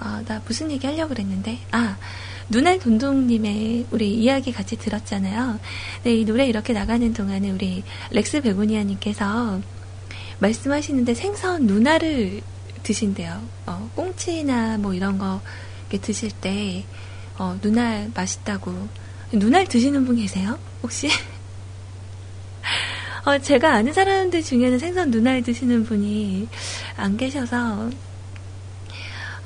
아, 0.00 0.20
나 0.26 0.42
무슨 0.44 0.68
얘기 0.72 0.84
하려고 0.84 1.10
그랬는데. 1.10 1.60
아, 1.70 1.96
눈알 2.50 2.78
돈동님의 2.78 3.86
우리 3.90 4.14
이야기 4.14 4.52
같이 4.52 4.76
들었잖아요. 4.76 5.60
네, 6.04 6.14
이 6.14 6.24
노래 6.24 6.46
이렇게 6.46 6.72
나가는 6.72 7.12
동안에 7.12 7.50
우리 7.50 7.84
렉스 8.10 8.40
베고니아님께서 8.40 9.60
말씀하시는데 10.38 11.14
생선 11.14 11.66
눈알을 11.66 12.40
드신대요. 12.82 13.42
어, 13.66 13.90
꽁치나 13.94 14.78
뭐 14.78 14.94
이런 14.94 15.18
거 15.18 15.40
드실 16.00 16.30
때, 16.30 16.84
어, 17.38 17.58
눈알 17.62 18.12
맛있다고. 18.14 18.88
눈알 19.32 19.66
드시는 19.66 20.06
분 20.06 20.16
계세요? 20.16 20.58
혹시? 20.82 21.08
어, 23.26 23.38
제가 23.38 23.74
아는 23.74 23.92
사람들 23.92 24.42
중에는 24.42 24.78
생선 24.78 25.10
눈알 25.10 25.42
드시는 25.42 25.84
분이 25.84 26.48
안 26.96 27.16
계셔서, 27.16 27.90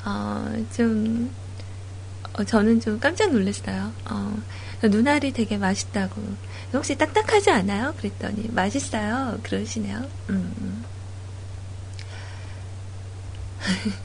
어, 0.04 0.64
좀, 0.76 1.30
어, 2.34 2.44
저는 2.44 2.80
좀 2.80 2.98
깜짝 2.98 3.30
놀랐어요. 3.32 3.92
어, 4.10 4.38
눈알이 4.82 5.32
되게 5.32 5.58
맛있다고. 5.58 6.22
혹시 6.72 6.96
딱딱하지 6.96 7.50
않아요? 7.50 7.94
그랬더니, 7.98 8.48
맛있어요. 8.52 9.38
그러시네요. 9.42 9.98
음, 10.30 10.54
음. 10.60 10.84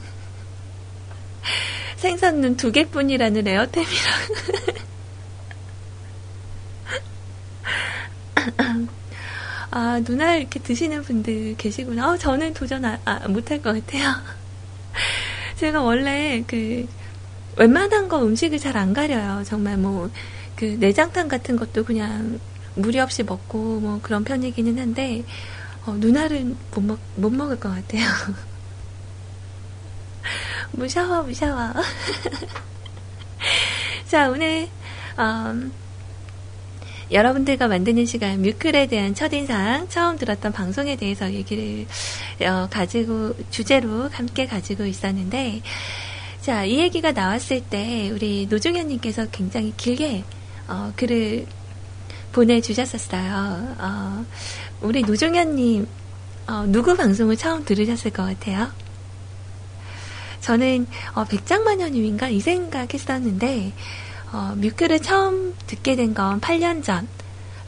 생선눈 1.96 2.56
두 2.56 2.70
개뿐이라는 2.70 3.44
레어템이라고. 3.44 4.48
아, 9.70 10.00
눈알 10.00 10.40
이렇게 10.40 10.60
드시는 10.60 11.02
분들 11.02 11.56
계시구나. 11.56 12.10
어, 12.12 12.16
저는 12.16 12.54
도전 12.54 12.84
아, 12.84 12.98
아, 13.04 13.28
못할 13.28 13.60
것 13.60 13.72
같아요. 13.74 14.12
제가 15.56 15.82
원래 15.82 16.42
그, 16.46 16.86
웬만한 17.58 18.08
거 18.08 18.22
음식을 18.24 18.58
잘 18.58 18.76
안 18.76 18.92
가려요. 18.94 19.42
정말 19.44 19.76
뭐, 19.76 20.08
그 20.54 20.64
내장탕 20.78 21.28
같은 21.28 21.56
것도 21.56 21.84
그냥 21.84 22.38
무리 22.76 23.00
없이 23.00 23.22
먹고 23.24 23.80
뭐 23.80 23.98
그런 24.02 24.22
편이기는 24.24 24.78
한데, 24.78 25.24
어, 25.84 25.92
눈알은 25.92 26.56
못, 26.74 26.80
먹, 26.82 26.98
못 27.16 27.30
먹을 27.32 27.58
것 27.58 27.68
같아요. 27.70 28.06
무서워, 30.72 31.22
무서워. 31.22 31.72
자, 34.06 34.30
오늘, 34.30 34.68
음, 35.18 35.72
여러분들과 37.10 37.68
만드는 37.68 38.04
시간 38.04 38.42
뮤클에 38.42 38.86
대한 38.86 39.14
첫인상 39.14 39.88
처음 39.88 40.18
들었던 40.18 40.52
방송에 40.52 40.96
대해서 40.96 41.32
얘기를 41.32 41.86
어, 42.42 42.68
가지고 42.70 43.34
주제로 43.50 44.08
함께 44.10 44.46
가지고 44.46 44.84
있었는데 44.84 45.62
자 46.40 46.64
이 46.64 46.78
얘기가 46.78 47.12
나왔을 47.12 47.60
때 47.62 48.10
우리 48.12 48.46
노종현님께서 48.48 49.26
굉장히 49.30 49.72
길게 49.76 50.24
어, 50.68 50.92
글을 50.96 51.46
보내주셨었어요. 52.32 53.76
어, 53.78 54.24
우리 54.80 55.02
노종현님 55.02 55.86
어, 56.46 56.64
누구 56.68 56.96
방송을 56.96 57.36
처음 57.36 57.64
들으셨을 57.64 58.10
것 58.12 58.24
같아요? 58.24 58.68
저는 60.40 60.86
어, 61.14 61.24
백장마녀님인가 61.24 62.28
이 62.28 62.40
생각했었는데 62.40 63.72
어, 64.32 64.54
뮤클을 64.56 65.00
처음 65.00 65.54
듣게 65.66 65.96
된 65.96 66.14
건 66.14 66.40
8년 66.40 66.82
전 66.84 67.08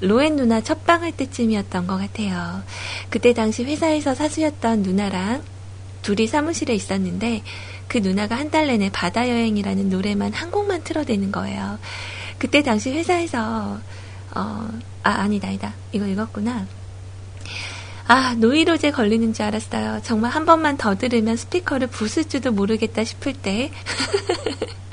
로엔 0.00 0.36
누나 0.36 0.60
첫방 0.62 1.02
할 1.02 1.12
때쯤이었던 1.12 1.86
것 1.86 1.98
같아요. 1.98 2.62
그때 3.10 3.34
당시 3.34 3.64
회사에서 3.64 4.14
사수였던 4.14 4.82
누나랑 4.82 5.42
둘이 6.02 6.26
사무실에 6.26 6.74
있었는데 6.74 7.42
그 7.90 7.98
누나가 7.98 8.36
한 8.38 8.50
달 8.50 8.68
내내 8.68 8.88
바다 8.92 9.28
여행이라는 9.28 9.90
노래만 9.90 10.32
한 10.32 10.50
곡만 10.52 10.84
틀어대는 10.84 11.32
거예요. 11.32 11.78
그때 12.38 12.62
당시 12.62 12.90
회사에서 12.92 13.78
어, 14.34 14.68
아 15.02 15.10
아니다 15.10 15.48
아니다 15.48 15.74
이거 15.92 16.06
읽었구나. 16.06 16.66
아, 18.06 18.34
노이로제 18.38 18.90
걸리는 18.92 19.32
줄 19.34 19.44
알았어요. 19.44 20.00
정말 20.02 20.30
한 20.32 20.44
번만 20.46 20.76
더 20.76 20.96
들으면 20.96 21.36
스피커를 21.36 21.88
부술 21.88 22.28
줄도 22.28 22.52
모르겠다 22.52 23.04
싶을 23.04 23.32
때. 23.34 23.70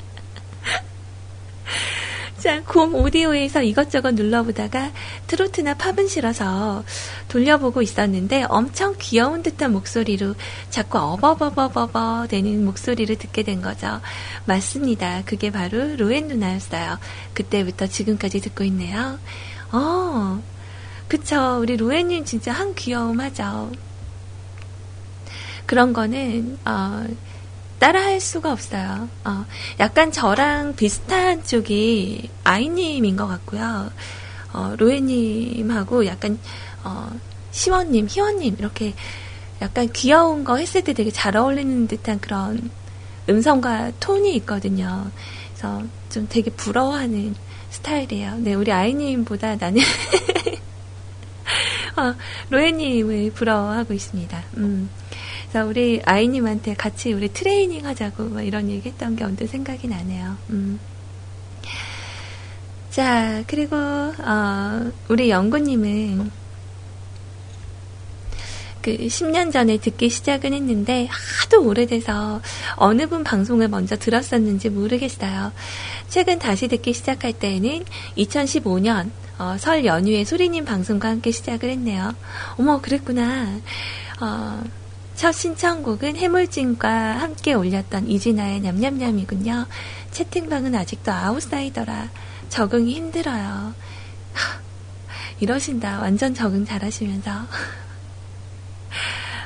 자, 2.38 2.62
곰 2.62 2.94
오디오에서 2.94 3.62
이것저것 3.62 4.14
눌러보다가 4.14 4.92
트로트나 5.26 5.74
팝은 5.74 6.06
싫어서 6.06 6.84
돌려보고 7.26 7.82
있었는데 7.82 8.44
엄청 8.48 8.94
귀여운 9.00 9.42
듯한 9.42 9.72
목소리로 9.72 10.36
자꾸 10.70 10.98
어버버버버버 10.98 12.28
되는 12.28 12.64
목소리를 12.64 13.16
듣게 13.16 13.42
된 13.42 13.60
거죠. 13.60 14.00
맞습니다. 14.44 15.22
그게 15.24 15.50
바로 15.50 15.96
로엔 15.96 16.28
누나였어요. 16.28 16.98
그때부터 17.34 17.88
지금까지 17.88 18.40
듣고 18.40 18.62
있네요. 18.64 19.18
어, 19.72 20.40
그쵸. 21.08 21.58
우리 21.60 21.76
로엔님 21.76 22.24
진짜 22.24 22.52
한 22.52 22.72
귀여움 22.76 23.18
하죠. 23.18 23.72
그런 25.66 25.92
거는, 25.92 26.56
어, 26.64 27.04
따라할 27.78 28.20
수가 28.20 28.52
없어요. 28.52 29.08
어, 29.24 29.44
약간 29.78 30.10
저랑 30.10 30.74
비슷한 30.76 31.44
쪽이 31.44 32.30
아이님인 32.44 33.16
것 33.16 33.26
같고요. 33.26 33.90
어, 34.52 34.74
로에님하고 34.76 36.06
약간, 36.06 36.38
어, 36.84 37.10
시원님, 37.50 38.06
희원님, 38.08 38.56
이렇게 38.58 38.94
약간 39.60 39.88
귀여운 39.92 40.44
거 40.44 40.56
했을 40.56 40.82
때 40.82 40.92
되게 40.92 41.10
잘 41.10 41.36
어울리는 41.36 41.86
듯한 41.86 42.20
그런 42.20 42.70
음성과 43.28 43.92
톤이 44.00 44.34
있거든요. 44.36 45.10
그래서 45.52 45.82
좀 46.10 46.26
되게 46.28 46.50
부러워하는 46.50 47.34
스타일이에요. 47.70 48.36
네, 48.38 48.54
우리 48.54 48.72
아이님보다 48.72 49.56
나는 49.56 49.82
어, 51.96 52.14
로에님을 52.50 53.32
부러워하고 53.32 53.92
있습니다. 53.92 54.42
음. 54.56 54.88
그래서 55.50 55.66
우리 55.66 56.02
아이님한테 56.04 56.74
같이 56.74 57.12
우리 57.12 57.32
트레이닝 57.32 57.86
하자고 57.86 58.24
뭐 58.24 58.42
이런 58.42 58.68
얘기 58.68 58.88
했던 58.88 59.16
게 59.16 59.24
언뜻 59.24 59.46
생각이 59.46 59.88
나네요. 59.88 60.36
음. 60.50 60.78
자, 62.90 63.44
그리고, 63.46 63.76
어, 63.76 64.90
우리 65.08 65.30
연구님은 65.30 66.30
그 68.82 68.96
10년 68.96 69.52
전에 69.52 69.76
듣기 69.78 70.08
시작은 70.08 70.52
했는데 70.52 71.08
하도 71.10 71.64
오래돼서 71.64 72.40
어느 72.76 73.06
분 73.08 73.24
방송을 73.24 73.68
먼저 73.68 73.96
들었었는지 73.96 74.70
모르겠어요. 74.70 75.52
최근 76.08 76.38
다시 76.38 76.68
듣기 76.68 76.92
시작할 76.92 77.32
때에는 77.34 77.84
2015년 78.16 79.10
어, 79.38 79.56
설 79.58 79.84
연휴에 79.84 80.24
소리님 80.24 80.64
방송과 80.64 81.08
함께 81.08 81.30
시작을 81.30 81.70
했네요. 81.70 82.14
어머, 82.56 82.80
그랬구나. 82.80 83.60
어, 84.20 84.62
첫 85.18 85.32
신청곡은 85.32 86.16
해물찜과 86.16 86.88
함께 86.88 87.52
올렸던 87.52 88.06
이진아의 88.06 88.60
냠냠냠이군요. 88.60 89.66
채팅방은 90.12 90.76
아직도 90.76 91.10
아웃사이더라. 91.10 92.08
적응이 92.48 92.94
힘들어요. 92.94 93.74
하, 94.32 94.60
이러신다. 95.40 95.98
완전 95.98 96.34
적응 96.34 96.64
잘하시면서. 96.64 97.32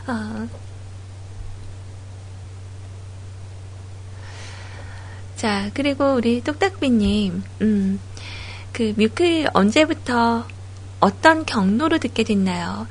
어. 0.08 0.48
자, 5.36 5.70
그리고 5.72 6.12
우리 6.12 6.42
똑딱비님, 6.42 7.42
음, 7.62 7.98
그 8.74 8.92
뮤클 8.98 9.48
언제부터 9.54 10.46
어떤 11.00 11.46
경로로 11.46 11.96
듣게 11.96 12.24
됐나요? 12.24 12.86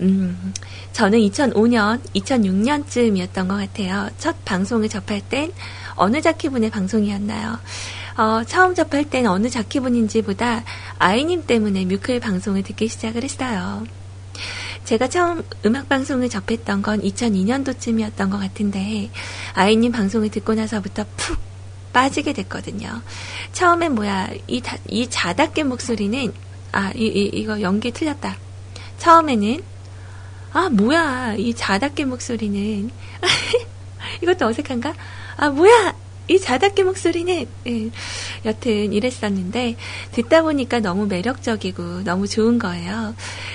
음, 0.00 0.52
저는 0.94 1.18
2005년, 1.18 2.00
2006년쯤이었던 2.14 3.48
것 3.48 3.56
같아요. 3.56 4.08
첫 4.16 4.36
방송을 4.44 4.88
접할 4.88 5.20
땐 5.28 5.52
어느 5.96 6.20
자키분의 6.22 6.70
방송이었나요? 6.70 7.58
어, 8.16 8.44
처음 8.46 8.76
접할 8.76 9.04
땐 9.04 9.26
어느 9.26 9.50
자키분인지보다 9.50 10.62
아이님 11.00 11.46
때문에 11.46 11.84
뮤클 11.86 12.20
방송을 12.20 12.62
듣기 12.62 12.86
시작을 12.86 13.24
했어요. 13.24 13.84
제가 14.84 15.08
처음 15.08 15.42
음악 15.66 15.88
방송을 15.88 16.28
접했던 16.28 16.82
건 16.82 17.00
2002년도쯤이었던 17.02 18.30
것 18.30 18.38
같은데 18.38 19.10
아이님 19.54 19.90
방송을 19.90 20.28
듣고 20.30 20.54
나서부터 20.54 21.04
푹 21.16 21.38
빠지게 21.92 22.34
됐거든요. 22.34 23.02
처음엔 23.52 23.96
뭐야 23.96 24.30
이, 24.46 24.60
다, 24.60 24.76
이 24.88 25.08
자답게 25.10 25.64
목소리는 25.64 26.32
아 26.70 26.92
이, 26.94 27.06
이, 27.06 27.30
이거 27.32 27.60
연기 27.60 27.90
틀렸다. 27.90 28.36
처음에는 28.98 29.73
아 30.54 30.68
뭐야 30.70 31.34
이 31.36 31.52
자답게 31.52 32.04
목소리는 32.04 32.88
이것도 34.22 34.46
어색한가? 34.46 34.94
아 35.36 35.50
뭐야 35.50 35.94
이 36.28 36.38
자답게 36.38 36.84
목소리는 36.84 37.46
예, 37.66 37.90
여튼 38.46 38.92
이랬었는데 38.92 39.76
듣다 40.12 40.42
보니까 40.42 40.78
너무 40.78 41.06
매력적이고 41.06 42.04
너무 42.04 42.28
좋은 42.28 42.58
거예요. 42.58 43.14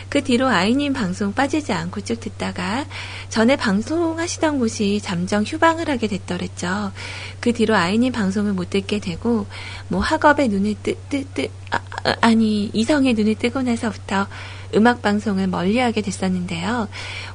그 0.09 0.23
뒤로 0.23 0.47
아이님 0.47 0.93
방송 0.93 1.33
빠지지 1.33 1.71
않고 1.71 2.01
쭉 2.01 2.19
듣다가 2.19 2.85
전에 3.29 3.55
방송하시던 3.55 4.59
곳이 4.59 4.99
잠정 5.01 5.43
휴방을 5.43 5.89
하게 5.89 6.07
됐더랬죠. 6.07 6.91
그 7.39 7.53
뒤로 7.53 7.75
아이님 7.75 8.11
방송을 8.11 8.53
못 8.53 8.69
듣게 8.69 8.99
되고 8.99 9.47
뭐 9.87 10.01
학업에 10.01 10.47
눈을 10.49 10.75
뜨뜨뜨 10.83 11.47
아, 11.71 11.79
아, 12.03 12.15
아니 12.21 12.69
이성의 12.73 13.13
눈을 13.13 13.35
뜨고 13.35 13.61
나서부터 13.63 14.27
음악 14.75 15.01
방송을 15.01 15.47
멀리하게 15.47 16.01
됐었는데요. 16.01 16.87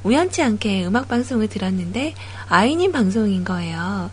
우연치 0.03 0.43
않게 0.43 0.87
음악 0.87 1.09
방송을 1.09 1.49
들었는데 1.49 2.14
아이님 2.49 2.93
방송인 2.93 3.45
거예요. 3.45 4.11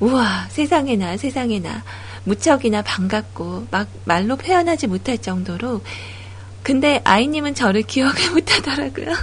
우와, 0.00 0.46
세상에나, 0.48 1.18
세상에나. 1.18 1.84
무척이나 2.24 2.82
반갑고, 2.82 3.68
막 3.70 3.88
말로 4.04 4.36
표현하지 4.36 4.86
못할 4.86 5.18
정도로. 5.18 5.82
근데 6.62 7.00
아이님은 7.04 7.54
저를 7.54 7.82
기억을 7.82 8.14
못 8.32 8.50
하더라고요. 8.50 9.14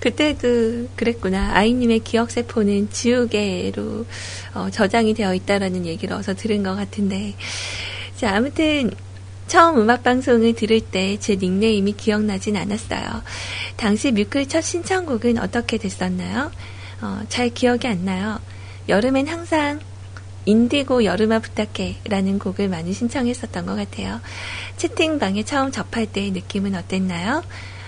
그때도 0.00 0.88
그랬구나. 0.96 1.52
아이님의 1.54 2.00
기억세포는 2.00 2.90
지우개로 2.90 4.06
어, 4.54 4.68
저장이 4.70 5.14
되어 5.14 5.34
있다라는 5.34 5.86
얘기를 5.86 6.16
어서 6.16 6.34
들은 6.34 6.62
것 6.62 6.74
같은데. 6.74 7.34
자, 8.16 8.36
아무튼 8.36 8.90
처음 9.46 9.80
음악방송을 9.80 10.54
들을 10.54 10.80
때 10.80 11.16
제 11.18 11.36
닉네임이 11.36 11.92
기억나진 11.92 12.56
않았어요. 12.56 13.22
당시 13.76 14.12
뮤클 14.12 14.48
첫 14.48 14.60
신청곡은 14.60 15.38
어떻게 15.38 15.78
됐었나요? 15.78 16.50
어, 17.00 17.20
잘 17.28 17.50
기억이 17.50 17.86
안 17.86 18.04
나요. 18.04 18.40
여름엔 18.88 19.26
항상 19.28 19.80
인디고 20.44 21.04
여름아 21.04 21.40
부탁해 21.40 21.96
라는 22.08 22.38
곡을 22.38 22.68
많이 22.68 22.92
신청했었던 22.92 23.66
것 23.66 23.74
같아요. 23.74 24.20
채팅방에 24.76 25.42
처음 25.44 25.72
접할 25.72 26.06
때의 26.06 26.30
느낌은 26.30 26.74
어땠나요? 26.74 27.42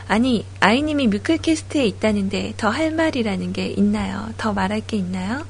아니, 0.08 0.46
아이님이 0.60 1.06
뮤클캐스트에 1.08 1.84
있다는데 1.86 2.54
더 2.56 2.70
할 2.70 2.90
말이라는 2.90 3.52
게 3.52 3.66
있나요? 3.66 4.32
더 4.38 4.52
말할 4.52 4.80
게 4.80 4.96
있나요? 4.96 5.46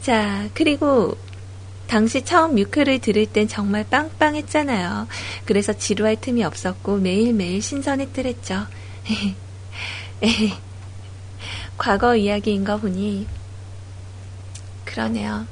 자, 0.00 0.48
그리고 0.54 1.16
당시 1.86 2.24
처음 2.24 2.54
뮤클을 2.54 3.00
들을 3.00 3.26
땐 3.26 3.46
정말 3.48 3.84
빵빵했잖아요. 3.88 5.06
그래서 5.44 5.72
지루할 5.72 6.16
틈이 6.20 6.44
없었고 6.44 6.96
매일매일 6.98 7.60
신선했더랬죠. 7.62 8.66
과거 11.78 12.16
이야기인 12.16 12.64
거 12.64 12.76
보니 12.78 13.26
그러네요. 14.84 15.46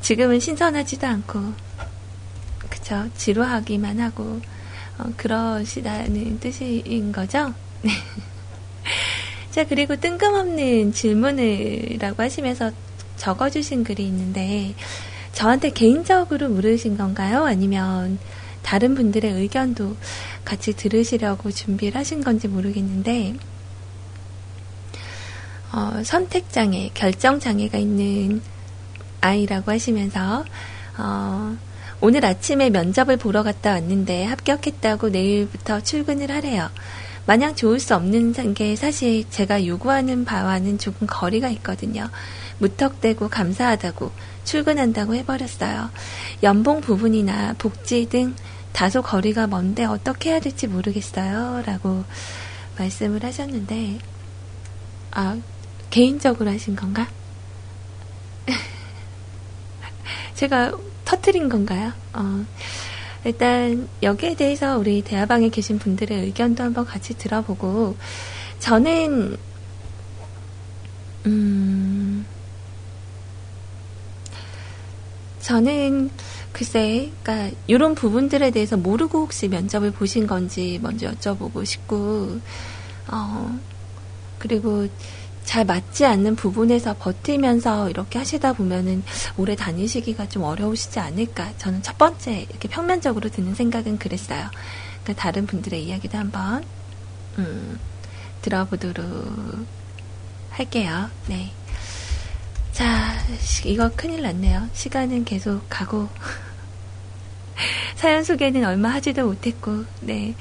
지금은 0.00 0.40
신선하지도 0.40 1.06
않고 1.06 1.52
그쵸 2.70 3.08
지루하기만 3.16 4.00
하고 4.00 4.40
어, 4.98 5.04
그러시다는 5.16 6.40
뜻인 6.40 7.12
거죠. 7.12 7.54
자 9.50 9.64
그리고 9.66 9.96
뜬금없는 9.96 10.92
질문을라고 10.92 12.22
하시면서 12.22 12.70
적어주신 13.16 13.84
글이 13.84 14.04
있는데 14.06 14.74
저한테 15.32 15.70
개인적으로 15.70 16.48
물으신 16.48 16.96
건가요? 16.96 17.44
아니면 17.44 18.18
다른 18.62 18.94
분들의 18.94 19.30
의견도 19.32 19.96
같이 20.44 20.74
들으시려고 20.74 21.50
준비를 21.50 21.98
하신 21.98 22.22
건지 22.22 22.48
모르겠는데 22.48 23.34
어, 25.72 26.02
선택장애, 26.02 26.90
결정장애가 26.94 27.78
있는 27.78 28.40
아이라고 29.20 29.70
하시면서 29.70 30.44
어, 30.98 31.56
오늘 32.00 32.24
아침에 32.24 32.70
면접을 32.70 33.16
보러 33.16 33.42
갔다 33.42 33.72
왔는데 33.72 34.24
합격했다고 34.24 35.08
내일부터 35.08 35.80
출근을 35.80 36.30
하래요. 36.30 36.70
마냥 37.26 37.56
좋을 37.56 37.80
수 37.80 37.94
없는 37.94 38.54
게 38.54 38.76
사실 38.76 39.28
제가 39.28 39.66
요구하는 39.66 40.24
바와는 40.24 40.78
조금 40.78 41.06
거리가 41.08 41.48
있거든요. 41.50 42.08
무턱대고 42.58 43.28
감사하다고 43.28 44.12
출근한다고 44.44 45.14
해버렸어요. 45.16 45.90
연봉 46.42 46.80
부분이나 46.80 47.54
복지 47.58 48.08
등 48.08 48.34
다소 48.72 49.02
거리가 49.02 49.48
먼데 49.48 49.84
어떻게 49.84 50.30
해야 50.30 50.40
될지 50.40 50.68
모르겠어요. 50.68 51.64
라고 51.66 52.04
말씀을 52.78 53.24
하셨는데, 53.24 53.98
아, 55.10 55.36
개인적으로 55.90 56.50
하신 56.50 56.76
건가? 56.76 57.08
제가 60.34 60.72
터트린 61.08 61.48
건가요? 61.48 61.92
어, 62.12 62.44
일단 63.24 63.88
여기에 64.02 64.34
대해서 64.34 64.76
우리 64.76 65.00
대화방에 65.00 65.48
계신 65.48 65.78
분들의 65.78 66.24
의견도 66.24 66.62
한번 66.62 66.84
같이 66.84 67.16
들어보고, 67.16 67.96
저는, 68.58 69.38
음, 71.24 72.26
저는 75.40 76.10
글쎄, 76.52 77.10
그러니까 77.22 77.56
이런 77.66 77.94
부분들에 77.94 78.50
대해서 78.50 78.76
모르고 78.76 79.20
혹시 79.20 79.48
면접을 79.48 79.92
보신 79.92 80.26
건지 80.26 80.78
먼저 80.82 81.10
여쭤보고 81.10 81.64
싶고, 81.64 82.38
어, 83.10 83.58
그리고 84.38 84.86
잘 85.48 85.64
맞지 85.64 86.04
않는 86.04 86.36
부분에서 86.36 86.94
버티면서 86.98 87.88
이렇게 87.88 88.18
하시다 88.18 88.52
보면은 88.52 89.02
오래 89.38 89.56
다니시기가 89.56 90.28
좀 90.28 90.42
어려우시지 90.42 91.00
않을까. 91.00 91.56
저는 91.56 91.82
첫 91.82 91.96
번째 91.96 92.46
이렇게 92.50 92.68
평면적으로 92.68 93.30
드는 93.30 93.54
생각은 93.54 93.98
그랬어요. 93.98 94.50
그러니까 95.02 95.22
다른 95.22 95.46
분들의 95.46 95.82
이야기도 95.82 96.18
한번 96.18 96.62
음, 97.38 97.78
들어보도록 98.42 99.64
할게요. 100.50 101.08
네. 101.28 101.50
자, 102.72 103.14
시- 103.40 103.70
이거 103.70 103.90
큰일 103.96 104.20
났네요. 104.24 104.68
시간은 104.74 105.24
계속 105.24 105.62
가고. 105.70 106.10
사연 107.96 108.24
소개는 108.24 108.64
얼마 108.64 108.90
하지도 108.90 109.26
못했고, 109.26 109.84
네. 110.00 110.34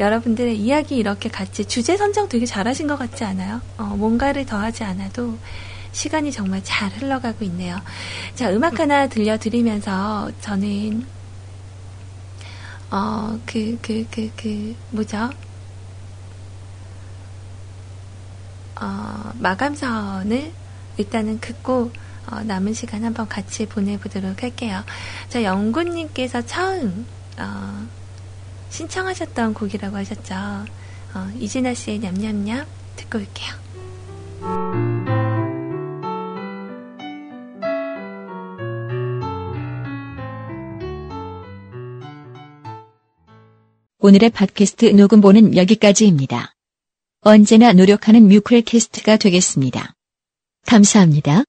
여러분들의 0.00 0.56
이야기 0.58 0.96
이렇게 0.96 1.28
같이 1.28 1.64
주제 1.64 1.96
선정 1.96 2.28
되게 2.28 2.46
잘하신 2.46 2.86
것 2.86 2.98
같지 2.98 3.24
않아요? 3.24 3.60
어, 3.76 3.84
뭔가를 3.84 4.46
더 4.46 4.58
하지 4.58 4.84
않아도 4.84 5.38
시간이 5.92 6.32
정말 6.32 6.62
잘 6.64 6.90
흘러가고 6.90 7.44
있네요. 7.44 7.78
자, 8.34 8.50
음악 8.50 8.80
하나 8.80 9.06
들려드리면서 9.06 10.32
저는, 10.40 11.06
어, 12.90 13.38
그, 13.46 13.78
그, 13.82 14.06
그, 14.10 14.30
그, 14.36 14.74
뭐죠? 14.90 15.30
어, 18.80 19.32
마감선을 19.38 20.52
일단은 20.96 21.40
긋고 21.40 21.92
어, 22.30 22.42
남은 22.42 22.72
시간 22.74 23.04
한번 23.04 23.28
같이 23.28 23.66
보내보도록 23.66 24.42
할게요. 24.42 24.82
자, 25.28 25.42
영구님께서 25.42 26.42
처음 26.46 27.06
어, 27.38 27.86
신청하셨던 28.70 29.54
곡이라고 29.54 29.96
하셨죠. 29.96 30.34
어, 31.14 31.30
이진아 31.38 31.74
씨의 31.74 31.98
냠냠냠 31.98 32.66
듣고 32.96 33.18
올게요. 33.18 33.62
오늘의 43.98 44.30
팟캐스트 44.30 44.86
녹음본은 44.86 45.56
여기까지입니다. 45.56 46.54
언제나 47.20 47.72
노력하는 47.72 48.26
뮤클캐스트가 48.26 49.16
되겠습니다. 49.16 49.94
감사합니다. 50.66 51.44